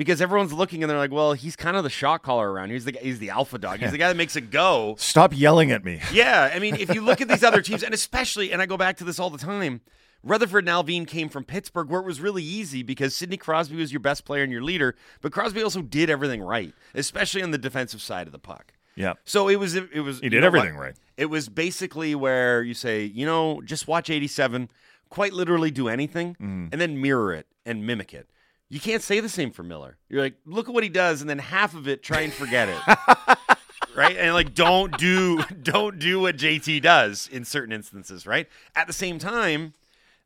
because 0.00 0.22
everyone's 0.22 0.54
looking 0.54 0.82
and 0.82 0.88
they're 0.88 0.96
like, 0.96 1.12
"Well, 1.12 1.34
he's 1.34 1.56
kind 1.56 1.76
of 1.76 1.84
the 1.84 1.90
shot 1.90 2.22
caller 2.22 2.50
around. 2.50 2.70
He's 2.70 2.86
the 2.86 2.96
he's 3.02 3.18
the 3.18 3.28
alpha 3.28 3.58
dog. 3.58 3.80
He's 3.80 3.90
the 3.92 3.98
guy 3.98 4.08
that 4.08 4.16
makes 4.16 4.34
it 4.34 4.50
go." 4.50 4.94
Stop 4.98 5.36
yelling 5.36 5.70
at 5.72 5.84
me. 5.84 6.00
Yeah, 6.10 6.50
I 6.54 6.58
mean, 6.58 6.76
if 6.76 6.94
you 6.94 7.02
look 7.02 7.20
at 7.20 7.28
these 7.28 7.44
other 7.44 7.60
teams, 7.68 7.82
and 7.82 7.92
especially, 7.92 8.50
and 8.50 8.62
I 8.62 8.66
go 8.66 8.78
back 8.78 8.96
to 8.96 9.04
this 9.04 9.18
all 9.20 9.28
the 9.28 9.36
time, 9.36 9.82
Rutherford 10.22 10.66
and 10.66 10.70
Allvin 10.70 11.06
came 11.06 11.28
from 11.28 11.44
Pittsburgh, 11.44 11.90
where 11.90 12.00
it 12.00 12.06
was 12.06 12.18
really 12.18 12.42
easy 12.42 12.82
because 12.82 13.14
Sidney 13.14 13.36
Crosby 13.36 13.76
was 13.76 13.92
your 13.92 14.00
best 14.00 14.24
player 14.24 14.42
and 14.42 14.50
your 14.50 14.62
leader, 14.62 14.96
but 15.20 15.32
Crosby 15.32 15.62
also 15.62 15.82
did 15.82 16.08
everything 16.08 16.40
right, 16.42 16.72
especially 16.94 17.42
on 17.42 17.50
the 17.50 17.58
defensive 17.58 18.00
side 18.00 18.26
of 18.26 18.32
the 18.32 18.38
puck. 18.38 18.72
Yeah, 18.96 19.14
So 19.24 19.48
it 19.48 19.56
was, 19.56 19.76
it 19.76 20.00
was. 20.02 20.18
he 20.18 20.24
you 20.24 20.30
did 20.30 20.40
know 20.40 20.46
everything 20.48 20.76
what? 20.76 20.82
right. 20.82 20.94
It 21.16 21.26
was 21.26 21.48
basically 21.48 22.14
where 22.14 22.62
you 22.62 22.74
say, 22.74 23.04
you 23.04 23.24
know, 23.24 23.62
just 23.62 23.86
watch 23.88 24.10
87, 24.10 24.68
quite 25.10 25.32
literally 25.32 25.70
do 25.70 25.88
anything, 25.88 26.34
Mm. 26.40 26.68
and 26.72 26.80
then 26.80 27.00
mirror 27.00 27.32
it 27.32 27.46
and 27.64 27.86
mimic 27.86 28.12
it. 28.12 28.28
You 28.70 28.80
can't 28.80 29.02
say 29.02 29.20
the 29.20 29.28
same 29.28 29.50
for 29.50 29.62
Miller. 29.62 29.98
You're 30.08 30.22
like, 30.22 30.36
look 30.46 30.68
at 30.68 30.74
what 30.74 30.84
he 30.84 30.88
does, 30.88 31.20
and 31.20 31.28
then 31.28 31.38
half 31.38 31.74
of 31.74 31.88
it, 31.88 32.02
try 32.02 32.20
and 32.20 32.32
forget 32.32 32.68
it. 32.68 32.78
right? 33.96 34.16
And 34.16 34.32
like 34.32 34.54
don't 34.54 34.96
do 34.96 35.42
don't 35.62 35.98
do 35.98 36.20
what 36.20 36.36
JT 36.36 36.80
does 36.82 37.28
in 37.30 37.44
certain 37.44 37.72
instances, 37.72 38.26
right? 38.26 38.48
At 38.74 38.86
the 38.86 38.92
same 38.92 39.18
time, 39.18 39.74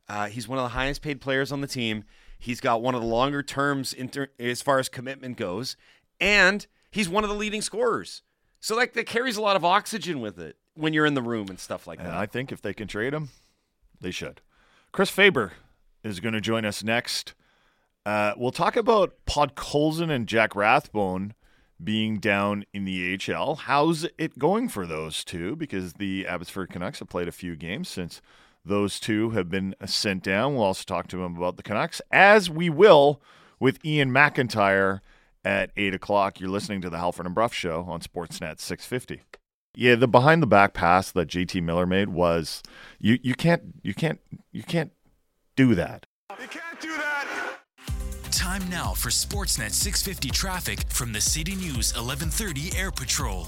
uh, 0.07 0.27
he's 0.27 0.47
one 0.47 0.59
of 0.59 0.63
the 0.63 0.69
highest 0.69 1.01
paid 1.01 1.19
players 1.21 1.51
on 1.51 1.61
the 1.61 1.67
team. 1.67 2.03
He's 2.37 2.61
got 2.61 2.81
one 2.81 2.95
of 2.95 3.01
the 3.01 3.07
longer 3.07 3.41
terms 3.41 3.93
inter- 3.93 4.29
as 4.39 4.61
far 4.61 4.77
as 4.79 4.89
commitment 4.89 5.37
goes, 5.37 5.75
and 6.19 6.65
he's 6.91 7.09
one 7.09 7.23
of 7.23 7.29
the 7.29 7.35
leading 7.35 7.61
scorers. 7.61 8.21
So 8.59 8.75
like 8.75 8.93
that 8.93 9.07
carries 9.07 9.37
a 9.37 9.41
lot 9.41 9.55
of 9.55 9.65
oxygen 9.65 10.21
with 10.21 10.39
it 10.39 10.57
when 10.75 10.93
you're 10.93 11.05
in 11.05 11.13
the 11.13 11.21
room 11.21 11.47
and 11.49 11.59
stuff 11.59 11.87
like 11.87 11.99
And 11.99 12.07
that. 12.09 12.15
I 12.15 12.25
think 12.25 12.51
if 12.51 12.61
they 12.61 12.73
can 12.73 12.87
trade 12.87 13.13
him, 13.13 13.29
they 13.99 14.11
should. 14.11 14.41
Chris 14.91 15.09
Faber 15.09 15.53
is 16.03 16.19
going 16.19 16.33
to 16.33 16.41
join 16.41 16.65
us 16.65 16.83
next. 16.83 17.33
Uh, 18.05 18.33
we'll 18.37 18.51
talk 18.51 18.75
about 18.75 19.15
Podkolzin 19.25 20.11
and 20.11 20.27
Jack 20.27 20.55
Rathbone 20.55 21.33
being 21.83 22.19
down 22.19 22.63
in 22.73 22.85
the 22.85 23.19
AHL. 23.19 23.55
How's 23.55 24.05
it 24.17 24.37
going 24.37 24.69
for 24.69 24.85
those 24.85 25.23
two? 25.23 25.55
Because 25.55 25.93
the 25.93 26.25
Abbotsford 26.27 26.69
Canucks 26.69 26.99
have 26.99 27.09
played 27.09 27.27
a 27.27 27.33
few 27.33 27.55
games 27.55 27.89
since 27.89 28.21
those 28.63 28.99
two 28.99 29.31
have 29.31 29.49
been 29.49 29.75
sent 29.85 30.23
down. 30.23 30.55
We'll 30.55 30.63
also 30.63 30.83
talk 30.85 31.07
to 31.07 31.23
him 31.23 31.35
about 31.35 31.57
the 31.57 31.63
Canucks, 31.63 32.01
as 32.11 32.49
we 32.49 32.69
will 32.69 33.21
with 33.59 33.79
Iain 33.85 34.11
MacIntyre 34.11 35.01
at 35.43 35.71
8 35.75 35.93
o'clock. 35.95 36.39
You're 36.39 36.49
listening 36.49 36.81
to 36.81 36.89
the 36.89 36.97
Halford 36.97 37.25
and 37.25 37.35
Bruff 37.35 37.53
Show 37.53 37.85
on 37.87 38.01
Sportsnet 38.01 38.59
650. 38.59 39.21
Yeah, 39.75 39.95
the 39.95 40.07
behind 40.07 40.41
the 40.41 40.47
back 40.47 40.73
pass 40.73 41.11
that 41.11 41.27
JT 41.27 41.61
Miller 41.61 41.85
made 41.85 42.09
was 42.09 42.63
you 42.97 43.19
you 43.21 43.35
can't 43.35 43.61
you 43.83 43.93
can't 43.93 44.21
you 44.53 44.63
can't 44.63 44.93
do 45.57 45.75
that. 45.75 46.05
Time 48.55 48.69
now 48.69 48.93
for 48.93 49.09
Sportsnet 49.09 49.71
650 49.71 50.29
traffic 50.29 50.79
from 50.87 51.11
the 51.11 51.19
City 51.19 51.55
News 51.55 51.93
1130 51.93 52.77
Air 52.77 52.89
Patrol. 52.89 53.47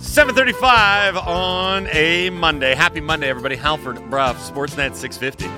Seven 0.00 0.34
thirty-five 0.34 1.16
on 1.18 1.86
a 1.92 2.30
Monday. 2.30 2.74
Happy 2.74 3.00
Monday, 3.00 3.28
everybody. 3.28 3.54
Halford 3.54 4.10
Bruff, 4.10 4.36
Sportsnet 4.38 4.96
six 4.96 5.16
fifty. 5.16 5.48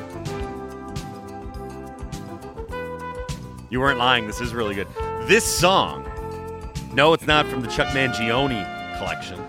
You 3.71 3.81
weren't 3.81 3.99
lying. 3.99 4.27
This 4.27 4.43
is 4.43 4.53
really 4.53 4.75
good. 4.75 4.89
This 5.27 5.45
song, 5.45 6.05
no, 6.95 7.13
it's 7.13 7.27
not 7.27 7.47
from 7.47 7.63
the 7.63 7.69
Chuck 7.69 7.89
Mangione 7.89 8.99
collection. 8.99 9.41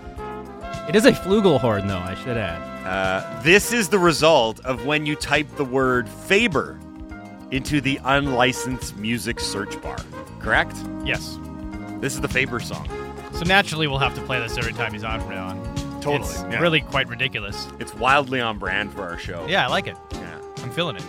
It 0.88 0.94
is 0.96 1.04
a 1.04 1.12
flugelhorn, 1.12 1.88
though, 1.88 1.98
I 1.98 2.14
should 2.14 2.36
add. 2.36 2.62
Uh, 2.86 3.42
this 3.42 3.72
is 3.72 3.88
the 3.88 3.98
result 3.98 4.60
of 4.64 4.86
when 4.86 5.04
you 5.04 5.16
type 5.16 5.48
the 5.56 5.64
word 5.64 6.08
Faber 6.08 6.78
into 7.50 7.80
the 7.80 7.98
unlicensed 8.04 8.96
music 8.96 9.40
search 9.40 9.80
bar. 9.82 9.96
Correct? 10.38 10.76
Yes. 11.04 11.38
This 12.00 12.14
is 12.14 12.20
the 12.20 12.28
Faber 12.28 12.60
song. 12.60 12.88
So 13.32 13.42
naturally, 13.44 13.86
we'll 13.86 13.98
have 13.98 14.14
to 14.14 14.20
play 14.22 14.38
this 14.40 14.56
every 14.56 14.72
time 14.72 14.92
he's 14.92 15.04
on 15.04 15.20
from 15.20 15.30
now 15.30 15.48
on. 15.48 16.00
Totally, 16.00 16.30
It's 16.30 16.42
yeah. 16.42 16.60
really 16.60 16.80
quite 16.82 17.08
ridiculous. 17.08 17.66
It's 17.80 17.94
wildly 17.94 18.40
on 18.40 18.58
brand 18.58 18.92
for 18.92 19.02
our 19.02 19.18
show. 19.18 19.44
Yeah, 19.48 19.66
I 19.66 19.70
like 19.70 19.86
it. 19.86 19.96
Yeah. 20.12 20.40
I'm 20.58 20.70
feeling 20.70 20.96
it. 20.96 21.04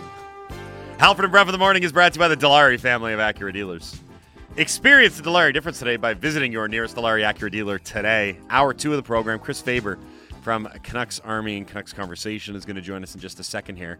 Halford 0.98 1.26
and 1.26 1.32
Bruff 1.32 1.46
of 1.48 1.52
the 1.52 1.58
Morning 1.58 1.82
is 1.82 1.92
brought 1.92 2.12
to 2.14 2.16
you 2.16 2.20
by 2.20 2.28
the 2.28 2.36
Dilawri 2.36 2.80
family 2.80 3.12
of 3.12 3.20
Acura 3.20 3.52
dealers. 3.52 4.00
Experience 4.58 5.18
the 5.18 5.22
Dilawri 5.22 5.52
difference 5.52 5.78
today 5.78 5.96
by 5.96 6.14
visiting 6.14 6.50
your 6.50 6.66
nearest 6.66 6.96
Dilawri 6.96 7.30
Acura 7.30 7.50
dealer 7.50 7.78
today. 7.78 8.38
Hour 8.48 8.72
two 8.72 8.90
of 8.90 8.96
the 8.96 9.02
program, 9.02 9.38
Chris 9.38 9.60
Faber 9.60 9.98
from 10.40 10.66
Canucks 10.82 11.20
Army 11.20 11.58
and 11.58 11.68
Canucks 11.68 11.92
Conversation 11.92 12.56
is 12.56 12.64
going 12.64 12.76
to 12.76 12.80
join 12.80 13.02
us 13.02 13.14
in 13.14 13.20
just 13.20 13.38
a 13.38 13.44
second 13.44 13.76
here. 13.76 13.98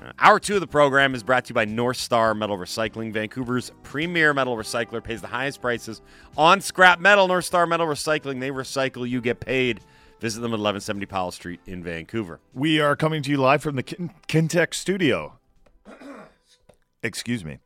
Uh, 0.00 0.12
hour 0.18 0.40
two 0.40 0.54
of 0.54 0.62
the 0.62 0.66
program 0.66 1.14
is 1.14 1.22
brought 1.22 1.44
to 1.44 1.50
you 1.50 1.54
by 1.54 1.66
North 1.66 1.98
Star 1.98 2.34
Metal 2.34 2.56
Recycling. 2.56 3.12
Vancouver's 3.12 3.70
premier 3.82 4.32
metal 4.32 4.56
recycler 4.56 5.04
pays 5.04 5.20
the 5.20 5.26
highest 5.26 5.60
prices 5.60 6.00
on 6.38 6.62
scrap 6.62 6.98
metal. 6.98 7.28
North 7.28 7.44
Star 7.44 7.66
Metal 7.66 7.86
Recycling, 7.86 8.40
they 8.40 8.50
recycle, 8.50 9.06
you 9.06 9.20
get 9.20 9.40
paid. 9.40 9.80
Visit 10.20 10.40
them 10.40 10.52
at 10.52 10.60
1170 10.60 11.04
Powell 11.04 11.32
Street 11.32 11.60
in 11.66 11.82
Vancouver. 11.82 12.40
We 12.54 12.80
are 12.80 12.96
coming 12.96 13.22
to 13.24 13.30
you 13.30 13.36
live 13.36 13.62
from 13.62 13.76
the 13.76 13.82
Kin- 13.82 14.10
Kintec 14.26 14.72
studio. 14.72 15.38
Excuse 17.02 17.44
me. 17.44 17.58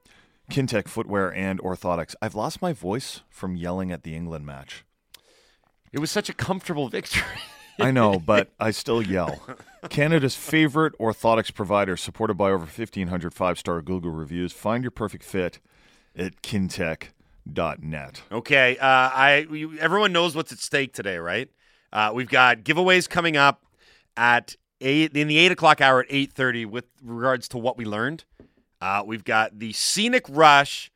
Kintec 0.51 0.89
footwear 0.89 1.35
and 1.35 1.61
orthotics. 1.61 2.15
I've 2.21 2.35
lost 2.35 2.61
my 2.61 2.73
voice 2.73 3.23
from 3.29 3.57
yelling 3.57 3.91
at 3.91 4.03
the 4.03 4.15
England 4.15 4.47
match. 4.47 4.85
It 5.93 6.01
was 6.01 6.11
such 6.11 6.29
a 6.29 6.35
comfortable 6.35 6.89
victory. 6.91 7.23
I 7.79 7.91
know, 7.91 8.19
but 8.19 8.51
I 8.61 8.71
still 8.71 9.03
yell. 9.03 9.41
Canada's 9.89 10.37
favorite 10.37 10.97
orthotics 10.99 11.53
provider, 11.53 11.97
supported 11.97 12.35
by 12.35 12.51
over 12.51 12.59
1,500 12.67 13.35
five 13.35 13.59
star 13.59 13.83
Google 13.83 14.13
reviews. 14.13 14.53
Find 14.53 14.85
your 14.85 14.91
perfect 14.93 15.25
fit 15.25 15.59
at 16.17 16.43
kintec.net. 16.43 18.23
Okay, 18.31 18.79
uh, 18.79 18.87
I 18.87 19.47
you, 19.51 19.79
everyone 19.79 20.13
knows 20.13 20.37
what's 20.37 20.53
at 20.53 20.59
stake 20.59 20.93
today, 20.93 21.19
right? 21.19 21.49
Uh, 21.93 22.13
we've 22.15 22.29
got 22.29 22.59
giveaways 22.59 23.09
coming 23.09 23.37
up 23.37 23.65
at 24.17 24.57
eight 24.81 25.17
in 25.17 25.27
the 25.27 25.39
eight 25.39 25.51
o'clock 25.53 25.81
hour 25.81 26.01
at 26.01 26.07
eight 26.11 26.33
thirty 26.33 26.65
with 26.65 26.87
regards 27.03 27.49
to 27.49 27.59
what 27.59 27.77
we 27.77 27.85
learned. 27.85 28.25
Uh, 28.85 29.03
we've 29.03 29.25
got 29.25 29.59
the 29.59 29.73
Scenic 29.73 30.27
Rush 30.29 30.93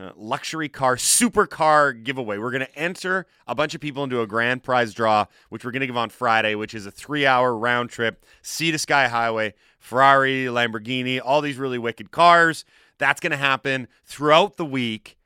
uh, 0.00 0.12
luxury 0.16 0.70
car 0.70 0.96
supercar 0.96 2.02
giveaway. 2.02 2.38
We're 2.38 2.50
going 2.50 2.64
to 2.64 2.78
enter 2.78 3.26
a 3.46 3.54
bunch 3.54 3.74
of 3.74 3.82
people 3.82 4.04
into 4.04 4.22
a 4.22 4.26
grand 4.26 4.62
prize 4.62 4.94
draw, 4.94 5.26
which 5.50 5.66
we're 5.66 5.70
going 5.70 5.82
to 5.82 5.86
give 5.86 5.98
on 5.98 6.08
Friday, 6.08 6.54
which 6.54 6.72
is 6.72 6.86
a 6.86 6.90
three 6.90 7.26
hour 7.26 7.54
round 7.54 7.90
trip, 7.90 8.24
sea 8.40 8.70
to 8.70 8.78
sky 8.78 9.08
highway, 9.08 9.52
Ferrari, 9.78 10.46
Lamborghini, 10.46 11.20
all 11.22 11.42
these 11.42 11.58
really 11.58 11.76
wicked 11.76 12.10
cars. 12.10 12.64
That's 12.96 13.20
going 13.20 13.32
to 13.32 13.36
happen 13.36 13.86
throughout 14.06 14.56
the 14.56 14.64
week 14.64 15.18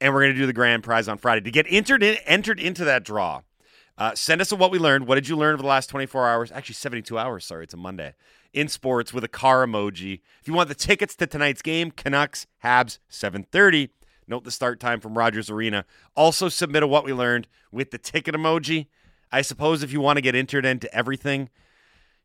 and 0.00 0.14
we're 0.14 0.22
going 0.22 0.32
to 0.32 0.40
do 0.40 0.46
the 0.46 0.54
grand 0.54 0.84
prize 0.84 1.06
on 1.06 1.18
Friday. 1.18 1.42
To 1.42 1.50
get 1.50 1.66
entered 1.68 2.02
in, 2.02 2.16
entered 2.24 2.58
into 2.58 2.82
that 2.86 3.04
draw, 3.04 3.42
uh, 3.98 4.14
send 4.14 4.40
us 4.40 4.52
a 4.52 4.56
what 4.56 4.70
we 4.70 4.78
learned. 4.78 5.06
What 5.06 5.16
did 5.16 5.28
you 5.28 5.36
learn 5.36 5.52
over 5.52 5.62
the 5.62 5.68
last 5.68 5.88
24 5.88 6.26
hours? 6.26 6.50
Actually, 6.50 6.76
72 6.76 7.18
hours. 7.18 7.44
Sorry, 7.44 7.64
it's 7.64 7.74
a 7.74 7.76
Monday. 7.76 8.14
In 8.52 8.66
sports 8.66 9.12
with 9.12 9.22
a 9.22 9.28
car 9.28 9.64
emoji. 9.64 10.22
If 10.40 10.48
you 10.48 10.54
want 10.54 10.68
the 10.68 10.74
tickets 10.74 11.14
to 11.16 11.26
tonight's 11.26 11.62
game, 11.62 11.92
Canucks 11.92 12.46
Habs 12.64 12.98
7:30. 13.08 13.90
Note 14.26 14.44
the 14.44 14.50
start 14.50 14.80
time 14.80 15.00
from 15.00 15.16
Rogers 15.16 15.50
Arena. 15.50 15.84
Also 16.16 16.48
submit 16.48 16.82
a 16.82 16.86
what 16.86 17.04
we 17.04 17.12
learned 17.12 17.46
with 17.70 17.90
the 17.90 17.98
ticket 17.98 18.34
emoji. 18.34 18.86
I 19.30 19.42
suppose 19.42 19.82
if 19.82 19.92
you 19.92 20.00
want 20.00 20.16
to 20.16 20.20
get 20.20 20.34
entered 20.34 20.64
into 20.64 20.92
everything, 20.94 21.48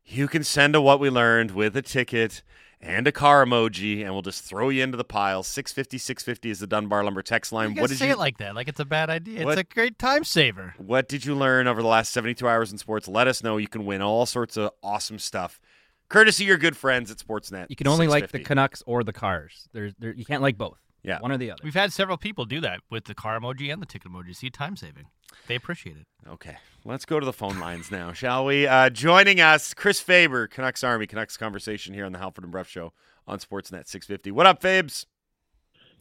you 0.04 0.26
can 0.26 0.42
send 0.42 0.74
a 0.74 0.80
what 0.80 0.98
we 1.00 1.10
learned 1.10 1.52
with 1.52 1.76
a 1.76 1.82
ticket 1.82 2.42
and 2.80 3.06
a 3.06 3.12
car 3.12 3.44
emoji, 3.44 4.02
and 4.04 4.12
we'll 4.12 4.22
just 4.22 4.44
throw 4.44 4.68
you 4.68 4.82
into 4.82 4.96
the 4.96 5.04
pile. 5.04 5.42
650 5.42 5.98
650 5.98 6.50
is 6.50 6.58
the 6.60 6.66
Dunbar 6.66 7.04
Lumber 7.04 7.22
text 7.22 7.52
line. 7.52 7.74
You 7.74 7.80
what 7.80 7.90
did 7.90 7.98
say 7.98 8.06
you 8.06 8.12
it 8.12 8.18
like 8.18 8.38
that, 8.38 8.54
like 8.54 8.68
it's 8.68 8.80
a 8.80 8.84
bad 8.84 9.10
idea. 9.10 9.44
What? 9.44 9.58
It's 9.58 9.70
a 9.70 9.74
great 9.74 9.98
time 9.98 10.24
saver. 10.24 10.74
what 10.78 11.08
did 11.08 11.24
you 11.24 11.34
learn 11.34 11.66
over 11.66 11.82
the 11.82 11.88
last 11.88 12.12
72 12.12 12.46
hours 12.46 12.72
in 12.72 12.78
sports? 12.78 13.08
Let 13.08 13.28
us 13.28 13.42
know. 13.42 13.56
You 13.56 13.68
can 13.68 13.86
win 13.86 14.02
all 14.02 14.26
sorts 14.26 14.56
of 14.56 14.70
awesome 14.82 15.18
stuff. 15.18 15.60
Courtesy 16.08 16.44
your 16.44 16.56
good 16.58 16.76
friends 16.76 17.10
at 17.10 17.18
Sportsnet. 17.18 17.66
You 17.68 17.76
can 17.76 17.88
only 17.88 18.06
like 18.06 18.30
the 18.30 18.40
Canucks 18.40 18.82
or 18.86 19.02
the 19.02 19.12
Cars. 19.12 19.68
There's, 19.72 19.94
there, 19.98 20.14
you 20.14 20.24
can't 20.24 20.42
like 20.42 20.56
both. 20.56 20.78
Yeah. 21.02 21.20
One 21.20 21.30
or 21.30 21.38
the 21.38 21.52
other. 21.52 21.60
We've 21.62 21.74
had 21.74 21.92
several 21.92 22.16
people 22.16 22.44
do 22.44 22.60
that 22.60 22.80
with 22.90 23.04
the 23.04 23.14
car 23.14 23.38
emoji 23.38 23.72
and 23.72 23.80
the 23.80 23.86
ticket 23.86 24.10
emoji. 24.10 24.34
See, 24.34 24.50
time 24.50 24.76
saving. 24.76 25.06
They 25.46 25.54
appreciate 25.54 25.96
it. 25.96 26.06
Okay, 26.28 26.56
let's 26.84 27.04
go 27.04 27.20
to 27.20 27.26
the 27.26 27.32
phone 27.32 27.60
lines 27.60 27.90
now, 27.90 28.12
shall 28.12 28.44
we? 28.44 28.66
Uh, 28.66 28.90
joining 28.90 29.40
us, 29.40 29.72
Chris 29.74 30.00
Faber, 30.00 30.48
Canucks 30.48 30.82
Army, 30.82 31.06
Canucks 31.06 31.36
Conversation 31.36 31.94
here 31.94 32.04
on 32.04 32.12
the 32.12 32.18
Halford 32.18 32.42
and 32.44 32.52
Bruff 32.52 32.68
Show 32.68 32.92
on 33.26 33.38
Sportsnet 33.38 33.86
650. 33.86 34.32
What 34.32 34.46
up, 34.46 34.60
Fabes? 34.60 35.06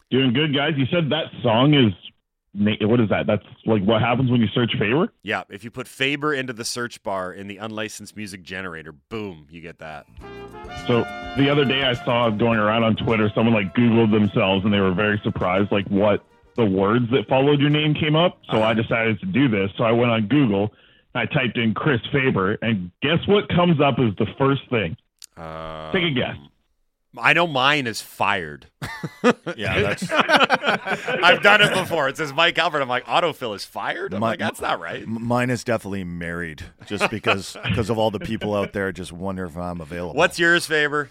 Doing 0.09 0.33
good, 0.33 0.55
guys. 0.55 0.73
You 0.77 0.85
said 0.91 1.09
that 1.11 1.25
song 1.43 1.73
is 1.73 1.93
na- 1.93 1.99
what 2.55 2.99
is 2.99 3.09
that? 3.09 3.27
That's 3.27 3.43
like 3.65 3.83
what 3.83 4.01
happens 4.01 4.31
when 4.31 4.41
you 4.41 4.47
search 4.47 4.71
Faber. 4.79 5.11
Yeah, 5.23 5.43
if 5.49 5.63
you 5.63 5.71
put 5.71 5.87
Faber 5.87 6.33
into 6.33 6.53
the 6.53 6.65
search 6.65 7.03
bar 7.03 7.33
in 7.33 7.47
the 7.47 7.57
unlicensed 7.57 8.15
music 8.15 8.43
generator, 8.43 8.91
boom, 8.91 9.47
you 9.49 9.61
get 9.61 9.79
that. 9.79 10.05
So 10.87 11.01
the 11.37 11.49
other 11.49 11.65
day 11.65 11.83
I 11.83 11.93
saw 11.93 12.29
going 12.29 12.59
around 12.59 12.83
on 12.83 12.95
Twitter, 12.95 13.31
someone 13.33 13.53
like 13.53 13.73
Googled 13.75 14.11
themselves 14.11 14.65
and 14.65 14.73
they 14.73 14.79
were 14.79 14.93
very 14.93 15.19
surprised, 15.23 15.71
like 15.71 15.87
what 15.87 16.25
the 16.55 16.65
words 16.65 17.09
that 17.11 17.27
followed 17.27 17.59
your 17.59 17.69
name 17.69 17.93
came 17.93 18.15
up. 18.15 18.37
So 18.51 18.61
I 18.63 18.73
decided 18.73 19.19
to 19.19 19.25
do 19.25 19.47
this. 19.47 19.71
So 19.77 19.83
I 19.83 19.91
went 19.91 20.11
on 20.11 20.27
Google, 20.27 20.73
I 21.13 21.25
typed 21.25 21.57
in 21.57 21.73
Chris 21.73 22.01
Faber, 22.11 22.57
and 22.61 22.91
guess 23.01 23.19
what 23.27 23.49
comes 23.49 23.81
up 23.81 23.95
as 23.99 24.15
the 24.17 24.27
first 24.37 24.61
thing? 24.69 24.95
Uh, 25.37 25.91
Take 25.91 26.03
a 26.03 26.11
guess. 26.11 26.35
I 27.17 27.33
know 27.33 27.47
mine 27.47 27.87
is 27.87 28.01
fired. 28.01 28.67
Yeah, 29.57 29.79
that's 29.81 30.11
I've 30.11 31.41
done 31.41 31.61
it 31.61 31.73
before. 31.73 32.09
It 32.09 32.17
says 32.17 32.33
Mike 32.33 32.57
Halford. 32.57 32.81
I'm 32.81 32.89
like, 32.89 33.05
autofill 33.05 33.55
is 33.55 33.63
fired? 33.63 34.13
I'm 34.13 34.19
My- 34.19 34.31
like, 34.31 34.39
that's 34.39 34.59
not 34.61 34.79
right. 34.79 35.01
m- 35.03 35.25
mine 35.25 35.49
is 35.49 35.63
definitely 35.63 36.03
married, 36.03 36.63
just 36.85 37.09
because 37.09 37.55
because 37.63 37.89
of 37.89 37.97
all 37.97 38.11
the 38.11 38.19
people 38.19 38.53
out 38.55 38.73
there 38.73 38.91
just 38.91 39.11
wonder 39.11 39.45
if 39.45 39.55
I'm 39.57 39.81
available. 39.81 40.15
What's 40.15 40.37
yours, 40.39 40.65
Faber? 40.65 41.09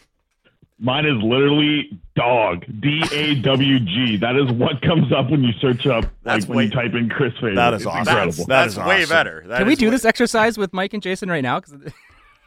Mine 0.78 1.06
is 1.06 1.22
literally 1.22 1.98
dog. 2.16 2.64
D 2.80 3.02
A 3.12 3.34
W 3.36 3.78
G. 3.80 4.16
That 4.18 4.36
is 4.36 4.50
what 4.52 4.82
comes 4.82 5.12
up 5.12 5.30
when 5.30 5.42
you 5.42 5.52
search 5.60 5.86
up, 5.86 6.04
That's 6.24 6.46
like 6.48 6.56
when 6.56 6.64
you 6.66 6.70
type 6.72 6.92
in 6.94 7.08
Chris 7.08 7.32
Faber. 7.34 7.54
That 7.54 7.74
is 7.74 7.82
It's 7.82 7.86
awesome. 7.86 7.98
incredible. 8.00 8.32
That's, 8.32 8.36
That 8.36 8.46
that's 8.48 8.72
is 8.74 8.78
way 8.78 9.02
awesome. 9.02 9.08
better. 9.14 9.44
That 9.46 9.58
Can 9.58 9.66
we 9.68 9.76
do 9.76 9.86
way- 9.86 9.90
this 9.90 10.04
exercise 10.04 10.58
with 10.58 10.72
Mike 10.72 10.92
and 10.92 11.02
Jason 11.02 11.28
right 11.30 11.42
now? 11.42 11.60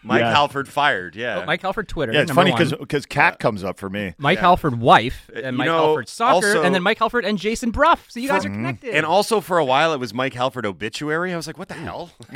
'Cause- 0.07 0.13
Mike 0.15 0.21
Yeah. 0.21 0.31
Halford 0.33 0.67
fired. 0.69 1.15
Yeah. 1.15 1.41
Oh, 1.41 1.45
Mike 1.45 1.61
Halford 1.61 1.87
Twitter. 1.87 2.13
Yeah, 2.13 2.21
it's 2.21 2.31
funny 2.31 2.51
one. 2.51 2.69
because 2.79 3.05
Cat 3.05 3.39
comes 3.39 3.63
up 3.63 3.77
for 3.77 3.89
me. 3.89 4.13
Mike 4.17 4.37
Yeah. 4.37 4.41
Halford 4.41 4.79
wife 4.79 5.29
Uh, 5.35 5.39
and 5.39 5.53
you 5.53 5.57
Mike 5.59 5.65
know, 5.67 5.87
Halford 5.87 6.09
soccer, 6.09 6.33
also- 6.47 6.63
and 6.63 6.73
then 6.73 6.81
Mike 6.83 6.99
Halford 6.99 7.25
and 7.25 7.37
Jason 7.37 7.71
Bruff. 7.71 8.05
So 8.09 8.19
you 8.19 8.27
guys 8.29 8.43
For- 8.43 8.49
are 8.49 8.53
connected. 8.53 8.93
And 8.95 9.05
also 9.05 9.41
for 9.41 9.57
a 9.57 9.65
while 9.65 9.93
it 9.93 9.99
was 9.99 10.13
Mike 10.13 10.33
Halford 10.33 10.65
obituary. 10.65 11.33
I 11.33 11.35
was 11.35 11.47
like, 11.47 11.57
what 11.57 11.67
the 11.67 11.73
hell? 11.75 12.11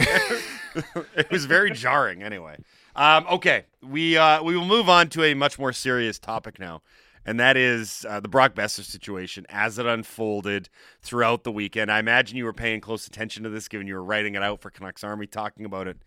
it 1.15 1.29
was 1.31 1.45
very 1.45 1.71
jarring. 1.71 2.23
Anyway, 2.23 2.57
um, 2.95 3.25
okay, 3.31 3.63
we 3.81 4.17
uh, 4.17 4.43
we 4.43 4.55
will 4.55 4.65
move 4.65 4.89
on 4.89 5.09
to 5.09 5.23
a 5.23 5.33
much 5.33 5.57
more 5.59 5.73
serious 5.73 6.19
topic 6.19 6.59
now, 6.59 6.81
and 7.25 7.39
that 7.39 7.57
is 7.57 8.05
uh, 8.09 8.19
the 8.19 8.27
Brock 8.27 8.53
Boeser 8.55 8.83
situation 8.83 9.45
as 9.49 9.77
it 9.79 9.85
unfolded 9.85 10.69
throughout 11.01 11.43
the 11.43 11.51
weekend. 11.51 11.91
I 11.91 11.99
imagine 11.99 12.37
you 12.37 12.45
were 12.45 12.53
paying 12.53 12.81
close 12.81 13.07
attention 13.07 13.43
to 13.43 13.49
this, 13.49 13.67
given 13.67 13.87
you 13.87 13.95
were 13.95 14.03
writing 14.03 14.35
it 14.35 14.43
out 14.43 14.61
for 14.61 14.69
Canucks 14.69 15.03
Army, 15.03 15.27
talking 15.27 15.65
about 15.65 15.87
it 15.87 15.97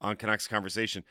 on 0.00 0.16
Canucks 0.16 0.46
Conversation. 0.46 1.04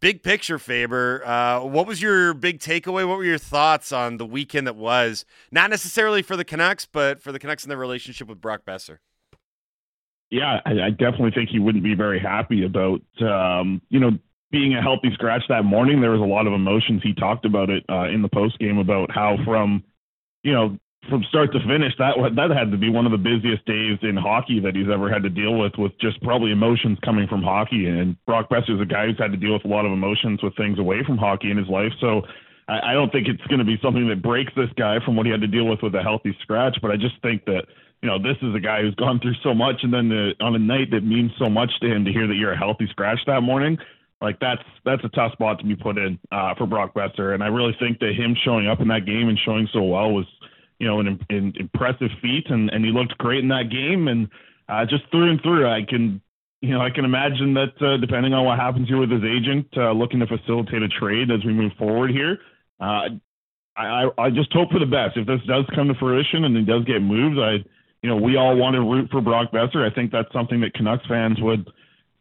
Big 0.00 0.22
picture, 0.22 0.58
Faber. 0.58 1.22
Uh, 1.26 1.62
what 1.62 1.86
was 1.86 2.00
your 2.00 2.32
big 2.32 2.58
takeaway? 2.58 3.06
What 3.06 3.18
were 3.18 3.24
your 3.24 3.36
thoughts 3.36 3.92
on 3.92 4.16
the 4.16 4.24
weekend 4.24 4.66
that 4.66 4.76
was? 4.76 5.26
Not 5.52 5.68
necessarily 5.68 6.22
for 6.22 6.36
the 6.36 6.44
Canucks, 6.44 6.86
but 6.86 7.20
for 7.20 7.32
the 7.32 7.38
Canucks 7.38 7.64
and 7.64 7.70
their 7.70 7.78
relationship 7.78 8.26
with 8.26 8.40
Brock 8.40 8.62
Boeser. 8.66 8.98
Yeah, 10.30 10.60
I, 10.64 10.70
I 10.70 10.90
definitely 10.90 11.32
think 11.32 11.50
he 11.50 11.58
wouldn't 11.58 11.84
be 11.84 11.94
very 11.94 12.18
happy 12.18 12.64
about, 12.64 13.02
um, 13.20 13.82
you 13.90 14.00
know, 14.00 14.12
being 14.50 14.74
a 14.74 14.80
healthy 14.80 15.10
scratch 15.12 15.42
that 15.48 15.64
morning. 15.64 16.00
There 16.00 16.12
was 16.12 16.20
a 16.20 16.24
lot 16.24 16.46
of 16.46 16.52
emotions. 16.52 17.02
He 17.02 17.12
talked 17.12 17.44
about 17.44 17.68
it 17.68 17.84
uh, 17.88 18.08
in 18.08 18.22
the 18.22 18.28
post 18.28 18.58
game 18.58 18.78
about 18.78 19.10
how 19.10 19.36
from, 19.44 19.84
you 20.42 20.52
know, 20.52 20.78
from 21.08 21.24
start 21.28 21.52
to 21.52 21.60
finish, 21.60 21.92
that 21.98 22.14
that 22.36 22.50
had 22.50 22.70
to 22.70 22.76
be 22.76 22.90
one 22.90 23.06
of 23.06 23.12
the 23.12 23.18
busiest 23.18 23.64
days 23.64 23.98
in 24.02 24.16
hockey 24.16 24.60
that 24.60 24.76
he's 24.76 24.90
ever 24.92 25.10
had 25.10 25.22
to 25.22 25.30
deal 25.30 25.58
with, 25.58 25.72
with 25.78 25.92
just 25.98 26.22
probably 26.22 26.52
emotions 26.52 26.98
coming 27.04 27.26
from 27.26 27.42
hockey. 27.42 27.86
And 27.86 28.16
Brock 28.26 28.50
Boeser's 28.50 28.80
a 28.80 28.84
guy 28.84 29.06
who's 29.06 29.18
had 29.18 29.32
to 29.32 29.38
deal 29.38 29.54
with 29.54 29.64
a 29.64 29.68
lot 29.68 29.86
of 29.86 29.92
emotions 29.92 30.42
with 30.42 30.54
things 30.56 30.78
away 30.78 31.02
from 31.06 31.16
hockey 31.16 31.50
in 31.50 31.56
his 31.56 31.68
life. 31.68 31.92
So 32.00 32.22
I, 32.68 32.90
I 32.90 32.92
don't 32.92 33.10
think 33.10 33.28
it's 33.28 33.42
going 33.48 33.58
to 33.58 33.64
be 33.64 33.78
something 33.82 34.08
that 34.08 34.22
breaks 34.22 34.52
this 34.54 34.68
guy 34.76 34.98
from 35.04 35.16
what 35.16 35.24
he 35.24 35.32
had 35.32 35.40
to 35.40 35.48
deal 35.48 35.66
with 35.66 35.80
with 35.82 35.94
a 35.94 36.02
healthy 36.02 36.36
scratch. 36.42 36.76
But 36.82 36.90
I 36.90 36.96
just 36.96 37.20
think 37.22 37.44
that 37.46 37.64
you 38.02 38.08
know 38.08 38.18
this 38.18 38.36
is 38.42 38.54
a 38.54 38.60
guy 38.60 38.82
who's 38.82 38.94
gone 38.94 39.20
through 39.20 39.40
so 39.42 39.54
much, 39.54 39.80
and 39.82 39.92
then 39.92 40.08
the, 40.08 40.32
on 40.40 40.54
a 40.54 40.58
night 40.58 40.90
that 40.92 41.02
means 41.02 41.32
so 41.38 41.48
much 41.48 41.70
to 41.80 41.88
him 41.88 42.04
to 42.04 42.12
hear 42.12 42.26
that 42.26 42.36
you're 42.36 42.52
a 42.52 42.58
healthy 42.58 42.86
scratch 42.90 43.20
that 43.26 43.40
morning. 43.40 43.78
Like 44.20 44.38
that's 44.38 44.62
that's 44.84 45.02
a 45.04 45.08
tough 45.08 45.32
spot 45.32 45.58
to 45.60 45.64
be 45.64 45.76
put 45.76 45.96
in 45.96 46.18
uh, 46.30 46.54
for 46.56 46.66
Brock 46.66 46.94
Boeser, 46.94 47.32
and 47.32 47.42
I 47.42 47.46
really 47.46 47.74
think 47.80 48.00
that 48.00 48.12
him 48.14 48.36
showing 48.44 48.68
up 48.68 48.80
in 48.80 48.88
that 48.88 49.06
game 49.06 49.28
and 49.28 49.38
showing 49.44 49.66
so 49.72 49.82
well 49.82 50.12
was, 50.12 50.26
you 50.80 50.86
know, 50.88 50.98
an, 50.98 51.20
an 51.28 51.52
impressive 51.56 52.10
feat, 52.20 52.46
and 52.48 52.70
and 52.70 52.84
he 52.84 52.90
looked 52.90 53.16
great 53.18 53.44
in 53.44 53.48
that 53.48 53.70
game, 53.70 54.08
and 54.08 54.28
uh, 54.68 54.84
just 54.86 55.04
through 55.10 55.30
and 55.30 55.40
through, 55.42 55.68
I 55.68 55.82
can, 55.88 56.20
you 56.62 56.70
know, 56.70 56.80
I 56.80 56.90
can 56.90 57.04
imagine 57.04 57.54
that 57.54 57.74
uh, 57.80 57.98
depending 57.98 58.32
on 58.32 58.44
what 58.44 58.58
happens 58.58 58.88
here 58.88 58.98
with 58.98 59.10
his 59.10 59.22
agent, 59.22 59.66
uh, 59.76 59.92
looking 59.92 60.20
to 60.20 60.26
facilitate 60.26 60.82
a 60.82 60.88
trade 60.88 61.30
as 61.30 61.44
we 61.44 61.52
move 61.52 61.72
forward 61.78 62.10
here. 62.10 62.38
Uh, 62.80 63.20
I, 63.76 63.84
I 63.84 64.08
I 64.18 64.30
just 64.30 64.52
hope 64.52 64.70
for 64.70 64.80
the 64.80 64.86
best. 64.86 65.16
If 65.16 65.26
this 65.26 65.40
does 65.46 65.66
come 65.74 65.88
to 65.88 65.94
fruition 65.94 66.44
and 66.44 66.56
he 66.56 66.64
does 66.64 66.84
get 66.84 67.00
moved, 67.00 67.38
I, 67.38 67.62
you 68.02 68.08
know, 68.08 68.16
we 68.16 68.36
all 68.36 68.56
want 68.56 68.74
to 68.74 68.80
root 68.80 69.10
for 69.10 69.20
Brock 69.20 69.52
Boeser. 69.52 69.88
I 69.88 69.94
think 69.94 70.10
that's 70.10 70.32
something 70.32 70.60
that 70.62 70.72
Canucks 70.74 71.06
fans 71.06 71.38
would 71.40 71.68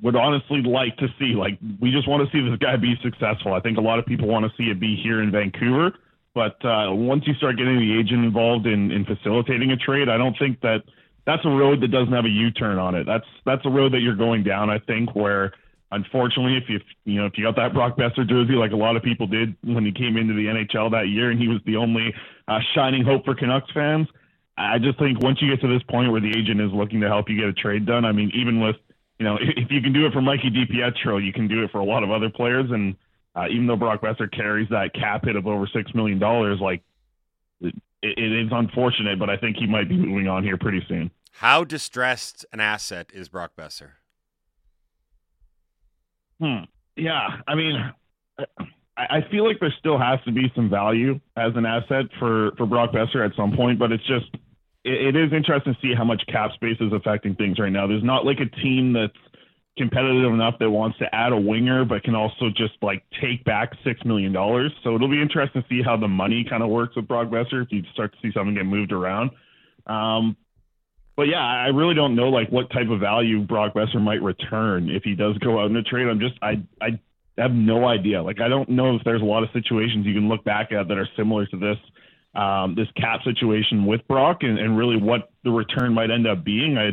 would 0.01 0.15
honestly 0.15 0.61
like 0.63 0.95
to 0.97 1.07
see. 1.17 1.33
Like, 1.35 1.59
we 1.81 1.91
just 1.91 2.07
want 2.07 2.23
to 2.23 2.31
see 2.31 2.43
this 2.43 2.57
guy 2.59 2.75
be 2.77 2.95
successful. 3.03 3.53
I 3.53 3.59
think 3.59 3.77
a 3.77 3.81
lot 3.81 3.99
of 3.99 4.05
people 4.05 4.27
want 4.27 4.45
to 4.45 4.51
see 4.57 4.69
it 4.69 4.79
be 4.79 4.99
here 5.01 5.21
in 5.21 5.31
Vancouver. 5.31 5.91
But 6.33 6.63
uh, 6.63 6.93
once 6.93 7.23
you 7.25 7.33
start 7.35 7.57
getting 7.57 7.77
the 7.79 7.99
agent 7.99 8.23
involved 8.23 8.67
in, 8.67 8.91
in 8.91 9.05
facilitating 9.05 9.71
a 9.71 9.77
trade, 9.77 10.09
I 10.09 10.17
don't 10.17 10.37
think 10.37 10.61
that 10.61 10.83
that's 11.25 11.43
a 11.45 11.49
road 11.49 11.81
that 11.81 11.89
doesn't 11.89 12.13
have 12.13 12.25
a 12.25 12.29
U-turn 12.29 12.77
on 12.77 12.95
it. 12.95 13.05
That's 13.05 13.25
that's 13.45 13.65
a 13.65 13.69
road 13.69 13.93
that 13.93 13.99
you're 13.99 14.15
going 14.15 14.43
down. 14.43 14.69
I 14.69 14.79
think 14.79 15.15
where 15.15 15.53
unfortunately, 15.91 16.57
if 16.57 16.69
you 16.69 16.79
you 17.05 17.19
know 17.19 17.25
if 17.25 17.37
you 17.37 17.43
got 17.43 17.55
that 17.55 17.73
Brock 17.73 17.97
Boeser 17.97 18.27
jersey 18.27 18.53
like 18.53 18.71
a 18.71 18.75
lot 18.75 18.95
of 18.95 19.03
people 19.03 19.27
did 19.27 19.55
when 19.63 19.85
he 19.85 19.91
came 19.91 20.17
into 20.17 20.33
the 20.33 20.45
NHL 20.45 20.91
that 20.91 21.07
year, 21.07 21.31
and 21.31 21.39
he 21.39 21.47
was 21.47 21.59
the 21.65 21.75
only 21.75 22.13
uh, 22.47 22.59
shining 22.75 23.03
hope 23.03 23.25
for 23.25 23.35
Canucks 23.35 23.71
fans. 23.73 24.07
I 24.57 24.77
just 24.77 24.99
think 24.99 25.21
once 25.21 25.41
you 25.41 25.49
get 25.49 25.61
to 25.61 25.67
this 25.67 25.83
point 25.89 26.11
where 26.11 26.19
the 26.19 26.29
agent 26.35 26.59
is 26.59 26.71
looking 26.73 26.99
to 27.01 27.07
help 27.07 27.29
you 27.29 27.37
get 27.37 27.47
a 27.47 27.53
trade 27.53 27.85
done, 27.85 28.05
I 28.05 28.11
mean, 28.11 28.31
even 28.33 28.59
with 28.59 28.75
you 29.17 29.25
know 29.25 29.37
if 29.39 29.69
you 29.71 29.81
can 29.81 29.93
do 29.93 30.05
it 30.05 30.13
for 30.13 30.21
Mikey 30.21 30.49
DiPietro, 30.51 31.23
you 31.23 31.33
can 31.33 31.47
do 31.47 31.63
it 31.63 31.71
for 31.71 31.79
a 31.79 31.85
lot 31.85 32.03
of 32.03 32.11
other 32.11 32.29
players. 32.29 32.69
And 32.71 32.95
uh, 33.39 33.47
even 33.47 33.67
though 33.67 33.75
Brock 33.75 34.01
Boeser 34.01 34.31
carries 34.31 34.67
that 34.69 34.93
cap 34.93 35.25
hit 35.25 35.35
of 35.35 35.47
over 35.47 35.67
six 35.73 35.93
million 35.93 36.19
dollars, 36.19 36.59
like 36.61 36.81
it, 37.61 37.73
it 38.01 38.45
is 38.45 38.49
unfortunate, 38.51 39.19
but 39.19 39.29
I 39.29 39.37
think 39.37 39.57
he 39.57 39.67
might 39.67 39.87
be 39.87 39.97
moving 39.97 40.27
on 40.27 40.43
here 40.43 40.57
pretty 40.57 40.81
soon. 40.87 41.11
How 41.33 41.63
distressed 41.63 42.45
an 42.51 42.59
asset 42.59 43.11
is 43.13 43.29
Brock 43.29 43.51
Boeser? 43.57 43.91
Hmm. 46.41 46.63
Yeah, 46.95 47.37
I 47.47 47.55
mean, 47.55 47.75
I, 48.37 48.43
I 48.97 49.25
feel 49.31 49.47
like 49.47 49.59
there 49.59 49.73
still 49.79 49.97
has 49.97 50.19
to 50.25 50.31
be 50.31 50.51
some 50.55 50.69
value 50.69 51.19
as 51.37 51.53
an 51.55 51.65
asset 51.65 52.05
for 52.19 52.51
for 52.57 52.65
Brock 52.65 52.91
Boeser 52.91 53.25
at 53.25 53.35
some 53.37 53.55
point, 53.55 53.79
but 53.79 53.91
it's 53.91 54.05
just 54.05 54.33
it, 54.83 55.15
it 55.15 55.15
is 55.15 55.31
interesting 55.31 55.73
to 55.75 55.79
see 55.81 55.93
how 55.95 56.03
much 56.03 56.21
cap 56.27 56.51
space 56.55 56.77
is 56.81 56.91
affecting 56.91 57.35
things 57.35 57.59
right 57.59 57.71
now. 57.71 57.87
There's 57.87 58.03
not 58.03 58.25
like 58.25 58.39
a 58.39 58.49
team 58.61 58.91
that's 58.91 59.13
competitive 59.77 60.33
enough 60.33 60.55
that 60.59 60.69
wants 60.69 60.97
to 60.99 61.15
add 61.15 61.31
a 61.31 61.37
winger, 61.37 61.85
but 61.85 62.03
can 62.03 62.15
also 62.15 62.49
just 62.49 62.73
like 62.81 63.03
take 63.21 63.43
back 63.45 63.71
six 63.83 64.03
million 64.03 64.33
dollars. 64.33 64.71
So 64.83 64.95
it'll 64.95 65.09
be 65.09 65.21
interesting 65.21 65.61
to 65.61 65.67
see 65.69 65.81
how 65.83 65.97
the 65.97 66.07
money 66.07 66.45
kind 66.49 66.63
of 66.63 66.69
works 66.69 66.95
with 66.95 67.07
Brock 67.07 67.29
Boeser 67.29 67.63
if 67.63 67.71
you 67.71 67.83
start 67.93 68.11
to 68.13 68.17
see 68.21 68.33
something 68.33 68.55
get 68.55 68.65
moved 68.65 68.91
around. 68.91 69.31
Um, 69.87 70.35
but 71.15 71.27
yeah, 71.27 71.43
I 71.43 71.67
really 71.67 71.95
don't 71.95 72.15
know 72.15 72.29
like 72.29 72.49
what 72.49 72.71
type 72.71 72.89
of 72.89 72.99
value 72.99 73.41
Brock 73.41 73.73
Boeser 73.73 74.01
might 74.01 74.21
return 74.21 74.89
if 74.89 75.03
he 75.03 75.15
does 75.15 75.37
go 75.39 75.59
out 75.59 75.69
in 75.69 75.75
a 75.75 75.83
trade. 75.83 76.07
I'm 76.07 76.19
just 76.19 76.35
I 76.41 76.63
I 76.81 76.99
have 77.37 77.51
no 77.51 77.87
idea. 77.87 78.21
Like 78.21 78.39
I 78.41 78.47
don't 78.47 78.69
know 78.69 78.95
if 78.95 79.03
there's 79.03 79.21
a 79.21 79.25
lot 79.25 79.43
of 79.43 79.49
situations 79.53 80.05
you 80.05 80.13
can 80.13 80.29
look 80.29 80.43
back 80.43 80.71
at 80.71 80.87
that 80.87 80.97
are 80.97 81.07
similar 81.17 81.45
to 81.47 81.57
this 81.57 81.77
um, 82.35 82.75
this 82.75 82.87
cap 82.95 83.21
situation 83.23 83.85
with 83.85 84.07
Brock 84.07 84.39
and, 84.41 84.59
and 84.59 84.77
really 84.77 84.97
what 84.97 85.31
the 85.43 85.51
return 85.51 85.93
might 85.93 86.11
end 86.11 86.27
up 86.27 86.43
being. 86.43 86.77
I 86.77 86.91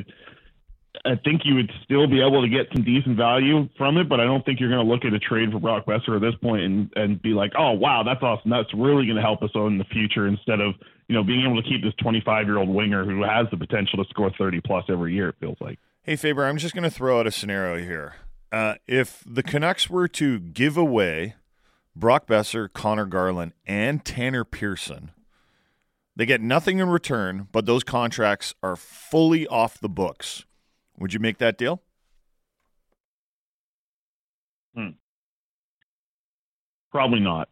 I 1.04 1.16
think 1.16 1.42
you 1.44 1.54
would 1.56 1.70
still 1.84 2.06
be 2.06 2.20
able 2.20 2.42
to 2.42 2.48
get 2.48 2.66
some 2.74 2.84
decent 2.84 3.16
value 3.16 3.68
from 3.76 3.96
it, 3.98 4.08
but 4.08 4.20
I 4.20 4.24
don't 4.24 4.44
think 4.44 4.60
you're 4.60 4.70
going 4.70 4.84
to 4.84 4.90
look 4.90 5.04
at 5.04 5.12
a 5.12 5.18
trade 5.18 5.52
for 5.52 5.58
Brock 5.58 5.86
Boeser 5.86 6.16
at 6.16 6.22
this 6.22 6.34
point 6.42 6.62
and, 6.62 6.92
and 6.96 7.22
be 7.22 7.30
like, 7.30 7.52
oh 7.58 7.72
wow, 7.72 8.02
that's 8.02 8.22
awesome. 8.22 8.50
That's 8.50 8.72
really 8.74 9.04
going 9.06 9.16
to 9.16 9.22
help 9.22 9.42
us 9.42 9.50
in 9.54 9.78
the 9.78 9.84
future 9.84 10.26
instead 10.26 10.60
of 10.60 10.74
you 11.08 11.14
know 11.14 11.22
being 11.22 11.44
able 11.44 11.60
to 11.62 11.68
keep 11.68 11.82
this 11.82 11.94
25 12.02 12.46
year 12.46 12.58
old 12.58 12.68
winger 12.68 13.04
who 13.04 13.22
has 13.22 13.46
the 13.50 13.56
potential 13.56 14.02
to 14.02 14.08
score 14.10 14.30
30 14.38 14.60
plus 14.60 14.84
every 14.88 15.14
year. 15.14 15.30
It 15.30 15.36
feels 15.40 15.58
like. 15.60 15.78
Hey, 16.02 16.16
Faber, 16.16 16.44
I'm 16.44 16.56
just 16.56 16.74
going 16.74 16.84
to 16.84 16.90
throw 16.90 17.18
out 17.18 17.26
a 17.26 17.32
scenario 17.32 17.84
here. 17.84 18.14
Uh, 18.52 18.74
if 18.86 19.24
the 19.26 19.42
Canucks 19.42 19.90
were 19.90 20.06
to 20.08 20.38
give 20.38 20.76
away 20.76 21.34
Brock 21.96 22.26
Boeser, 22.26 22.72
Connor 22.72 23.06
Garland, 23.06 23.52
and 23.66 24.04
Tanner 24.04 24.44
Pearson, 24.44 25.10
they 26.14 26.24
get 26.24 26.40
nothing 26.40 26.78
in 26.78 26.88
return, 26.88 27.48
but 27.52 27.66
those 27.66 27.84
contracts 27.84 28.54
are 28.62 28.76
fully 28.76 29.46
off 29.46 29.78
the 29.78 29.88
books. 29.88 30.44
Would 30.98 31.12
you 31.12 31.20
make 31.20 31.38
that 31.38 31.58
deal? 31.58 31.80
Hmm. 34.74 34.90
Probably 36.90 37.20
not. 37.20 37.48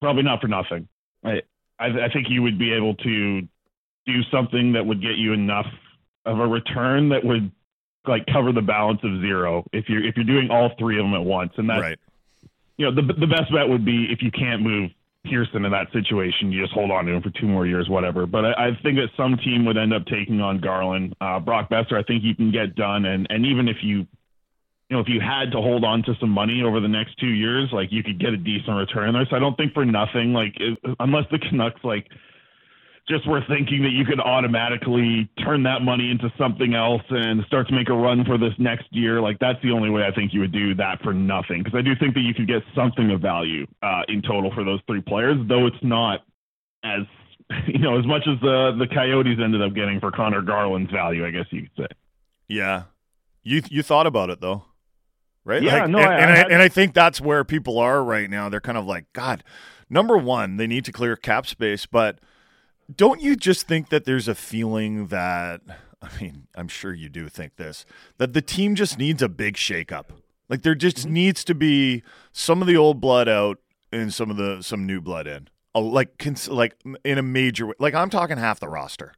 Probably 0.00 0.22
not 0.22 0.40
for 0.40 0.48
nothing. 0.48 0.88
I, 1.24 1.42
I 1.78 1.86
I 1.86 2.08
think 2.12 2.26
you 2.28 2.42
would 2.42 2.58
be 2.58 2.72
able 2.72 2.94
to 2.96 3.42
do 4.06 4.22
something 4.30 4.72
that 4.72 4.86
would 4.86 5.02
get 5.02 5.16
you 5.16 5.32
enough 5.32 5.66
of 6.24 6.38
a 6.38 6.46
return 6.46 7.08
that 7.10 7.24
would 7.24 7.50
like 8.06 8.24
cover 8.32 8.52
the 8.52 8.62
balance 8.62 9.00
of 9.02 9.20
zero 9.20 9.64
if 9.72 9.88
you're 9.88 10.04
if 10.04 10.16
you're 10.16 10.24
doing 10.24 10.48
all 10.50 10.70
three 10.78 10.98
of 10.98 11.04
them 11.04 11.14
at 11.14 11.24
once. 11.24 11.52
And 11.56 11.68
that's 11.68 11.80
right. 11.80 11.98
you 12.76 12.86
know 12.86 12.94
the 12.94 13.12
the 13.14 13.26
best 13.26 13.52
bet 13.52 13.68
would 13.68 13.84
be 13.84 14.06
if 14.10 14.22
you 14.22 14.30
can't 14.30 14.62
move 14.62 14.90
Pearson 15.28 15.64
in 15.64 15.72
that 15.72 15.92
situation, 15.92 16.52
you 16.52 16.62
just 16.62 16.72
hold 16.72 16.90
on 16.90 17.06
to 17.06 17.12
him 17.12 17.22
for 17.22 17.30
two 17.30 17.46
more 17.46 17.66
years, 17.66 17.88
whatever. 17.88 18.26
But 18.26 18.44
I, 18.44 18.68
I 18.68 18.70
think 18.82 18.96
that 18.96 19.08
some 19.16 19.36
team 19.44 19.64
would 19.66 19.76
end 19.76 19.92
up 19.92 20.04
taking 20.06 20.40
on 20.40 20.60
Garland, 20.60 21.14
uh, 21.20 21.40
Brock 21.40 21.70
Boeser. 21.70 21.94
I 21.94 22.02
think 22.02 22.24
you 22.24 22.34
can 22.34 22.50
get 22.52 22.74
done, 22.74 23.04
and 23.04 23.26
and 23.30 23.44
even 23.46 23.68
if 23.68 23.76
you 23.82 24.06
you 24.88 24.96
know, 24.96 25.00
if 25.00 25.08
you 25.08 25.20
had 25.20 25.50
to 25.50 25.58
hold 25.58 25.84
on 25.84 26.02
to 26.04 26.14
some 26.20 26.30
money 26.30 26.62
over 26.64 26.78
the 26.78 26.88
next 26.88 27.18
two 27.18 27.26
years, 27.26 27.68
like 27.72 27.88
you 27.90 28.04
could 28.04 28.20
get 28.20 28.30
a 28.30 28.36
decent 28.36 28.76
return 28.76 29.12
there. 29.14 29.26
So 29.28 29.36
I 29.36 29.40
don't 29.40 29.56
think 29.56 29.72
for 29.72 29.84
nothing, 29.84 30.32
like 30.32 30.54
it, 30.60 30.78
unless 31.00 31.24
the 31.30 31.38
Canucks 31.38 31.80
like 31.82 32.06
just 33.08 33.26
were 33.28 33.40
thinking 33.48 33.82
that 33.82 33.90
you 33.92 34.04
could 34.04 34.18
automatically 34.18 35.28
turn 35.44 35.62
that 35.62 35.82
money 35.82 36.10
into 36.10 36.32
something 36.36 36.74
else 36.74 37.02
and 37.10 37.44
start 37.46 37.68
to 37.68 37.74
make 37.74 37.88
a 37.88 37.92
run 37.94 38.24
for 38.24 38.36
this 38.36 38.52
next 38.58 38.86
year, 38.90 39.20
like 39.20 39.38
that's 39.38 39.62
the 39.62 39.70
only 39.70 39.90
way 39.90 40.02
I 40.04 40.10
think 40.12 40.34
you 40.34 40.40
would 40.40 40.52
do 40.52 40.74
that 40.74 41.00
for 41.02 41.12
nothing. 41.14 41.62
Because 41.62 41.76
I 41.78 41.82
do 41.82 41.92
think 42.00 42.14
that 42.14 42.20
you 42.22 42.34
could 42.34 42.48
get 42.48 42.62
something 42.74 43.10
of 43.12 43.20
value 43.20 43.66
uh, 43.82 44.02
in 44.08 44.22
total 44.22 44.50
for 44.54 44.64
those 44.64 44.80
three 44.88 45.00
players, 45.02 45.36
though 45.48 45.66
it's 45.66 45.76
not 45.82 46.20
as 46.84 47.02
you 47.68 47.78
know 47.78 47.96
as 47.98 48.04
much 48.06 48.22
as 48.26 48.40
the 48.40 48.74
the 48.78 48.88
Coyotes 48.92 49.38
ended 49.42 49.62
up 49.62 49.72
getting 49.74 50.00
for 50.00 50.10
Connor 50.10 50.42
Garland's 50.42 50.90
value, 50.90 51.24
I 51.24 51.30
guess 51.30 51.46
you 51.50 51.62
could 51.62 51.84
say. 51.84 51.96
Yeah. 52.48 52.84
You 53.44 53.62
you 53.70 53.82
thought 53.84 54.06
about 54.08 54.30
it 54.30 54.40
though. 54.40 54.64
Right? 55.44 55.62
Yeah, 55.62 55.82
Like, 55.82 55.90
no, 55.90 55.98
and, 56.00 56.08
I- 56.08 56.18
and, 56.18 56.30
I 56.32 56.36
had- 56.38 56.50
and 56.50 56.60
I 56.62 56.66
think 56.68 56.92
that's 56.92 57.20
where 57.20 57.44
people 57.44 57.78
are 57.78 58.02
right 58.02 58.28
now. 58.28 58.48
They're 58.48 58.60
kind 58.60 58.76
of 58.76 58.84
like, 58.84 59.04
God, 59.12 59.44
number 59.88 60.16
one, 60.18 60.56
they 60.56 60.66
need 60.66 60.84
to 60.86 60.92
clear 60.92 61.14
cap 61.14 61.46
space, 61.46 61.86
but 61.86 62.18
don't 62.94 63.20
you 63.20 63.36
just 63.36 63.66
think 63.66 63.88
that 63.90 64.04
there's 64.04 64.28
a 64.28 64.34
feeling 64.34 65.06
that 65.08 65.60
I 66.02 66.08
mean, 66.20 66.46
I'm 66.54 66.68
sure 66.68 66.92
you 66.94 67.08
do 67.08 67.28
think 67.28 67.56
this 67.56 67.84
that 68.18 68.32
the 68.32 68.42
team 68.42 68.74
just 68.74 68.98
needs 68.98 69.22
a 69.22 69.28
big 69.28 69.54
shakeup. 69.54 70.06
Like 70.48 70.62
there 70.62 70.74
just 70.74 70.98
Mm-hmm. 70.98 71.12
needs 71.12 71.44
to 71.44 71.54
be 71.54 72.02
some 72.32 72.60
of 72.60 72.68
the 72.68 72.76
old 72.76 73.00
blood 73.00 73.28
out 73.28 73.58
and 73.92 74.12
some 74.14 74.30
of 74.30 74.36
the 74.36 74.62
some 74.62 74.86
new 74.86 75.00
blood 75.00 75.26
in. 75.26 75.48
Oh, 75.74 75.80
like 75.82 76.18
cons- 76.18 76.48
like 76.48 76.74
in 77.04 77.18
a 77.18 77.22
major 77.22 77.66
way. 77.66 77.74
Like 77.78 77.94
I'm 77.94 78.10
talking 78.10 78.36
half 78.38 78.60
the 78.60 78.68
roster. 78.68 79.12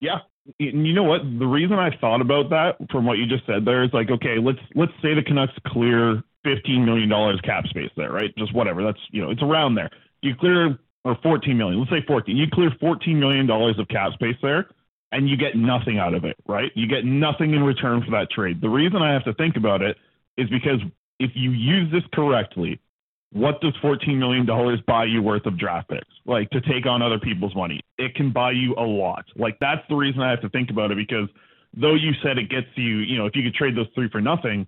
Yeah. 0.00 0.18
And 0.58 0.86
you 0.86 0.92
know 0.92 1.04
what? 1.04 1.20
The 1.38 1.46
reason 1.46 1.78
I 1.78 1.96
thought 2.00 2.20
about 2.20 2.50
that 2.50 2.76
from 2.90 3.06
what 3.06 3.18
you 3.18 3.26
just 3.26 3.46
said 3.46 3.64
there 3.64 3.84
is 3.84 3.90
like, 3.92 4.10
okay, 4.10 4.38
let's 4.42 4.58
let's 4.74 4.92
say 5.00 5.14
the 5.14 5.22
Canucks 5.22 5.52
clear 5.68 6.22
fifteen 6.42 6.84
million 6.84 7.08
dollars 7.08 7.40
cap 7.44 7.66
space 7.68 7.90
there, 7.96 8.10
right? 8.10 8.34
Just 8.36 8.52
whatever. 8.52 8.82
That's 8.82 8.98
you 9.12 9.22
know, 9.22 9.30
it's 9.30 9.42
around 9.42 9.76
there. 9.76 9.90
You 10.22 10.34
clear 10.34 10.78
or 11.04 11.16
fourteen 11.22 11.58
million. 11.58 11.78
Let's 11.80 11.90
say 11.90 12.04
fourteen. 12.06 12.36
You 12.36 12.46
clear 12.52 12.70
fourteen 12.80 13.18
million 13.18 13.46
dollars 13.46 13.78
of 13.78 13.88
cap 13.88 14.12
space 14.14 14.36
there, 14.42 14.68
and 15.12 15.28
you 15.28 15.36
get 15.36 15.56
nothing 15.56 15.98
out 15.98 16.14
of 16.14 16.24
it, 16.24 16.36
right? 16.46 16.70
You 16.74 16.86
get 16.86 17.04
nothing 17.04 17.54
in 17.54 17.62
return 17.62 18.02
for 18.04 18.10
that 18.12 18.30
trade. 18.30 18.60
The 18.60 18.68
reason 18.68 19.02
I 19.02 19.12
have 19.12 19.24
to 19.24 19.34
think 19.34 19.56
about 19.56 19.82
it 19.82 19.96
is 20.36 20.48
because 20.48 20.80
if 21.18 21.30
you 21.34 21.50
use 21.52 21.90
this 21.92 22.02
correctly, 22.12 22.80
what 23.32 23.60
does 23.60 23.72
$14 23.82 24.18
million 24.18 24.46
buy 24.86 25.04
you 25.04 25.22
worth 25.22 25.46
of 25.46 25.58
draft 25.58 25.88
picks? 25.88 26.04
Like 26.26 26.50
to 26.50 26.60
take 26.60 26.86
on 26.86 27.00
other 27.00 27.18
people's 27.18 27.54
money. 27.54 27.80
It 27.98 28.14
can 28.14 28.30
buy 28.32 28.52
you 28.52 28.74
a 28.74 28.84
lot. 28.84 29.24
Like 29.36 29.58
that's 29.60 29.82
the 29.88 29.94
reason 29.94 30.20
I 30.20 30.30
have 30.30 30.42
to 30.42 30.50
think 30.50 30.70
about 30.70 30.90
it 30.90 30.96
because 30.96 31.28
though 31.74 31.94
you 31.94 32.12
said 32.22 32.38
it 32.38 32.50
gets 32.50 32.66
you, 32.74 32.98
you 32.98 33.16
know, 33.16 33.26
if 33.26 33.34
you 33.34 33.42
could 33.42 33.54
trade 33.54 33.76
those 33.76 33.86
three 33.94 34.08
for 34.10 34.20
nothing, 34.20 34.66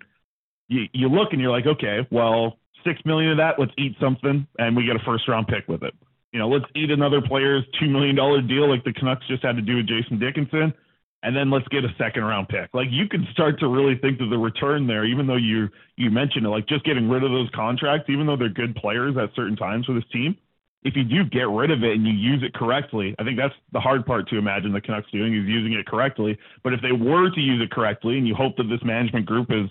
you, 0.69 0.85
you 0.93 1.09
look 1.09 1.33
and 1.33 1.41
you're 1.41 1.51
like, 1.51 1.67
okay, 1.67 2.07
well, 2.11 2.59
six 2.87 3.01
million 3.05 3.33
of 3.33 3.37
that, 3.39 3.59
let's 3.59 3.73
eat 3.77 3.97
something 4.01 4.47
and 4.59 4.77
we 4.77 4.87
get 4.87 4.97
a 4.97 5.05
first 5.05 5.29
round 5.29 5.47
pick 5.47 5.69
with 5.69 5.83
it. 5.83 5.95
You 6.35 6.41
know, 6.41 6.49
let's 6.49 6.65
eat 6.75 6.91
another 6.91 7.23
player's 7.23 7.63
$2 7.81 7.89
million 7.89 8.17
deal 8.49 8.69
like 8.69 8.83
the 8.83 8.93
Canucks 8.93 9.25
just 9.29 9.45
had 9.45 9.55
to 9.55 9.63
do 9.63 9.77
with 9.77 9.87
Jason 9.87 10.19
Dickinson. 10.19 10.75
And 11.23 11.35
then 11.35 11.49
let's 11.49 11.67
get 11.69 11.85
a 11.85 11.95
second 11.97 12.25
round 12.25 12.49
pick. 12.49 12.75
Like 12.75 12.89
you 12.91 13.09
can 13.09 13.25
start 13.31 13.61
to 13.61 13.69
really 13.69 13.97
think 14.03 14.19
that 14.19 14.27
the 14.29 14.37
return 14.37 14.89
there, 14.89 15.05
even 15.05 15.29
though 15.29 15.37
you 15.37 15.69
you 15.97 16.11
mentioned 16.11 16.45
it, 16.45 16.49
like 16.49 16.67
just 16.67 16.85
getting 16.85 17.09
rid 17.09 17.23
of 17.23 17.31
those 17.31 17.49
contracts, 17.55 18.11
even 18.11 18.27
though 18.27 18.37
they're 18.37 18.51
good 18.51 18.75
players 18.75 19.17
at 19.17 19.31
certain 19.37 19.57
times 19.57 19.87
for 19.87 19.95
this 19.95 20.05
team, 20.13 20.37
if 20.83 20.97
you 20.97 21.05
do 21.05 21.25
get 21.25 21.49
rid 21.49 21.71
of 21.71 21.85
it 21.85 21.93
and 21.93 22.05
you 22.05 22.13
use 22.13 22.43
it 22.43 22.53
correctly, 22.53 23.15
I 23.19 23.25
think 23.25 23.39
that's 23.39 23.55
the 23.73 23.81
hard 23.81 24.05
part 24.05 24.29
to 24.31 24.37
imagine 24.37 24.73
the 24.73 24.81
Canucks 24.81 25.11
doing 25.13 25.35
is 25.35 25.47
using 25.47 25.73
it 25.73 25.87
correctly. 25.87 26.37
But 26.65 26.75
if 26.75 26.83
they 26.83 26.93
were 26.93 27.31
to 27.31 27.41
use 27.41 27.63
it 27.63 27.71
correctly, 27.71 28.19
and 28.19 28.27
you 28.27 28.35
hope 28.35 28.57
that 28.57 28.65
this 28.65 28.83
management 28.83 29.25
group 29.25 29.51
is, 29.51 29.71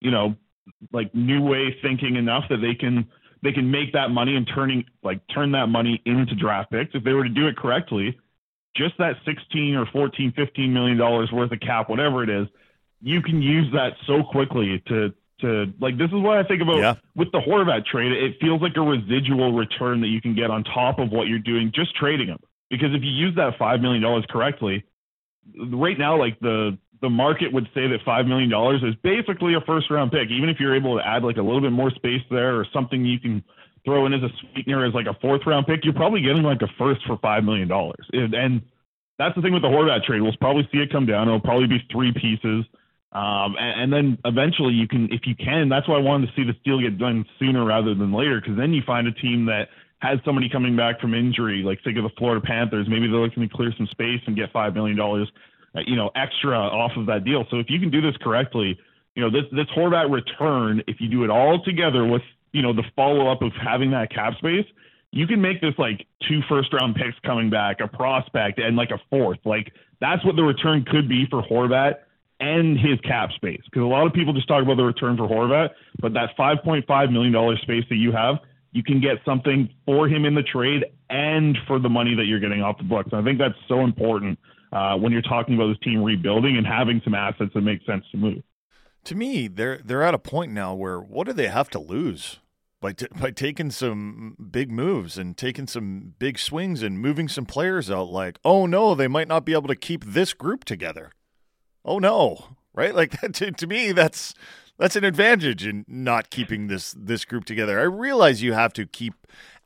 you 0.00 0.12
know, 0.12 0.36
like 0.92 1.12
new 1.12 1.42
way 1.42 1.76
thinking 1.82 2.16
enough 2.16 2.44
that 2.48 2.62
they 2.62 2.74
can 2.74 3.06
they 3.44 3.52
can 3.52 3.70
make 3.70 3.92
that 3.92 4.10
money 4.10 4.34
and 4.34 4.48
turning 4.48 4.86
like 5.04 5.20
turn 5.28 5.52
that 5.52 5.68
money 5.68 6.02
into 6.06 6.34
draft 6.34 6.72
picks. 6.72 6.94
If 6.94 7.04
they 7.04 7.12
were 7.12 7.24
to 7.24 7.30
do 7.30 7.46
it 7.46 7.56
correctly, 7.56 8.18
just 8.74 8.96
that 8.98 9.16
16 9.26 9.76
or 9.76 9.86
14, 9.86 10.32
15 10.34 10.72
million 10.72 10.96
dollars 10.96 11.30
worth 11.30 11.52
of 11.52 11.60
cap, 11.60 11.88
whatever 11.90 12.24
it 12.24 12.30
is, 12.30 12.48
you 13.02 13.20
can 13.22 13.42
use 13.42 13.70
that 13.74 13.92
so 14.06 14.22
quickly 14.24 14.82
to 14.88 15.12
to 15.42 15.72
like 15.78 15.98
this 15.98 16.08
is 16.08 16.14
what 16.14 16.38
I 16.38 16.44
think 16.44 16.62
about 16.62 16.78
Yeah. 16.78 16.94
with 17.14 17.30
the 17.32 17.40
Horvat 17.40 17.84
trade. 17.84 18.12
It 18.12 18.40
feels 18.40 18.62
like 18.62 18.76
a 18.76 18.80
residual 18.80 19.52
return 19.52 20.00
that 20.00 20.08
you 20.08 20.22
can 20.22 20.34
get 20.34 20.50
on 20.50 20.64
top 20.64 20.98
of 20.98 21.10
what 21.10 21.28
you're 21.28 21.38
doing 21.38 21.70
just 21.74 21.94
trading 21.96 22.28
them 22.28 22.38
Because 22.70 22.94
if 22.94 23.02
you 23.02 23.10
use 23.10 23.34
that 23.36 23.58
five 23.58 23.82
million 23.82 24.02
dollars 24.02 24.24
correctly, 24.30 24.84
right 25.54 25.98
now 25.98 26.16
like 26.16 26.40
the 26.40 26.78
the 27.04 27.10
market 27.10 27.52
would 27.52 27.68
say 27.74 27.86
that 27.86 27.98
five 28.02 28.24
million 28.24 28.48
dollars 28.48 28.82
is 28.82 28.94
basically 29.02 29.52
a 29.52 29.60
first 29.60 29.90
round 29.90 30.10
pick. 30.10 30.30
Even 30.30 30.48
if 30.48 30.56
you're 30.58 30.74
able 30.74 30.96
to 30.96 31.06
add 31.06 31.22
like 31.22 31.36
a 31.36 31.42
little 31.42 31.60
bit 31.60 31.70
more 31.70 31.90
space 31.90 32.22
there 32.30 32.56
or 32.58 32.66
something 32.72 33.04
you 33.04 33.20
can 33.20 33.44
throw 33.84 34.06
in 34.06 34.14
as 34.14 34.22
a 34.22 34.30
sweetener 34.40 34.86
as 34.86 34.94
like 34.94 35.04
a 35.04 35.12
fourth 35.20 35.42
round 35.44 35.66
pick, 35.66 35.84
you're 35.84 35.92
probably 35.92 36.22
getting 36.22 36.42
like 36.42 36.62
a 36.62 36.68
first 36.78 37.02
for 37.06 37.18
five 37.18 37.44
million 37.44 37.68
dollars. 37.68 38.08
And 38.14 38.62
that's 39.18 39.36
the 39.36 39.42
thing 39.42 39.52
with 39.52 39.60
the 39.60 39.68
Horvat 39.68 40.04
trade. 40.04 40.22
We'll 40.22 40.34
probably 40.40 40.66
see 40.72 40.78
it 40.78 40.90
come 40.90 41.04
down. 41.04 41.28
It'll 41.28 41.40
probably 41.40 41.68
be 41.68 41.84
three 41.92 42.12
pieces. 42.12 42.64
Um, 43.12 43.54
and, 43.60 43.82
and 43.82 43.92
then 43.92 44.18
eventually 44.24 44.72
you 44.72 44.88
can, 44.88 45.12
if 45.12 45.20
you 45.26 45.36
can, 45.36 45.68
that's 45.68 45.86
why 45.86 45.96
I 45.96 46.00
wanted 46.00 46.28
to 46.28 46.32
see 46.34 46.42
this 46.42 46.56
deal 46.64 46.80
get 46.80 46.98
done 46.98 47.26
sooner 47.38 47.64
rather 47.64 47.94
than 47.94 48.12
later, 48.12 48.40
because 48.40 48.56
then 48.56 48.72
you 48.72 48.82
find 48.86 49.06
a 49.06 49.12
team 49.12 49.44
that 49.46 49.68
has 50.00 50.18
somebody 50.24 50.48
coming 50.48 50.74
back 50.74 51.00
from 51.00 51.14
injury, 51.14 51.62
like 51.62 51.78
think 51.84 51.96
of 51.96 52.02
the 52.02 52.10
Florida 52.18 52.44
Panthers. 52.44 52.88
Maybe 52.88 53.06
they're 53.06 53.20
looking 53.20 53.46
to 53.46 53.54
clear 53.54 53.72
some 53.76 53.86
space 53.86 54.20
and 54.26 54.34
get 54.34 54.52
five 54.52 54.74
million 54.74 54.96
dollars, 54.96 55.30
Uh, 55.76 55.80
you 55.86 55.96
know, 55.96 56.10
extra 56.14 56.56
off 56.56 56.92
of 56.96 57.06
that 57.06 57.24
deal. 57.24 57.44
So 57.50 57.58
if 57.58 57.66
you 57.68 57.80
can 57.80 57.90
do 57.90 58.00
this 58.00 58.16
correctly, 58.22 58.78
you 59.14 59.22
know, 59.22 59.30
this 59.30 59.44
this 59.52 59.66
Horvat 59.76 60.10
return, 60.12 60.82
if 60.86 61.00
you 61.00 61.08
do 61.08 61.24
it 61.24 61.30
all 61.30 61.62
together 61.64 62.06
with, 62.06 62.22
you 62.52 62.62
know, 62.62 62.72
the 62.72 62.84
follow 62.94 63.30
up 63.30 63.42
of 63.42 63.52
having 63.60 63.90
that 63.90 64.10
cap 64.12 64.34
space, 64.38 64.66
you 65.10 65.26
can 65.26 65.40
make 65.40 65.60
this 65.60 65.74
like 65.78 66.06
two 66.28 66.40
first 66.48 66.72
round 66.72 66.94
picks 66.94 67.18
coming 67.24 67.50
back, 67.50 67.80
a 67.80 67.88
prospect, 67.88 68.58
and 68.58 68.76
like 68.76 68.90
a 68.90 68.98
fourth. 69.10 69.38
Like 69.44 69.72
that's 70.00 70.24
what 70.24 70.36
the 70.36 70.42
return 70.42 70.84
could 70.84 71.08
be 71.08 71.26
for 71.30 71.42
Horvat 71.42 71.94
and 72.40 72.78
his 72.78 73.00
cap 73.00 73.30
space. 73.32 73.62
Because 73.64 73.82
a 73.82 73.86
lot 73.86 74.06
of 74.06 74.12
people 74.12 74.32
just 74.32 74.48
talk 74.48 74.62
about 74.62 74.76
the 74.76 74.84
return 74.84 75.16
for 75.16 75.28
Horvat, 75.28 75.70
but 76.00 76.12
that 76.14 76.36
$5.5 76.38 77.12
million 77.12 77.56
space 77.62 77.84
that 77.88 77.96
you 77.96 78.12
have, 78.12 78.36
you 78.72 78.82
can 78.82 79.00
get 79.00 79.18
something 79.24 79.68
for 79.86 80.08
him 80.08 80.24
in 80.24 80.34
the 80.34 80.42
trade 80.42 80.84
and 81.10 81.56
for 81.66 81.78
the 81.78 81.88
money 81.88 82.14
that 82.16 82.24
you're 82.24 82.40
getting 82.40 82.60
off 82.60 82.76
the 82.78 82.84
books. 82.84 83.10
And 83.12 83.20
I 83.20 83.24
think 83.24 83.38
that's 83.38 83.54
so 83.68 83.80
important 83.82 84.38
uh, 84.74 84.96
when 84.96 85.12
you're 85.12 85.22
talking 85.22 85.54
about 85.54 85.68
this 85.68 85.78
team 85.82 86.02
rebuilding 86.02 86.56
and 86.56 86.66
having 86.66 87.00
some 87.04 87.14
assets 87.14 87.52
that 87.54 87.60
make 87.60 87.84
sense 87.86 88.04
to 88.10 88.16
move. 88.16 88.42
To 89.04 89.14
me, 89.14 89.48
they're 89.48 89.80
they're 89.84 90.02
at 90.02 90.14
a 90.14 90.18
point 90.18 90.52
now 90.52 90.74
where 90.74 90.98
what 90.98 91.26
do 91.26 91.32
they 91.32 91.48
have 91.48 91.70
to 91.70 91.78
lose 91.78 92.40
by 92.80 92.92
t- 92.92 93.06
by 93.18 93.30
taking 93.30 93.70
some 93.70 94.36
big 94.50 94.70
moves 94.70 95.16
and 95.16 95.36
taking 95.36 95.66
some 95.66 96.14
big 96.18 96.38
swings 96.38 96.82
and 96.82 96.98
moving 96.98 97.28
some 97.28 97.46
players 97.46 97.90
out? 97.90 98.10
Like, 98.10 98.38
oh 98.44 98.66
no, 98.66 98.94
they 98.94 99.08
might 99.08 99.28
not 99.28 99.44
be 99.44 99.52
able 99.52 99.68
to 99.68 99.76
keep 99.76 100.04
this 100.04 100.32
group 100.32 100.64
together. 100.64 101.12
Oh 101.84 101.98
no, 101.98 102.56
right? 102.72 102.94
Like 102.94 103.20
that, 103.20 103.34
to, 103.34 103.52
to 103.52 103.66
me, 103.66 103.92
that's 103.92 104.34
that's 104.78 104.96
an 104.96 105.04
advantage 105.04 105.66
in 105.66 105.84
not 105.86 106.30
keeping 106.30 106.66
this 106.66 106.94
this 106.98 107.24
group 107.24 107.44
together. 107.44 107.78
I 107.78 107.84
realize 107.84 108.42
you 108.42 108.54
have 108.54 108.72
to 108.72 108.86
keep 108.86 109.14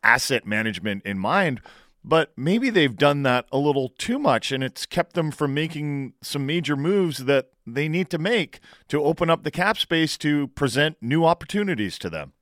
asset 0.03 0.47
management 0.47 1.05
in 1.05 1.19
mind, 1.19 1.61
but 2.09 2.33
maybe 2.39 2.71
they've 2.71 2.97
done 2.97 3.23
that 3.25 3.45
a 3.53 3.59
little 3.59 3.91
too 3.99 4.19
much 4.19 4.51
and 4.51 4.65
it's 4.65 4.87
kept 4.87 5.13
them 5.13 5.31
from 5.31 5.53
making 5.53 6.15
some 6.23 6.47
major 6.47 6.75
moves 6.75 7.27
that 7.27 7.51
they 7.67 7.87
need 7.87 8.09
to 8.09 8.17
make 8.17 8.61
to 8.89 9.05
open 9.05 9.29
up 9.29 9.45
the 9.45 9.51
cap 9.51 9.77
space 9.77 10.17
to 10.17 10.49
present 10.49 10.97
new 11.03 11.27
opportunities 11.27 11.99
to 11.99 12.09
them. 12.09 12.33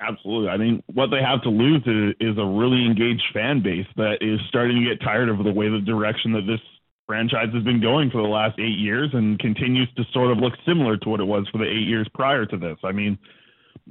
Absolutely. 0.00 0.48
I 0.48 0.56
mean, 0.56 0.82
what 0.92 1.10
they 1.12 1.22
have 1.22 1.42
to 1.42 1.48
lose 1.48 1.82
is, 1.86 2.14
is 2.20 2.36
a 2.36 2.44
really 2.44 2.84
engaged 2.84 3.22
fan 3.32 3.62
base 3.62 3.86
that 3.96 4.18
is 4.20 4.40
starting 4.48 4.82
to 4.82 4.90
get 4.90 5.00
tired 5.00 5.28
of 5.28 5.38
the 5.44 5.52
way 5.52 5.68
the 5.70 5.80
direction 5.80 6.32
that 6.32 6.46
this 6.46 6.60
franchise 7.06 7.48
has 7.54 7.62
been 7.62 7.80
going 7.80 8.10
for 8.10 8.20
the 8.20 8.28
last 8.28 8.58
eight 8.58 8.78
years 8.78 9.10
and 9.12 9.38
continues 9.38 9.88
to 9.96 10.02
sort 10.12 10.32
of 10.32 10.38
look 10.38 10.54
similar 10.66 10.96
to 10.96 11.08
what 11.08 11.20
it 11.20 11.24
was 11.24 11.46
for 11.52 11.58
the 11.58 11.64
eight 11.64 11.86
years 11.86 12.08
prior 12.14 12.44
to 12.44 12.56
this. 12.56 12.76
I 12.82 12.90
mean, 12.90 13.16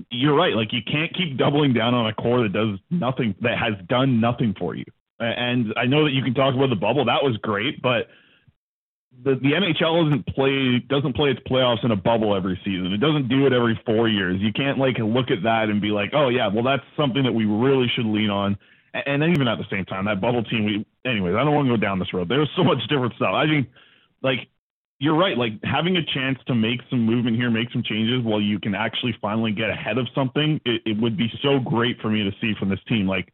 you're 0.09 0.35
right. 0.35 0.53
Like 0.53 0.73
you 0.73 0.81
can't 0.85 1.13
keep 1.15 1.37
doubling 1.37 1.73
down 1.73 1.93
on 1.93 2.07
a 2.07 2.13
core 2.13 2.43
that 2.43 2.53
does 2.53 2.79
nothing, 2.89 3.35
that 3.41 3.57
has 3.57 3.73
done 3.87 4.19
nothing 4.19 4.55
for 4.57 4.75
you. 4.75 4.85
And 5.19 5.73
I 5.77 5.85
know 5.85 6.03
that 6.03 6.11
you 6.11 6.23
can 6.23 6.33
talk 6.33 6.53
about 6.53 6.69
the 6.69 6.75
bubble. 6.75 7.05
That 7.05 7.23
was 7.23 7.37
great, 7.37 7.81
but 7.81 8.07
the, 9.23 9.35
the 9.35 9.51
NHL 9.53 10.03
doesn't 10.03 10.27
play 10.27 10.79
doesn't 10.89 11.15
play 11.15 11.29
its 11.29 11.39
playoffs 11.47 11.85
in 11.85 11.91
a 11.91 11.95
bubble 11.95 12.35
every 12.35 12.59
season. 12.65 12.91
It 12.91 12.99
doesn't 12.99 13.29
do 13.29 13.45
it 13.45 13.53
every 13.53 13.79
four 13.85 14.09
years. 14.09 14.41
You 14.41 14.51
can't 14.51 14.77
like 14.77 14.97
look 14.97 15.31
at 15.31 15.43
that 15.43 15.69
and 15.69 15.81
be 15.81 15.89
like, 15.89 16.09
oh 16.13 16.27
yeah, 16.27 16.49
well 16.53 16.63
that's 16.63 16.83
something 16.97 17.23
that 17.23 17.31
we 17.31 17.45
really 17.45 17.87
should 17.95 18.05
lean 18.05 18.29
on. 18.29 18.57
And 18.93 19.21
then 19.21 19.31
even 19.31 19.47
at 19.47 19.57
the 19.57 19.65
same 19.69 19.83
time, 19.85 20.05
that 20.05 20.21
bubble 20.21 20.43
team. 20.43 20.65
We, 20.65 20.85
anyways, 21.09 21.35
I 21.35 21.43
don't 21.43 21.53
want 21.53 21.67
to 21.67 21.75
go 21.75 21.81
down 21.81 21.99
this 21.99 22.13
road. 22.13 22.29
There's 22.29 22.49
so 22.55 22.63
much 22.63 22.79
different 22.87 23.13
stuff. 23.15 23.33
I 23.33 23.45
think, 23.45 23.67
like, 24.23 24.47
you're 24.99 25.17
right. 25.17 25.37
Like 25.37 25.53
having 25.63 25.97
a 25.97 26.05
chance 26.13 26.39
to 26.47 26.55
make 26.55 26.79
some 26.89 27.05
movement 27.05 27.35
here, 27.35 27.49
make 27.49 27.71
some 27.71 27.83
changes, 27.83 28.23
while 28.23 28.41
you 28.41 28.59
can 28.59 28.75
actually 28.75 29.15
finally 29.21 29.51
get 29.51 29.69
ahead 29.69 29.97
of 29.97 30.07
something, 30.15 30.59
it, 30.65 30.81
it 30.85 31.01
would 31.01 31.17
be 31.17 31.29
so 31.41 31.59
great 31.59 31.99
for 32.01 32.09
me 32.09 32.23
to 32.23 32.31
see 32.39 32.53
from 32.59 32.69
this 32.69 32.79
team. 32.87 33.07
Like 33.07 33.31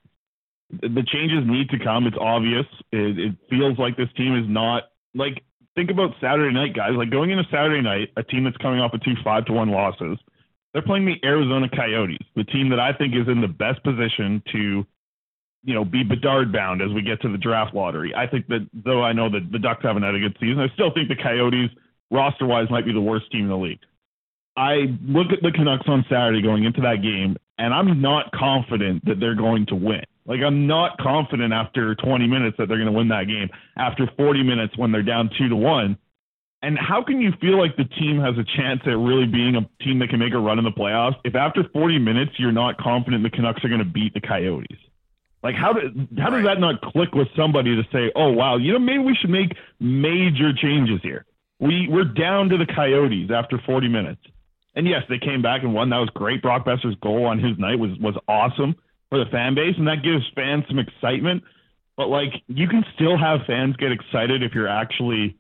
the 0.70 1.04
changes 1.12 1.44
need 1.46 1.70
to 1.70 1.84
come. 1.84 2.08
It's 2.08 2.18
obvious. 2.20 2.66
It, 2.92 3.20
it 3.20 3.36
feels 3.50 3.78
like 3.78 3.98
this 3.98 4.10
team 4.16 4.36
is 4.36 4.46
not 4.48 4.84
like 5.14 5.44
think 5.76 5.92
about 5.92 6.12
Saturday 6.20 6.54
night, 6.54 6.76
guys. 6.76 6.92
Like 6.96 7.12
going 7.12 7.30
into 7.32 7.44
Saturday 7.52 7.82
night, 7.82 8.10
a 8.18 8.24
team 8.24 8.44
that's 8.44 8.58
coming 8.58 8.80
off 8.80 8.94
of 8.94 9.04
two 9.04 9.16
five 9.24 9.46
to 9.46 9.54
one 9.54 9.70
losses, 9.70 10.18
they're 10.74 10.82
playing 10.82 11.06
the 11.06 11.20
Arizona 11.24 11.68
Coyotes, 11.70 12.26
the 12.36 12.44
team 12.46 12.70
that 12.70 12.80
I 12.80 12.94
think 12.94 13.14
is 13.14 13.28
in 13.28 13.42
the 13.42 13.48
best 13.48 13.84
position 13.84 14.42
to, 14.54 14.86
you 15.64 15.74
know, 15.74 15.86
be 15.86 16.04
Bedard 16.04 16.52
bound 16.52 16.82
as 16.82 16.92
we 16.94 17.02
get 17.02 17.22
to 17.22 17.32
the 17.32 17.38
draft 17.38 17.74
lottery. 17.74 18.14
I 18.16 18.28
think 18.28 18.48
that 18.48 18.68
though 18.74 19.04
I 19.04 19.14
know 19.14 19.30
that 19.30 19.52
the 19.52 19.60
Ducks 19.60 19.84
haven't 19.84 20.04
had 20.04 20.16
a 20.16 20.20
good 20.20 20.38
season, 20.40 20.60
I 20.60 20.74
still 20.74 20.92
think 20.94 21.08
the 21.08 21.16
Coyotes 21.22 21.70
roster 22.10 22.46
wise 22.46 22.70
might 22.70 22.86
be 22.86 22.94
the 22.94 23.02
worst 23.02 23.32
team 23.32 23.44
in 23.44 23.50
the 23.50 23.58
league. 23.58 23.80
I 24.58 24.98
look 25.08 25.28
at 25.32 25.42
the 25.42 25.52
Canucks 25.52 25.88
on 25.88 26.04
Saturday 26.10 26.42
going 26.42 26.66
into 26.66 26.82
that 26.82 27.02
game, 27.02 27.38
and 27.58 27.74
I'm 27.74 28.02
not 28.02 28.32
confident 28.34 29.06
that 29.06 29.20
they're 29.20 29.36
going 29.36 29.66
to 29.68 29.76
win. 29.76 30.04
Like 30.26 30.42
I'm 30.46 30.68
not 30.68 30.98
confident 30.98 31.54
after 31.54 31.96
20 31.96 32.28
minutes 32.28 32.58
that 32.58 32.68
they're 32.68 32.78
going 32.78 32.92
to 32.92 32.98
win 32.98 33.08
that 33.10 33.28
game. 33.28 33.50
After 33.78 34.10
40 34.18 34.44
minutes 34.44 34.78
when 34.78 34.92
they're 34.92 35.04
down 35.04 35.30
two 35.38 35.50
to 35.50 35.56
one, 35.56 35.98
And 36.62 36.78
how 36.78 37.04
can 37.04 37.20
you 37.20 37.32
feel 37.42 37.58
like 37.58 37.76
the 37.76 37.86
team 37.86 38.20
has 38.20 38.36
a 38.38 38.46
chance 38.58 38.82
at 38.86 38.92
really 38.92 39.26
being 39.26 39.56
a 39.56 39.84
team 39.84 40.00
that 40.00 40.10
can 40.10 40.20
make 40.20 40.34
a 40.34 40.38
run 40.38 40.60
in 40.60 40.66
the 40.66 40.72
playoffs 40.72 41.16
if 41.24 41.36
after 41.36 41.64
40 41.74 41.98
minutes 42.00 42.34
you're 42.38 42.52
not 42.52 42.78
confident 42.78 43.24
the 43.24 43.32
Canucks 43.32 43.64
are 43.66 43.70
going 43.70 43.80
to 43.80 43.86
beat 43.86 44.14
the 44.14 44.22
Coyotes? 44.22 44.78
Like 45.44 45.56
how 45.56 45.74
do, 45.74 45.82
how 46.18 46.30
does 46.30 46.46
that 46.46 46.60
not 46.60 46.82
click 46.82 47.14
with 47.14 47.28
somebody 47.36 47.76
to 47.76 47.84
say, 47.92 48.12
"Oh 48.16 48.32
wow, 48.32 48.58
you 48.58 48.74
know 48.74 48.80
maybe 48.80 49.04
we 49.04 49.16
should 49.16 49.32
make 49.32 49.56
major 49.80 50.54
changes 50.54 51.00
here." 51.02 51.26
We 51.60 51.88
we're 51.90 52.06
down 52.06 52.50
to 52.50 52.58
the 52.58 52.66
Coyotes 52.66 53.32
after 53.32 53.58
40 53.66 53.88
minutes. 53.88 54.22
And 54.76 54.88
yes, 54.88 55.04
they 55.10 55.18
came 55.18 55.42
back 55.42 55.64
and 55.64 55.74
won. 55.74 55.90
That 55.90 55.98
was 55.98 56.10
great. 56.12 56.42
Brock 56.42 56.66
Boeser's 56.66 56.96
goal 57.02 57.26
on 57.26 57.40
his 57.40 57.58
night 57.58 57.80
was 57.80 57.98
was 58.00 58.16
awesome 58.28 58.76
for 59.10 59.18
the 59.24 59.30
fan 59.32 59.56
base 59.56 59.76
and 59.78 59.88
that 59.88 60.04
gives 60.04 60.24
fans 60.36 60.64
some 60.68 60.80
excitement. 60.80 61.44
But 61.98 62.08
like 62.08 62.34
you 62.48 62.68
can 62.68 62.86
still 62.96 63.18
have 63.18 63.42
fans 63.48 63.76
get 63.78 63.92
excited 63.92 64.44
if 64.44 64.54
you're 64.54 64.68
actually 64.68 65.38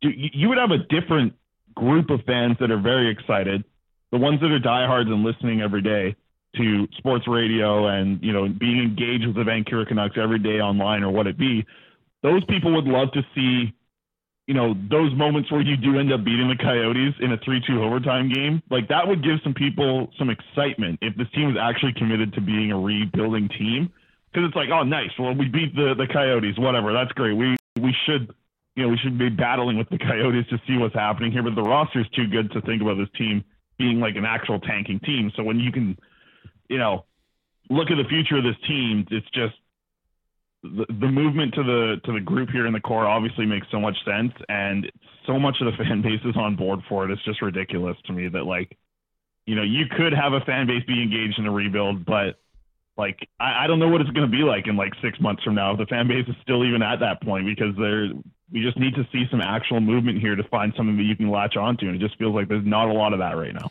you, 0.00 0.30
you 0.32 0.48
would 0.48 0.58
have 0.58 0.70
a 0.70 0.78
different 0.78 1.34
group 1.74 2.10
of 2.10 2.20
fans 2.24 2.56
that 2.60 2.70
are 2.70 2.80
very 2.80 3.10
excited, 3.10 3.64
the 4.10 4.18
ones 4.18 4.40
that 4.40 4.50
are 4.50 4.58
diehards 4.58 5.10
and 5.10 5.24
listening 5.24 5.60
every 5.60 5.82
day 5.82 6.16
to 6.56 6.86
sports 6.98 7.26
radio 7.28 7.86
and 7.86 8.22
you 8.22 8.32
know 8.32 8.48
being 8.48 8.78
engaged 8.78 9.26
with 9.26 9.36
the 9.36 9.44
Vancouver 9.44 9.84
Canucks 9.84 10.16
every 10.20 10.38
day 10.38 10.60
online 10.60 11.02
or 11.02 11.10
what 11.10 11.26
it 11.26 11.38
be. 11.38 11.64
Those 12.22 12.44
people 12.44 12.74
would 12.74 12.84
love 12.84 13.12
to 13.12 13.22
see, 13.34 13.72
you 14.46 14.54
know, 14.54 14.74
those 14.90 15.14
moments 15.14 15.50
where 15.50 15.62
you 15.62 15.76
do 15.76 15.98
end 15.98 16.12
up 16.12 16.22
beating 16.22 16.48
the 16.48 16.62
Coyotes 16.62 17.14
in 17.20 17.32
a 17.32 17.38
three-two 17.38 17.82
overtime 17.82 18.30
game. 18.30 18.62
Like 18.70 18.88
that 18.88 19.06
would 19.08 19.22
give 19.24 19.38
some 19.42 19.54
people 19.54 20.10
some 20.18 20.28
excitement 20.28 20.98
if 21.00 21.16
this 21.16 21.28
team 21.34 21.50
is 21.50 21.56
actually 21.58 21.94
committed 21.94 22.34
to 22.34 22.40
being 22.40 22.72
a 22.72 22.78
rebuilding 22.78 23.48
team. 23.48 23.92
Because 24.32 24.46
it's 24.46 24.56
like, 24.56 24.68
oh, 24.70 24.84
nice. 24.84 25.10
Well, 25.18 25.34
we 25.34 25.48
beat 25.48 25.74
the 25.74 25.94
the 25.96 26.06
Coyotes. 26.12 26.58
Whatever. 26.58 26.92
That's 26.92 27.12
great. 27.12 27.32
We 27.32 27.56
we 27.80 27.94
should 28.06 28.34
you 28.76 28.84
know, 28.84 28.88
we 28.88 28.98
should 28.98 29.18
be 29.18 29.28
battling 29.28 29.76
with 29.76 29.88
the 29.90 29.98
Coyotes 29.98 30.46
to 30.48 30.58
see 30.66 30.78
what's 30.78 30.94
happening 30.94 31.32
here, 31.32 31.42
but 31.42 31.54
the 31.54 31.62
roster 31.62 32.00
is 32.00 32.06
too 32.14 32.26
good 32.26 32.50
to 32.52 32.60
think 32.62 32.82
about 32.82 32.96
this 32.96 33.08
team 33.16 33.44
being 33.78 34.00
like 34.00 34.16
an 34.16 34.24
actual 34.24 34.60
tanking 34.60 35.00
team. 35.00 35.30
So 35.36 35.42
when 35.42 35.58
you 35.58 35.72
can, 35.72 35.98
you 36.70 36.78
know, 36.78 37.04
look 37.68 37.90
at 37.90 37.96
the 37.96 38.08
future 38.08 38.38
of 38.38 38.44
this 38.44 38.56
team, 38.66 39.04
it's 39.10 39.28
just 39.30 39.54
the, 40.62 40.86
the 40.88 41.08
movement 41.08 41.54
to 41.54 41.62
the 41.62 41.96
to 42.04 42.12
the 42.12 42.20
group 42.20 42.48
here 42.50 42.66
in 42.66 42.72
the 42.72 42.80
core 42.80 43.06
obviously 43.06 43.44
makes 43.44 43.66
so 43.70 43.80
much 43.80 43.96
sense, 44.04 44.32
and 44.48 44.90
so 45.26 45.38
much 45.38 45.56
of 45.60 45.66
the 45.66 45.76
fan 45.84 46.00
base 46.00 46.20
is 46.24 46.36
on 46.36 46.56
board 46.56 46.80
for 46.88 47.04
it. 47.04 47.10
It's 47.10 47.24
just 47.24 47.42
ridiculous 47.42 47.96
to 48.06 48.12
me 48.12 48.28
that 48.28 48.44
like, 48.44 48.78
you 49.46 49.56
know, 49.56 49.62
you 49.62 49.84
could 49.90 50.12
have 50.12 50.32
a 50.32 50.40
fan 50.40 50.66
base 50.66 50.84
be 50.86 51.02
engaged 51.02 51.38
in 51.38 51.46
a 51.46 51.50
rebuild, 51.50 52.06
but 52.06 52.38
like 52.96 53.18
I, 53.40 53.64
I 53.64 53.66
don't 53.66 53.80
know 53.80 53.88
what 53.88 54.00
it's 54.00 54.10
going 54.10 54.30
to 54.30 54.36
be 54.36 54.44
like 54.44 54.68
in 54.68 54.76
like 54.76 54.92
six 55.02 55.18
months 55.20 55.42
from 55.42 55.56
now 55.56 55.72
if 55.72 55.78
the 55.78 55.86
fan 55.86 56.06
base 56.06 56.28
is 56.28 56.36
still 56.42 56.64
even 56.64 56.82
at 56.82 57.00
that 57.00 57.22
point 57.22 57.46
because 57.46 57.74
there 57.76 58.10
we 58.52 58.62
just 58.62 58.78
need 58.78 58.94
to 58.94 59.06
see 59.12 59.24
some 59.30 59.40
actual 59.40 59.80
movement 59.80 60.20
here 60.20 60.36
to 60.36 60.42
find 60.44 60.72
something 60.76 60.96
that 60.96 61.04
you 61.04 61.16
can 61.16 61.30
latch 61.30 61.56
onto, 61.56 61.86
and 61.86 61.96
it 61.96 62.00
just 62.00 62.16
feels 62.18 62.34
like 62.34 62.48
there's 62.48 62.66
not 62.66 62.88
a 62.88 62.92
lot 62.92 63.12
of 63.12 63.18
that 63.18 63.36
right 63.36 63.54
now. 63.54 63.70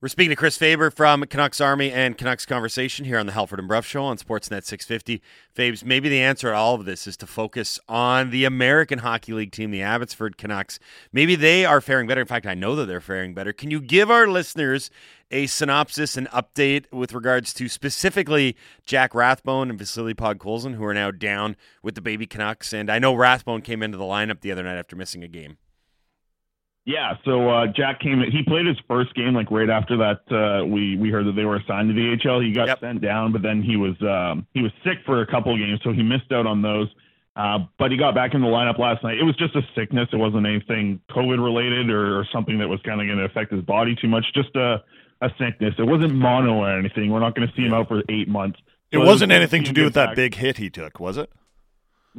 We're 0.00 0.06
speaking 0.06 0.30
to 0.30 0.36
Chris 0.36 0.56
Faber 0.56 0.92
from 0.92 1.24
Canucks 1.24 1.60
Army 1.60 1.90
and 1.90 2.16
Canucks 2.16 2.46
Conversation 2.46 3.04
here 3.04 3.18
on 3.18 3.26
the 3.26 3.32
Halford 3.32 3.58
and 3.58 3.66
Bruff 3.66 3.84
Show 3.84 4.04
on 4.04 4.16
Sportsnet 4.16 4.62
650. 4.62 5.20
Fabes, 5.56 5.84
maybe 5.84 6.08
the 6.08 6.20
answer 6.20 6.50
to 6.50 6.54
all 6.54 6.76
of 6.76 6.84
this 6.84 7.08
is 7.08 7.16
to 7.16 7.26
focus 7.26 7.80
on 7.88 8.30
the 8.30 8.44
American 8.44 9.00
Hockey 9.00 9.32
League 9.32 9.50
team, 9.50 9.72
the 9.72 9.82
Abbotsford 9.82 10.38
Canucks. 10.38 10.78
Maybe 11.12 11.34
they 11.34 11.64
are 11.64 11.80
faring 11.80 12.06
better. 12.06 12.20
In 12.20 12.28
fact, 12.28 12.46
I 12.46 12.54
know 12.54 12.76
that 12.76 12.86
they're 12.86 13.00
faring 13.00 13.34
better. 13.34 13.52
Can 13.52 13.72
you 13.72 13.80
give 13.80 14.08
our 14.08 14.28
listeners 14.28 14.88
a 15.32 15.48
synopsis 15.48 16.16
and 16.16 16.28
update 16.28 16.84
with 16.92 17.12
regards 17.12 17.52
to 17.54 17.68
specifically 17.68 18.54
Jack 18.86 19.16
Rathbone 19.16 19.68
and 19.68 19.80
Vasily 19.80 20.14
Podkolzin, 20.14 20.76
who 20.76 20.84
are 20.84 20.94
now 20.94 21.10
down 21.10 21.56
with 21.82 21.96
the 21.96 22.00
baby 22.00 22.28
Canucks? 22.28 22.72
And 22.72 22.88
I 22.88 23.00
know 23.00 23.14
Rathbone 23.16 23.62
came 23.62 23.82
into 23.82 23.98
the 23.98 24.04
lineup 24.04 24.42
the 24.42 24.52
other 24.52 24.62
night 24.62 24.78
after 24.78 24.94
missing 24.94 25.24
a 25.24 25.28
game. 25.28 25.58
Yeah, 26.88 27.16
so 27.26 27.50
uh, 27.50 27.66
Jack 27.66 28.00
came. 28.00 28.22
He 28.32 28.42
played 28.44 28.64
his 28.64 28.78
first 28.88 29.14
game 29.14 29.34
like 29.34 29.50
right 29.50 29.68
after 29.68 29.98
that. 29.98 30.24
Uh, 30.32 30.64
we 30.64 30.96
we 30.96 31.10
heard 31.10 31.26
that 31.26 31.36
they 31.36 31.44
were 31.44 31.56
assigned 31.56 31.90
to 31.90 31.94
the 31.94 32.16
AHL. 32.16 32.40
He 32.40 32.50
got 32.50 32.66
Yep. 32.66 32.80
sent 32.80 33.00
down, 33.02 33.30
but 33.30 33.42
then 33.42 33.62
he 33.62 33.76
was 33.76 33.94
um, 34.00 34.46
he 34.54 34.62
was 34.62 34.72
sick 34.82 34.96
for 35.04 35.20
a 35.20 35.26
couple 35.26 35.52
of 35.52 35.58
games, 35.58 35.80
so 35.84 35.92
he 35.92 36.02
missed 36.02 36.32
out 36.32 36.46
on 36.46 36.62
those. 36.62 36.88
Uh, 37.36 37.58
but 37.78 37.90
he 37.90 37.98
got 37.98 38.14
back 38.14 38.32
in 38.32 38.40
the 38.40 38.46
lineup 38.46 38.78
last 38.78 39.04
night. 39.04 39.18
It 39.18 39.22
was 39.24 39.36
just 39.36 39.54
a 39.54 39.60
sickness. 39.76 40.08
It 40.14 40.16
wasn't 40.16 40.46
anything 40.46 40.98
COVID 41.10 41.44
related 41.44 41.90
or, 41.90 42.18
or 42.20 42.26
something 42.32 42.58
that 42.58 42.68
was 42.68 42.80
kind 42.86 43.02
of 43.02 43.06
going 43.06 43.18
to 43.18 43.26
affect 43.26 43.52
his 43.52 43.62
body 43.62 43.94
too 43.94 44.08
much. 44.08 44.24
Just 44.34 44.56
a 44.56 44.82
a 45.20 45.28
sickness. 45.38 45.74
It 45.76 45.84
wasn't 45.86 46.14
mono 46.14 46.54
or 46.54 46.78
anything. 46.78 47.10
We're 47.10 47.20
not 47.20 47.34
going 47.34 47.46
to 47.46 47.54
see 47.54 47.66
him 47.66 47.74
out 47.74 47.88
for 47.88 48.02
eight 48.08 48.28
months. 48.28 48.58
It 48.90 48.96
wasn't 48.96 49.30
was 49.30 49.36
anything 49.36 49.64
to 49.64 49.72
do 49.72 49.84
with 49.84 49.92
that 49.92 50.16
big 50.16 50.36
hit 50.36 50.56
he 50.56 50.70
took, 50.70 50.98
was 50.98 51.18
it? 51.18 51.30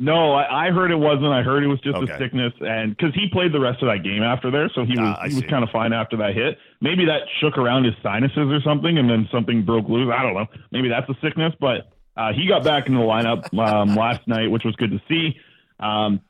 No, 0.01 0.31
I, 0.33 0.67
I 0.67 0.71
heard 0.71 0.91
it 0.91 0.95
wasn't. 0.95 1.27
I 1.27 1.41
heard 1.43 1.61
it 1.63 1.67
was 1.67 1.79
just 1.81 1.97
Okay. 1.97 2.11
a 2.13 2.17
sickness, 2.17 2.53
and 2.61 2.95
because 2.95 3.13
he 3.13 3.27
played 3.31 3.51
the 3.51 3.59
rest 3.59 3.81
of 3.83 3.89
that 3.89 4.01
game 4.03 4.23
after 4.23 4.49
there, 4.49 4.69
so 4.73 4.85
he 4.85 4.91
was 4.97 5.15
Ah, 5.17 5.21
I 5.23 5.27
he 5.27 5.35
was 5.35 5.43
kind 5.49 5.61
of 5.63 5.69
fine 5.71 5.91
after 5.91 6.15
that 6.17 6.33
hit. 6.35 6.57
Maybe 6.79 7.05
that 7.05 7.23
shook 7.41 7.57
around 7.57 7.83
his 7.83 7.95
sinuses 8.01 8.37
or 8.49 8.61
something, 8.61 8.97
and 8.97 9.09
then 9.09 9.27
something 9.31 9.63
broke 9.65 9.89
loose. 9.89 10.09
I 10.15 10.23
don't 10.23 10.33
know. 10.35 10.47
Maybe 10.71 10.87
that's 10.87 11.09
a 11.09 11.15
sickness, 11.21 11.53
but 11.59 11.91
uh, 12.15 12.31
he 12.33 12.47
got 12.47 12.63
back 12.63 12.87
in 12.87 12.93
the 12.95 13.01
lineup 13.01 13.51
um, 13.59 13.95
last 13.95 14.25
night, 14.27 14.49
which 14.49 14.63
was 14.63 14.75
good 14.77 14.91
to 14.91 15.01
see. 15.09 15.35
Um, 15.81 16.21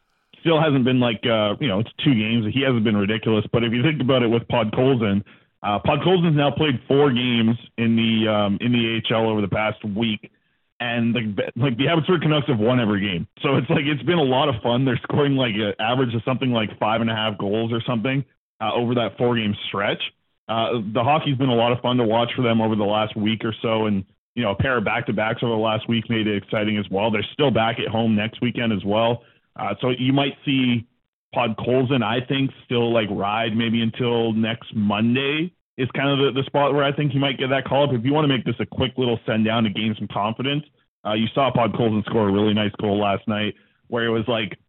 still 0.42 0.60
hasn't 0.60 0.84
been 0.86 1.00
like 1.00 1.22
uh, 1.26 1.56
you 1.60 1.68
know 1.68 1.80
it's 1.80 1.92
two 2.04 2.16
games. 2.16 2.52
He 2.54 2.62
hasn't 2.62 2.84
been 2.84 2.98
ridiculous, 2.98 3.46
but 3.54 3.64
if 3.64 3.72
you 3.72 3.84
think 3.84 4.02
about 4.02 4.24
it 4.24 4.28
with 4.30 4.48
Podkolzin, 4.48 5.24
uh, 5.62 5.78
Podkolzin's 5.86 6.36
now 6.36 6.50
played 6.50 6.80
four 6.88 7.12
games 7.12 7.56
in 7.78 7.96
the 7.96 8.32
um, 8.32 8.58
in 8.62 8.72
the 8.72 9.02
AHL 9.14 9.30
over 9.30 9.42
the 9.42 9.48
past 9.48 9.84
week 9.86 10.32
and 10.80 11.14
like 11.14 11.52
like 11.56 11.78
the 11.78 11.88
Abbotsford 11.88 12.22
Canucks 12.22 12.48
have 12.48 12.60
won 12.60 12.80
every 12.80 13.02
game. 13.02 13.28
So 13.42 13.58
it's 13.58 13.70
like 13.70 13.84
it's 13.86 14.04
been 14.04 14.18
a 14.18 14.24
lot 14.24 14.50
of 14.50 14.62
fun. 14.62 14.86
They're 14.86 15.00
scoring 15.04 15.36
like 15.36 15.54
an 15.56 15.74
average 15.80 16.14
of 16.16 16.22
something 16.24 16.52
like 16.52 16.78
five 16.80 17.02
and 17.02 17.10
a 17.10 17.16
half 17.16 17.38
goals 17.38 17.72
or 17.74 17.82
something 17.86 18.24
uh, 18.62 18.74
over 18.74 18.96
that 18.96 19.18
four 19.18 19.36
game 19.36 19.56
stretch. 19.68 20.02
Uh, 20.48 20.82
the 20.94 21.04
hockey's 21.04 21.38
been 21.38 21.50
a 21.50 21.56
lot 21.56 21.72
of 21.72 21.80
fun 21.82 21.98
to 21.98 22.04
watch 22.04 22.30
for 22.36 22.42
them 22.42 22.62
over 22.62 22.76
the 22.76 22.84
last 22.84 23.16
week 23.16 23.44
or 23.44 23.54
so, 23.62 23.86
and 23.86 24.06
you 24.36 24.44
know 24.44 24.52
a 24.52 24.56
pair 24.56 24.78
of 24.78 24.86
back 24.86 25.06
to 25.08 25.14
backs 25.14 25.42
over 25.44 25.54
the 25.54 25.60
last 25.60 25.88
week 25.90 26.10
made 26.10 26.28
it 26.28 26.42
exciting 26.42 26.78
as 26.78 26.86
well. 26.90 27.12
They're 27.12 27.28
still 27.34 27.52
back 27.52 27.78
at 27.80 27.88
home 27.88 28.16
next 28.16 28.42
weekend 28.42 28.74
as 28.74 28.84
well, 28.86 29.24
uh, 29.56 29.76
so 29.82 29.90
you 29.90 30.14
might 30.14 30.34
see 30.46 30.88
Podkolzin, 31.36 32.02
I 32.04 32.26
think, 32.26 32.52
still 32.66 32.92
like 32.92 33.08
ride 33.12 33.56
maybe 33.56 33.82
until 33.82 34.34
next 34.34 34.74
Monday 34.74 35.54
is 35.80 35.88
kind 35.96 36.12
of 36.12 36.36
the, 36.36 36.42
the 36.42 36.46
spot 36.46 36.74
where 36.74 36.84
I 36.84 36.92
think 36.92 37.14
he 37.14 37.20
might 37.20 37.40
get 37.40 37.50
that 37.50 37.64
call 37.64 37.86
up. 37.86 37.94
If 37.94 38.04
you 38.04 38.12
want 38.12 38.26
to 38.26 38.28
make 38.28 38.44
this 38.44 38.60
a 38.60 38.66
quick 38.66 38.92
little 38.98 39.18
send 39.26 39.46
down 39.46 39.64
to 39.64 39.70
gain 39.70 39.96
some 39.98 40.10
confidence, 40.12 40.66
uh, 41.08 41.14
you 41.14 41.28
saw 41.34 41.50
Podkolzin 41.56 42.04
score 42.06 42.28
a 42.28 42.32
really 42.32 42.54
nice 42.54 42.74
goal 42.82 43.00
last 43.00 43.26
night 43.30 43.56
where 43.88 44.06
it 44.06 44.10
was 44.10 44.28
like, 44.28 44.60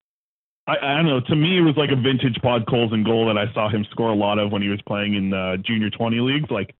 I, 0.68 0.76
I 0.80 0.96
don't 0.96 1.06
know, 1.06 1.20
to 1.20 1.34
me 1.34 1.58
it 1.58 1.62
was 1.62 1.74
like 1.76 1.90
a 1.90 1.96
vintage 1.96 2.38
Podkolzin 2.44 3.04
goal 3.04 3.26
that 3.26 3.36
I 3.36 3.52
saw 3.52 3.68
him 3.68 3.84
score 3.90 4.10
a 4.10 4.14
lot 4.14 4.38
of 4.38 4.52
when 4.52 4.62
he 4.62 4.68
was 4.68 4.80
playing 4.86 5.14
in 5.14 5.34
uh, 5.34 5.56
junior 5.56 5.90
20 5.90 6.20
leagues, 6.20 6.48
like 6.48 6.76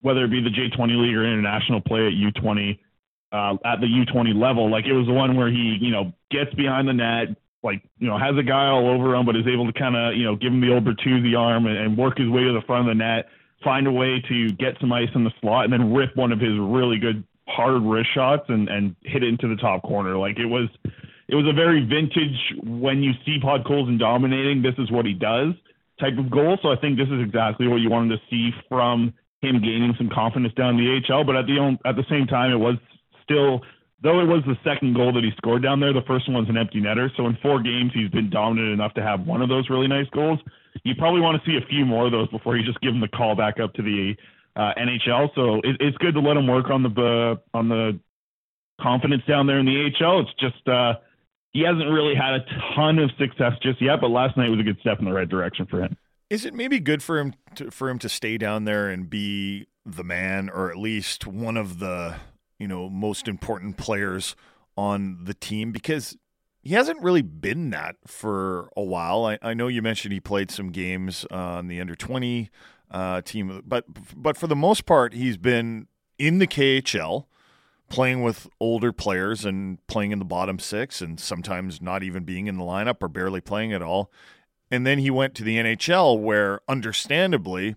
whether 0.00 0.24
it 0.24 0.30
be 0.30 0.40
the 0.40 0.50
J20 0.50 1.02
league 1.02 1.16
or 1.16 1.26
international 1.26 1.80
play 1.80 2.06
at 2.06 2.12
U20 2.12 2.78
uh, 3.32 3.54
at 3.66 3.80
the 3.80 3.90
U20 3.90 4.40
level. 4.40 4.70
Like 4.70 4.86
it 4.86 4.92
was 4.92 5.06
the 5.08 5.12
one 5.12 5.36
where 5.36 5.50
he, 5.50 5.78
you 5.80 5.90
know, 5.90 6.12
gets 6.30 6.54
behind 6.54 6.86
the 6.86 6.92
net, 6.92 7.34
like, 7.64 7.82
you 7.98 8.06
know, 8.06 8.16
has 8.16 8.38
a 8.38 8.42
guy 8.44 8.68
all 8.68 8.86
over 8.88 9.14
him, 9.16 9.26
but 9.26 9.34
is 9.34 9.46
able 9.52 9.66
to 9.66 9.76
kind 9.76 9.96
of, 9.96 10.14
you 10.14 10.24
know, 10.24 10.36
give 10.36 10.52
him 10.52 10.60
the 10.60 10.72
old 10.72 10.84
Bertuzzi 10.84 11.36
arm 11.36 11.66
and, 11.66 11.76
and 11.76 11.98
work 11.98 12.18
his 12.18 12.28
way 12.28 12.42
to 12.42 12.52
the 12.52 12.62
front 12.64 12.88
of 12.88 12.94
the 12.94 12.98
net, 13.02 13.26
find 13.62 13.86
a 13.86 13.92
way 13.92 14.22
to 14.28 14.52
get 14.52 14.76
some 14.80 14.92
ice 14.92 15.08
in 15.14 15.24
the 15.24 15.32
slot, 15.40 15.64
and 15.64 15.72
then 15.72 15.92
rip 15.92 16.16
one 16.16 16.32
of 16.32 16.40
his 16.40 16.58
really 16.58 16.98
good 16.98 17.24
hard 17.48 17.82
wrist 17.82 18.10
shots 18.14 18.44
and, 18.48 18.68
and 18.68 18.96
hit 19.02 19.22
it 19.22 19.28
into 19.28 19.48
the 19.48 19.56
top 19.56 19.82
corner. 19.82 20.16
Like 20.16 20.38
it 20.38 20.46
was, 20.46 20.68
it 21.28 21.34
was 21.34 21.46
a 21.48 21.52
very 21.52 21.84
vintage 21.84 22.54
when 22.62 23.02
you 23.02 23.12
see 23.24 23.38
Podkolzin 23.40 23.98
dominating, 23.98 24.62
this 24.62 24.74
is 24.78 24.90
what 24.90 25.06
he 25.06 25.12
does 25.12 25.54
type 26.00 26.18
of 26.18 26.30
goal. 26.30 26.58
So 26.62 26.70
I 26.70 26.76
think 26.76 26.98
this 26.98 27.08
is 27.08 27.20
exactly 27.22 27.68
what 27.68 27.76
you 27.76 27.90
wanted 27.90 28.16
to 28.16 28.22
see 28.30 28.50
from 28.68 29.14
him 29.40 29.60
gaining 29.60 29.94
some 29.98 30.08
confidence 30.08 30.54
down 30.54 30.76
the 30.76 31.00
AHL. 31.08 31.24
But 31.24 31.36
at 31.36 31.46
the 31.46 31.78
at 31.84 31.96
the 31.96 32.04
same 32.08 32.26
time, 32.26 32.52
it 32.52 32.56
was 32.56 32.76
still 33.24 33.62
though 34.02 34.20
it 34.20 34.26
was 34.26 34.42
the 34.46 34.56
second 34.64 34.94
goal 34.94 35.12
that 35.12 35.22
he 35.22 35.30
scored 35.36 35.62
down 35.62 35.80
there. 35.80 35.92
The 35.92 36.02
first 36.06 36.28
one 36.28 36.36
was 36.36 36.48
an 36.48 36.56
empty 36.56 36.80
netter. 36.80 37.08
So 37.16 37.26
in 37.26 37.38
four 37.40 37.62
games, 37.62 37.92
he's 37.94 38.10
been 38.10 38.30
dominant 38.30 38.72
enough 38.72 38.94
to 38.94 39.02
have 39.02 39.26
one 39.26 39.42
of 39.42 39.48
those 39.48 39.70
really 39.70 39.88
nice 39.88 40.08
goals. 40.12 40.40
You 40.84 40.94
probably 40.96 41.20
want 41.20 41.42
to 41.42 41.48
see 41.48 41.56
a 41.56 41.66
few 41.68 41.84
more 41.84 42.06
of 42.06 42.12
those 42.12 42.28
before 42.28 42.56
you 42.56 42.64
just 42.64 42.80
give 42.80 42.92
him 42.92 43.00
the 43.00 43.08
call 43.08 43.36
back 43.36 43.60
up 43.60 43.74
to 43.74 43.82
the 43.82 44.14
uh, 44.56 44.72
NHL. 44.78 45.28
So 45.34 45.56
it, 45.62 45.76
it's 45.80 45.96
good 45.98 46.14
to 46.14 46.20
let 46.20 46.36
him 46.36 46.46
work 46.46 46.70
on 46.70 46.82
the 46.82 46.90
uh, 46.90 47.56
on 47.56 47.68
the 47.68 48.00
confidence 48.80 49.22
down 49.28 49.46
there 49.46 49.58
in 49.58 49.66
the 49.66 49.92
AHL. 50.00 50.20
It's 50.20 50.34
just 50.40 50.66
uh, 50.68 50.94
he 51.52 51.62
hasn't 51.62 51.88
really 51.88 52.14
had 52.14 52.34
a 52.34 52.44
ton 52.74 52.98
of 52.98 53.10
success 53.18 53.52
just 53.62 53.80
yet, 53.80 54.00
but 54.00 54.08
last 54.08 54.36
night 54.36 54.48
was 54.48 54.60
a 54.60 54.64
good 54.64 54.78
step 54.80 54.98
in 54.98 55.04
the 55.04 55.12
right 55.12 55.28
direction 55.28 55.66
for 55.66 55.80
him. 55.82 55.96
Is 56.28 56.44
it 56.44 56.54
maybe 56.54 56.80
good 56.80 57.02
for 57.02 57.18
him 57.18 57.34
to, 57.56 57.70
for 57.70 57.90
him 57.90 57.98
to 58.00 58.08
stay 58.08 58.38
down 58.38 58.64
there 58.64 58.88
and 58.88 59.08
be 59.08 59.66
the 59.84 60.02
man, 60.02 60.48
or 60.48 60.70
at 60.70 60.78
least 60.78 61.26
one 61.26 61.58
of 61.58 61.78
the 61.78 62.16
you 62.62 62.68
know 62.68 62.88
most 62.88 63.28
important 63.28 63.76
players 63.76 64.36
on 64.76 65.24
the 65.24 65.34
team? 65.34 65.72
Because 65.72 66.16
he 66.62 66.74
hasn't 66.74 67.02
really 67.02 67.22
been 67.22 67.70
that 67.70 67.96
for 68.06 68.70
a 68.76 68.82
while. 68.82 69.24
I, 69.26 69.38
I 69.42 69.54
know 69.54 69.68
you 69.68 69.82
mentioned 69.82 70.12
he 70.14 70.20
played 70.20 70.50
some 70.50 70.70
games 70.70 71.26
on 71.30 71.66
the 71.68 71.80
under 71.80 71.96
twenty 71.96 72.50
uh, 72.90 73.20
team, 73.22 73.62
but 73.66 73.84
but 74.16 74.36
for 74.36 74.46
the 74.46 74.56
most 74.56 74.86
part, 74.86 75.12
he's 75.14 75.36
been 75.36 75.88
in 76.18 76.38
the 76.38 76.46
KHL 76.46 77.26
playing 77.88 78.22
with 78.22 78.48
older 78.58 78.92
players 78.92 79.44
and 79.44 79.84
playing 79.86 80.12
in 80.12 80.18
the 80.18 80.24
bottom 80.24 80.58
six, 80.58 81.02
and 81.02 81.20
sometimes 81.20 81.82
not 81.82 82.02
even 82.02 82.24
being 82.24 82.46
in 82.46 82.56
the 82.56 82.64
lineup 82.64 83.02
or 83.02 83.08
barely 83.08 83.40
playing 83.40 83.72
at 83.72 83.82
all 83.82 84.10
And 84.72 84.86
then 84.86 84.98
he 84.98 85.10
went 85.10 85.34
to 85.34 85.44
the 85.44 85.58
NHL 85.58 86.18
where, 86.18 86.62
understandably, 86.66 87.76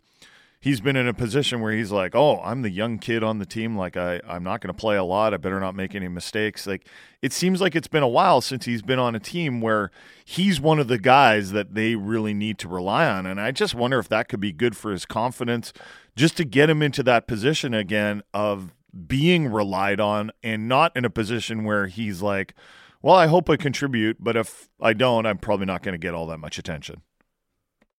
he's 0.66 0.82
been 0.82 0.96
in 0.96 1.08
a 1.08 1.14
position 1.14 1.62
where 1.62 1.72
he's 1.72 1.92
like, 1.92 2.16
"Oh, 2.16 2.42
I'm 2.44 2.64
the 2.64 2.72
young 2.72 2.98
kid 2.98 3.24
on 3.24 3.38
the 3.38 3.46
team. 3.46 3.78
Like 3.78 3.96
I, 3.96 4.20
I'm 4.28 4.44
not 4.44 4.62
going 4.62 4.74
to 4.74 4.80
play 4.80 4.98
a 4.98 5.04
lot. 5.04 5.32
I 5.32 5.38
better 5.38 5.60
not 5.60 5.76
make 5.76 5.94
any 5.94 6.08
mistakes." 6.08 6.66
Like 6.66 6.88
it 7.22 7.32
seems 7.32 7.62
like 7.62 7.76
it's 7.76 7.88
been 7.88 8.02
a 8.02 8.08
while 8.08 8.42
since 8.42 8.66
he's 8.66 8.82
been 8.82 8.98
on 8.98 9.14
a 9.14 9.20
team 9.20 9.62
where 9.62 9.92
he's 10.26 10.60
one 10.60 10.80
of 10.80 10.88
the 10.88 10.98
guys 10.98 11.52
that 11.52 11.76
they 11.76 11.94
really 11.96 12.34
need 12.34 12.58
to 12.60 12.68
rely 12.68 13.08
on. 13.08 13.28
And 13.28 13.40
I 13.40 13.52
just 13.52 13.76
wonder 13.76 14.00
if 14.00 14.10
that 14.10 14.28
could 14.28 14.40
be 14.40 14.52
good 14.52 14.76
for 14.76 14.92
his 14.92 15.06
confidence, 15.06 15.72
just 16.16 16.36
to 16.38 16.44
get 16.44 16.68
him 16.68 16.82
into 16.82 17.04
that 17.04 17.28
position 17.28 17.76
again 17.76 18.24
of 18.34 18.74
being 19.08 19.48
relied 19.48 20.00
on 20.00 20.32
and 20.42 20.68
not 20.68 20.92
in 20.98 21.06
a 21.06 21.12
position 21.12 21.64
where 21.64 21.86
he's 21.86 22.24
like, 22.24 22.56
"Well, 23.04 23.16
I 23.16 23.28
hope 23.28 23.52
I 23.52 23.56
contribute, 23.56 24.18
but 24.20 24.36
if 24.36 24.68
I 24.82 24.94
don't, 24.94 25.28
I'm 25.28 25.38
probably 25.38 25.68
not 25.68 25.84
going 25.84 25.94
to 25.94 26.00
get 26.00 26.16
all 26.16 26.26
that 26.26 26.40
much 26.40 26.58
attention." 26.58 27.04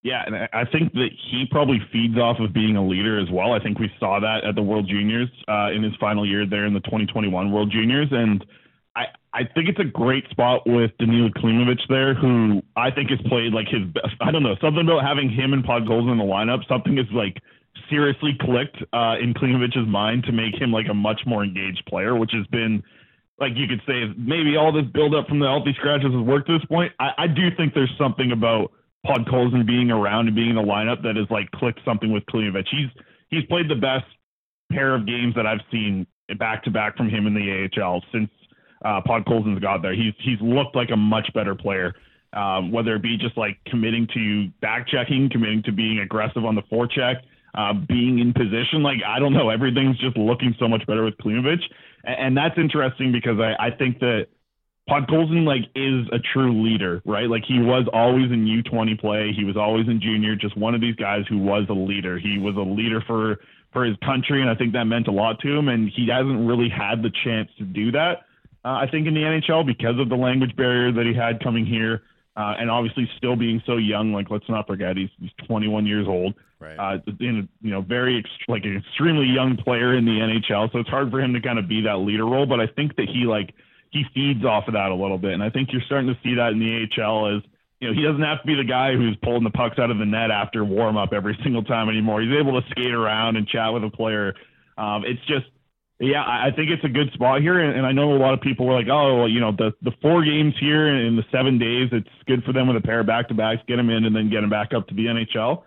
Yeah, 0.03 0.23
and 0.25 0.37
I- 0.53 0.65
think 0.67 0.93
that 0.93 1.09
he 1.31 1.47
probably 1.51 1.81
feeds 1.93 2.17
off 2.17 2.39
of 2.39 2.53
being 2.53 2.77
a 2.77 2.87
leader 2.87 3.19
as 3.19 3.29
well. 3.31 3.53
I 3.53 3.59
think 3.59 3.79
we 3.79 3.91
saw 3.99 4.21
that 4.21 4.45
at 4.45 4.55
the 4.55 4.63
World 4.63 4.89
Juniors 4.89 5.29
uh, 5.49 5.71
in 5.75 5.83
his 5.83 5.95
final 5.97 6.25
year 6.25 6.47
there 6.47 6.65
in 6.65 6.75
the 6.75 6.81
2021 6.81 7.51
World 7.51 7.71
Juniors, 7.73 8.09
and 8.13 8.45
I 8.95 9.07
I 9.33 9.45
think 9.55 9.69
it's 9.69 9.81
a 9.81 9.85
great 9.85 10.29
spot 10.31 10.63
with 10.67 10.93
Danila 11.01 11.31
Klimovich 11.35 11.87
there, 11.89 12.15
who 12.15 12.63
I 12.77 12.91
think 12.91 13.11
has 13.11 13.21
played 13.27 13.53
like 13.53 13.69
his 13.69 13.83
best. 13.93 14.15
I 14.21 14.31
don't 14.31 14.43
know 14.43 14.57
something 14.61 14.87
about 14.87 15.03
having 15.05 15.29
him 15.29 15.53
and 15.53 15.65
Podkolzin 15.65 16.13
in 16.13 16.19
the 16.19 16.25
lineup. 16.25 16.67
Something 16.69 16.99
is 16.99 17.07
like 17.13 17.43
seriously 17.91 18.37
clicked 18.41 18.77
uh, 18.93 19.17
in 19.21 19.35
Klimovich's 19.35 19.87
mind 19.89 20.25
to 20.25 20.33
make 20.33 20.55
him 20.55 20.73
like 20.73 20.87
a 20.91 20.95
much 20.95 21.21
more 21.27 21.45
engaged 21.45 21.83
player, 21.89 22.15
which 22.17 22.33
has 22.33 22.47
been 22.49 22.83
like 23.39 23.53
you 23.57 23.67
could 23.67 23.83
say 23.87 24.05
maybe 24.17 24.57
all 24.57 24.73
this 24.73 24.87
build 24.95 25.15
up 25.15 25.29
from 25.29 25.41
the 25.41 25.47
healthy 25.47 25.75
scratches 25.79 26.13
has 26.13 26.23
worked 26.23 26.47
to 26.47 26.59
this 26.59 26.67
point. 26.67 26.93
I, 26.99 27.11
I 27.19 27.27
do 27.27 27.49
think 27.57 27.75
there's 27.75 27.93
something 27.99 28.33
about 28.33 28.73
Podkolzin 29.07 29.67
being 29.67 29.91
around 29.91 30.27
and 30.27 30.37
being 30.37 30.51
in 30.51 30.57
the 30.57 30.63
lineup 30.63 31.03
that 31.03 31.17
has 31.17 31.27
like 31.31 31.51
clicked 31.53 31.81
something 31.85 32.13
with 32.13 32.25
Klimovich. 32.27 32.67
He's 32.71 32.91
he's 33.29 33.45
played 33.47 33.69
the 33.69 33.77
best 33.77 34.05
pair 34.71 34.95
of 34.95 35.07
games 35.07 35.35
that 35.37 35.47
I've 35.47 35.61
seen 35.71 36.07
back 36.39 36.65
to 36.65 36.71
back 36.71 36.97
from 36.97 37.09
him 37.09 37.27
in 37.27 37.35
the 37.35 37.69
AHL 37.81 38.03
since 38.13 38.31
uh, 38.85 39.01
Podkolzin's 39.07 39.61
got 39.61 39.83
there. 39.83 39.95
He's 39.95 40.15
he's 40.19 40.41
looked 40.41 40.75
like 40.75 40.91
a 40.91 40.97
much 40.97 41.33
better 41.35 41.55
player. 41.55 41.95
Um, 42.33 42.71
whether 42.71 42.97
it 42.97 43.03
be 43.03 43.17
just 43.17 43.39
like 43.39 43.57
committing 43.67 44.07
to 44.13 44.49
back 44.61 44.89
checking, 44.89 45.31
committing 45.31 45.63
to 45.63 45.73
being 45.73 46.01
aggressive 46.01 46.45
on 46.45 46.55
the 46.55 46.63
forecheck, 46.63 47.17
uh, 47.55 47.73
being 47.89 48.19
in 48.19 48.33
position. 48.35 48.83
Like 48.83 48.99
I 49.07 49.19
don't 49.19 49.33
know, 49.33 49.49
everything's 49.49 49.99
just 49.99 50.17
looking 50.17 50.55
so 50.59 50.69
much 50.69 50.87
better 50.87 51.05
with 51.05 51.17
Klimovich, 51.19 51.63
and, 52.05 52.17
and 52.19 52.37
that's 52.37 52.59
interesting 52.59 53.13
because 53.13 53.39
I, 53.41 53.69
I 53.69 53.71
think 53.71 54.01
that 54.01 54.27
Podkolzin 54.89 55.45
like 55.45 55.65
is 55.75 56.07
a 56.13 56.19
true 56.33 56.63
leader, 56.65 57.03
right? 57.05 57.29
Like 57.29 57.43
he 57.47 57.59
was 57.59 57.89
always 57.93 58.31
in 58.31 58.47
U20 58.47 59.01
play, 59.01 59.33
he 59.37 59.45
was 59.45 59.57
always 59.57 59.89
in 59.89 60.01
junior, 60.01 60.37
just 60.37 60.57
one 60.57 60.75
of 60.75 60.81
these 60.81 60.95
guys 60.95 61.25
who 61.29 61.39
was 61.39 61.65
a 61.69 61.75
leader. 61.75 62.19
He 62.19 62.39
was 62.39 62.57
a 62.57 62.61
leader 62.61 63.03
for 63.07 63.39
for 63.73 63.85
his 63.85 63.97
country, 64.05 64.41
and 64.41 64.49
I 64.49 64.55
think 64.55 64.73
that 64.73 64.85
meant 64.85 65.09
a 65.09 65.13
lot 65.13 65.41
to 65.41 65.49
him. 65.49 65.69
And 65.69 65.91
he 65.95 66.09
hasn't 66.09 66.47
really 66.47 66.69
had 66.69 67.03
the 67.03 67.11
chance 67.25 67.51
to 67.59 67.65
do 67.65 67.93
that. 67.93 68.25
Uh, 68.65 68.79
I 68.83 68.87
think 68.91 69.07
in 69.07 69.15
the 69.15 69.21
NHL 69.21 69.67
because 69.67 69.99
of 69.99 70.09
the 70.09 70.17
language 70.17 70.55
barrier 70.57 70.93
that 70.93 71.05
he 71.05 71.15
had 71.15 71.43
coming 71.43 71.67
here, 71.67 72.03
uh, 72.37 72.55
and 72.59 72.71
obviously 72.71 73.09
still 73.17 73.37
being 73.37 73.63
so 73.67 73.77
young. 73.77 74.13
Like 74.13 74.31
let's 74.31 74.49
not 74.49 74.67
forget 74.67 74.97
he's, 74.97 75.11
he's 75.19 75.31
21 75.47 75.87
years 75.87 76.07
old. 76.07 76.35
Right. 76.61 76.77
Uh, 76.79 76.99
in 77.21 77.39
a, 77.41 77.67
you 77.67 77.73
know 77.73 77.83
very 77.83 78.19
ex- 78.19 78.31
like 78.49 78.65
an 78.65 78.77
extremely 78.77 79.27
young 79.27 79.57
player 79.57 79.97
in 79.97 80.05
the 80.05 80.13
NHL, 80.13 80.73
so 80.73 80.79
it's 80.79 80.89
hard 80.89 81.11
for 81.11 81.21
him 81.21 81.35
to 81.35 81.41
kind 81.41 81.59
of 81.59 81.69
be 81.69 81.83
that 81.83 81.99
leader 81.99 82.25
role. 82.25 82.47
But 82.47 82.61
I 82.61 82.67
think 82.67 82.97
that 82.97 83.09
he 83.09 83.27
like 83.27 83.53
he 83.97 84.05
feeds 84.15 84.45
off 84.45 84.69
of 84.69 84.75
that 84.75 84.91
a 84.91 84.95
little 84.95 85.19
bit, 85.19 85.33
and 85.33 85.43
I 85.43 85.51
think 85.51 85.71
you're 85.73 85.83
starting 85.87 86.09
to 86.09 86.19
see 86.23 86.35
that 86.37 86.53
in 86.53 86.59
the 86.59 86.85
AHL 86.85 87.37
as 87.37 87.43
you 87.81 87.89
know 87.89 87.95
he 87.95 88.03
doesn't 88.03 88.23
have 88.23 88.41
to 88.41 88.47
be 88.47 88.55
the 88.55 88.69
guy 88.69 88.93
who's 88.93 89.17
pulling 89.23 89.45
the 89.45 89.51
pucks 89.51 89.79
out 89.79 89.91
of 89.91 89.99
the 89.99 90.05
net 90.05 90.31
after 90.31 90.65
warm 90.65 90.97
up 90.97 91.13
every 91.13 91.39
single 91.45 91.65
time 91.65 91.89
anymore. 91.89 92.21
He's 92.21 92.37
able 92.39 92.61
to 92.61 92.69
skate 92.71 92.93
around 92.93 93.37
and 93.37 93.49
chat 93.49 93.73
with 93.73 93.85
a 93.85 93.91
player. 93.91 94.35
Um, 94.77 95.05
it's 95.07 95.25
just 95.27 95.47
yeah, 95.99 96.21
I 96.21 96.51
think 96.55 96.69
it's 96.69 96.85
a 96.85 96.93
good 96.93 97.11
spot 97.15 97.41
here, 97.41 97.59
and, 97.59 97.79
and 97.79 97.87
I 97.87 97.93
know 97.93 98.13
a 98.13 98.21
lot 98.21 98.35
of 98.35 98.43
people 98.43 98.67
were 98.67 98.75
like, 98.75 98.89
"Oh, 98.93 99.21
well, 99.21 99.29
you 99.29 99.41
know, 99.41 99.53
the 99.53 99.73
the 99.81 99.93
four 100.03 100.25
games 100.25 100.55
here 100.61 100.95
in 100.95 101.17
the 101.17 101.25
seven 101.33 101.59
days, 101.59 101.89
it's 101.91 102.09
good 102.27 102.45
for 102.45 102.53
them 102.53 102.69
with 102.69 102.77
a 102.77 102.83
pair 102.83 103.01
of 103.01 103.07
back 103.07 103.29
to 103.29 103.35
backs, 103.35 103.63
get 103.67 103.77
them 103.77 103.89
in, 103.89 104.05
and 104.05 104.15
then 104.15 104.29
get 104.29 104.43
them 104.43 104.51
back 104.51 104.75
up 104.75 104.87
to 104.89 104.95
the 104.95 105.07
NHL." 105.07 105.63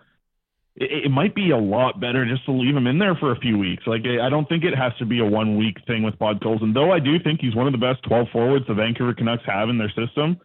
It, 0.76 1.10
might 1.10 1.34
be 1.34 1.50
a 1.50 1.58
lot 1.58 2.00
better 2.00 2.24
just 2.24 2.44
to 2.46 2.52
leave 2.52 2.74
him 2.74 2.86
in 2.86 2.98
there 2.98 3.14
for 3.16 3.32
a 3.32 3.40
few 3.40 3.58
weeks. 3.58 3.82
Like, 3.86 4.02
I 4.06 4.30
don't 4.30 4.48
think 4.48 4.64
it 4.64 4.74
has 4.74 4.92
to 4.98 5.04
be 5.04 5.20
a 5.20 5.24
one 5.24 5.58
week 5.58 5.76
thing 5.86 6.02
with 6.02 6.14
Podkolzin, 6.14 6.72
though. 6.72 6.90
I 6.92 7.00
do 7.00 7.18
think 7.18 7.40
he's 7.40 7.54
one 7.54 7.66
of 7.66 7.72
the 7.72 7.78
best 7.78 8.02
12 8.04 8.28
forwards 8.32 8.66
the 8.66 8.74
Vancouver 8.74 9.12
Canucks 9.12 9.42
have 9.46 9.68
in 9.68 9.78
their 9.78 9.90
system. 9.90 10.40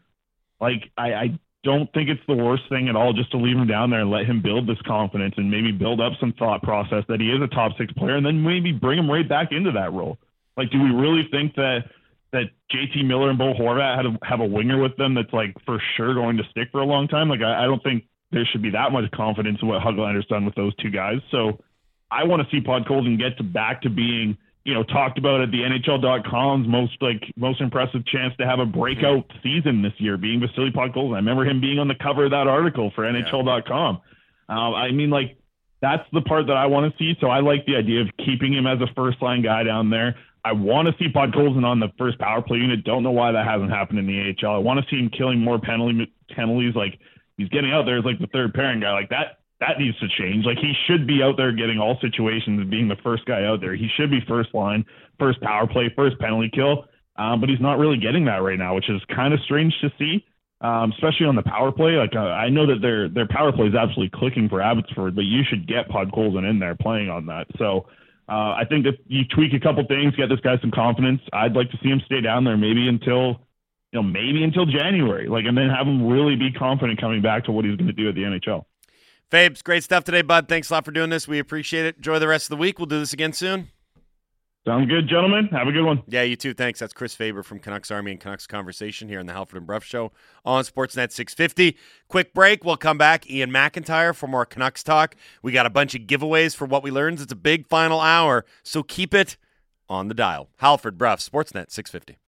Like, 0.60 0.92
I, 0.98 1.14
I 1.14 1.40
don't 1.64 1.92
think 1.94 2.10
it's 2.10 2.22
the 2.28 2.36
worst 2.36 2.64
thing 2.70 2.90
at 2.90 2.96
all 2.96 3.12
just 3.14 3.32
to 3.32 3.38
leave 3.38 3.58
him 3.58 3.68
down 3.68 3.90
there 3.90 4.02
and 4.02 4.12
let 4.12 4.26
him 4.26 4.42
build 4.42 4.68
this 4.68 4.82
confidence 4.86 5.34
and 5.38 5.50
maybe 5.50 5.72
build 5.72 6.00
up 6.00 6.14
some 6.20 6.34
thought 6.34 6.62
process 6.62 7.04
that 7.08 7.20
he 7.20 7.28
is 7.28 7.42
a 7.42 7.48
top 7.48 7.72
six 7.78 7.92
player 7.94 8.16
and 8.16 8.26
then 8.26 8.44
maybe 8.44 8.72
bring 8.72 9.00
him 9.00 9.10
right 9.10 9.28
back 9.28 9.52
into 9.52 9.72
that 9.72 9.92
role. 9.92 10.18
Like, 10.58 10.72
do 10.72 10.82
we 10.82 10.90
really 10.90 11.28
think 11.32 11.56
that 11.56 11.86
that 12.32 12.52
JT 12.72 13.06
Miller 13.06 13.30
and 13.30 13.38
Bo 13.38 13.54
Horvat 13.54 13.96
had 13.96 14.06
a, 14.06 14.18
have 14.24 14.40
a 14.42 14.46
winger 14.46 14.82
with 14.82 14.96
them 14.98 15.16
that's 15.16 15.34
like 15.34 15.56
for 15.66 15.82
sure 15.98 16.14
going 16.14 16.38
to 16.38 16.44
stick 16.52 16.70
for 16.72 16.82
a 16.82 16.86
long 16.86 17.08
time? 17.08 17.30
Like, 17.30 17.42
I, 17.42 17.64
I 17.64 17.66
don't 17.66 17.82
think 17.84 18.06
there 18.32 18.46
should 18.52 18.62
be 18.62 18.72
that 18.72 18.92
much 18.92 19.10
confidence 19.12 19.60
in 19.62 19.68
what 19.68 19.82
Höglander's 19.82 20.26
done 20.28 20.46
with 20.46 20.56
those 20.56 20.76
two 20.76 20.90
guys. 20.90 21.18
So 21.32 21.60
I 22.12 22.24
want 22.24 22.42
to 22.42 22.56
see 22.56 22.62
Pod 22.62 22.86
Podkolzin 22.86 23.18
get 23.18 23.38
to 23.38 23.44
back 23.44 23.82
to 23.84 23.90
being 23.90 24.38
you 24.66 24.74
know, 24.74 24.84
talked 24.84 25.20
about 25.20 25.42
at 25.42 25.52
the 25.52 25.60
NHL.com's 25.60 26.68
most 26.68 26.94
like 27.00 27.22
most 27.38 27.62
impressive 27.62 28.06
chance 28.08 28.34
to 28.40 28.48
have 28.48 28.60
a 28.60 28.66
breakout 28.66 29.32
season 29.44 29.84
this 29.84 29.94
year, 30.00 30.18
being 30.18 30.42
Vasily 30.42 30.72
Podkolzin. 30.72 31.14
I 31.14 31.18
remember 31.18 31.46
him 31.46 31.62
being 31.62 31.78
on 31.78 31.88
the 31.88 31.96
cover 31.96 32.26
of 32.26 32.32
that 32.32 32.48
article 32.48 32.92
for 32.96 33.04
NHL.com. 33.04 34.02
Uh, 34.50 34.52
I 34.52 34.92
mean, 34.92 35.12
like 35.12 35.38
that's 35.82 36.04
the 36.12 36.22
part 36.22 36.48
that 36.48 36.58
I 36.58 36.66
want 36.66 36.92
to 36.92 36.98
see. 36.98 37.14
So 37.22 37.28
I 37.28 37.42
like 37.42 37.68
the 37.68 37.76
idea 37.76 38.02
of 38.02 38.08
keeping 38.18 38.54
him 38.54 38.66
as 38.66 38.82
a 38.82 38.92
first 38.96 39.22
line 39.22 39.44
guy 39.44 39.64
down 39.64 39.92
there. 39.92 40.16
I 40.44 40.54
want 40.54 40.88
to 40.88 40.96
see 40.98 41.12
Podkolzin 41.14 41.64
on 41.64 41.80
the 41.80 41.90
first 42.00 42.18
power 42.18 42.42
play 42.42 42.58
unit. 42.58 42.84
Don't 42.84 43.04
know 43.04 43.12
why 43.12 43.32
that 43.32 43.46
hasn't 43.46 43.70
happened 43.70 44.00
in 44.00 44.08
the 44.08 44.34
AHL. 44.44 44.56
I 44.56 44.58
want 44.58 44.80
to 44.84 44.86
see 44.90 45.00
him 45.00 45.12
killing 45.16 45.40
more 45.40 45.60
penalty 45.60 46.12
penalties. 46.36 46.74
Like 46.76 47.00
he's 47.38 47.50
getting 47.50 47.72
out 47.72 47.86
there 47.86 48.00
as 48.00 48.06
like 48.06 48.20
the 48.20 48.28
third 48.28 48.54
pairing 48.54 48.80
guy. 48.80 48.94
Like 48.94 49.10
that 49.10 49.40
that 49.60 49.80
needs 49.80 49.98
to 50.00 50.08
change. 50.20 50.46
Like 50.46 50.58
he 50.58 50.74
should 50.88 51.08
be 51.08 51.22
out 51.24 51.38
there 51.38 51.52
getting 51.52 51.80
all 51.80 51.98
situations 52.02 52.60
and 52.60 52.70
being 52.70 52.88
the 52.88 52.98
first 53.04 53.26
guy 53.26 53.46
out 53.46 53.62
there. 53.62 53.76
He 53.76 53.88
should 53.96 54.12
be 54.12 54.20
first 54.28 54.54
line, 54.54 54.86
first 55.20 55.42
power 55.42 55.68
play, 55.68 55.92
first 55.96 56.20
penalty 56.20 56.52
kill. 56.54 56.86
Um, 57.18 57.40
but 57.40 57.50
he's 57.50 57.62
not 57.62 57.80
really 57.80 57.98
getting 57.98 58.26
that 58.26 58.44
right 58.44 58.60
now, 58.60 58.76
which 58.76 58.90
is 58.90 59.02
kind 59.16 59.34
of 59.34 59.40
strange 59.46 59.74
to 59.80 59.90
see, 59.98 60.26
um, 60.60 60.92
especially 60.92 61.28
on 61.28 61.36
the 61.38 61.44
power 61.44 61.72
play. 61.72 61.92
Like 61.94 62.14
uh, 62.16 62.20
I 62.20 62.50
know 62.50 62.68
that 62.68 62.82
their 62.82 63.08
their 63.08 63.28
power 63.28 63.54
play 63.54 63.68
is 63.68 63.76
absolutely 63.76 64.12
clicking 64.14 64.50
for 64.50 64.62
Abbotsford, 64.62 65.16
but 65.16 65.24
you 65.24 65.44
should 65.50 65.68
get 65.68 65.88
Podkolzin 65.88 66.50
in 66.50 66.60
there 66.60 66.76
playing 66.76 67.10
on 67.10 67.26
that. 67.28 67.48
So 67.58 67.88
uh, 68.28 68.60
I 68.60 68.64
think 68.68 68.86
if 68.86 68.96
you 69.08 69.24
tweak 69.34 69.54
a 69.54 69.60
couple 69.60 69.86
things, 69.88 70.16
get 70.16 70.28
this 70.28 70.42
guy 70.42 70.58
some 70.60 70.72
confidence. 70.72 71.22
I'd 71.32 71.54
like 71.54 71.72
to 71.72 71.78
see 71.82 71.90
him 71.90 72.02
stay 72.06 72.20
down 72.20 72.44
there 72.44 72.58
maybe 72.58 72.88
until 72.90 73.45
you 73.96 74.02
know 74.02 74.08
maybe 74.08 74.44
until 74.44 74.66
January, 74.66 75.30
like, 75.30 75.46
and 75.46 75.58
then 75.58 75.70
have 75.70 75.88
him 75.88 76.06
really 76.06 76.36
be 76.36 76.52
confident 76.52 77.00
coming 77.00 77.22
back 77.22 77.46
to 77.46 77.52
what 77.54 77.64
he's 77.64 77.78
going 77.78 77.88
to 77.88 77.94
do 77.94 78.10
at 78.10 78.16
the 78.16 78.24
NHL. 78.24 78.66
Fabes, 79.32 79.64
great 79.64 79.84
stuff 79.84 80.04
today, 80.04 80.22
bud. 80.22 80.50
Thanks 80.50 80.70
a 80.70 80.74
lot 80.74 80.84
for 80.84 80.92
doing 80.92 81.10
this. 81.10 81.30
We 81.30 81.40
appreciate 81.40 81.86
it. 81.86 81.96
Enjoy 81.98 82.20
the 82.20 82.28
rest 82.28 82.46
of 82.46 82.50
the 82.50 82.58
week. 82.58 82.78
We'll 82.78 82.88
do 82.88 83.00
this 83.00 83.14
again 83.14 83.32
soon. 83.32 83.70
Sounds 84.68 84.90
good, 84.90 85.08
gentlemen. 85.08 85.48
Have 85.52 85.68
a 85.68 85.72
good 85.72 85.86
one. 85.86 86.04
Yeah, 86.08 86.24
you 86.24 86.36
too. 86.36 86.54
Thanks. 86.54 86.80
That's 86.80 86.92
Chris 86.92 87.16
Faber 87.16 87.42
from 87.42 87.60
Canucks 87.60 87.90
Army 87.90 88.12
and 88.12 88.20
Canucks 88.20 88.48
Conversation 88.48 89.08
here 89.08 89.20
on 89.20 89.28
the 89.28 89.34
Halford 89.34 89.58
and 89.58 89.68
Bruff 89.68 89.86
Show 89.86 90.12
on 90.44 90.64
Sportsnet 90.66 91.12
650. 91.12 91.78
Quick 92.10 92.34
break. 92.34 92.66
We'll 92.66 92.76
come 92.76 92.98
back. 92.98 93.26
Iain 93.30 93.52
MacIntyre 93.52 94.14
for 94.14 94.28
more 94.28 94.46
Canucks 94.46 94.84
talk. 94.84 95.16
We 95.42 95.54
got 95.54 95.66
a 95.66 95.70
bunch 95.70 95.96
of 95.96 96.02
giveaways 96.02 96.56
for 96.56 96.66
what 96.66 96.84
we 96.84 96.92
learned. 96.92 97.22
It's 97.22 97.32
a 97.32 97.36
big 97.38 97.68
final 97.68 98.02
hour, 98.02 98.44
so 98.64 98.84
keep 98.84 99.14
it 99.14 99.38
on 99.88 100.08
the 100.10 100.16
dial. 100.16 100.50
Halford 100.58 100.98
Bruff, 100.98 101.20
Sportsnet 101.20 101.72
650. 101.72 102.18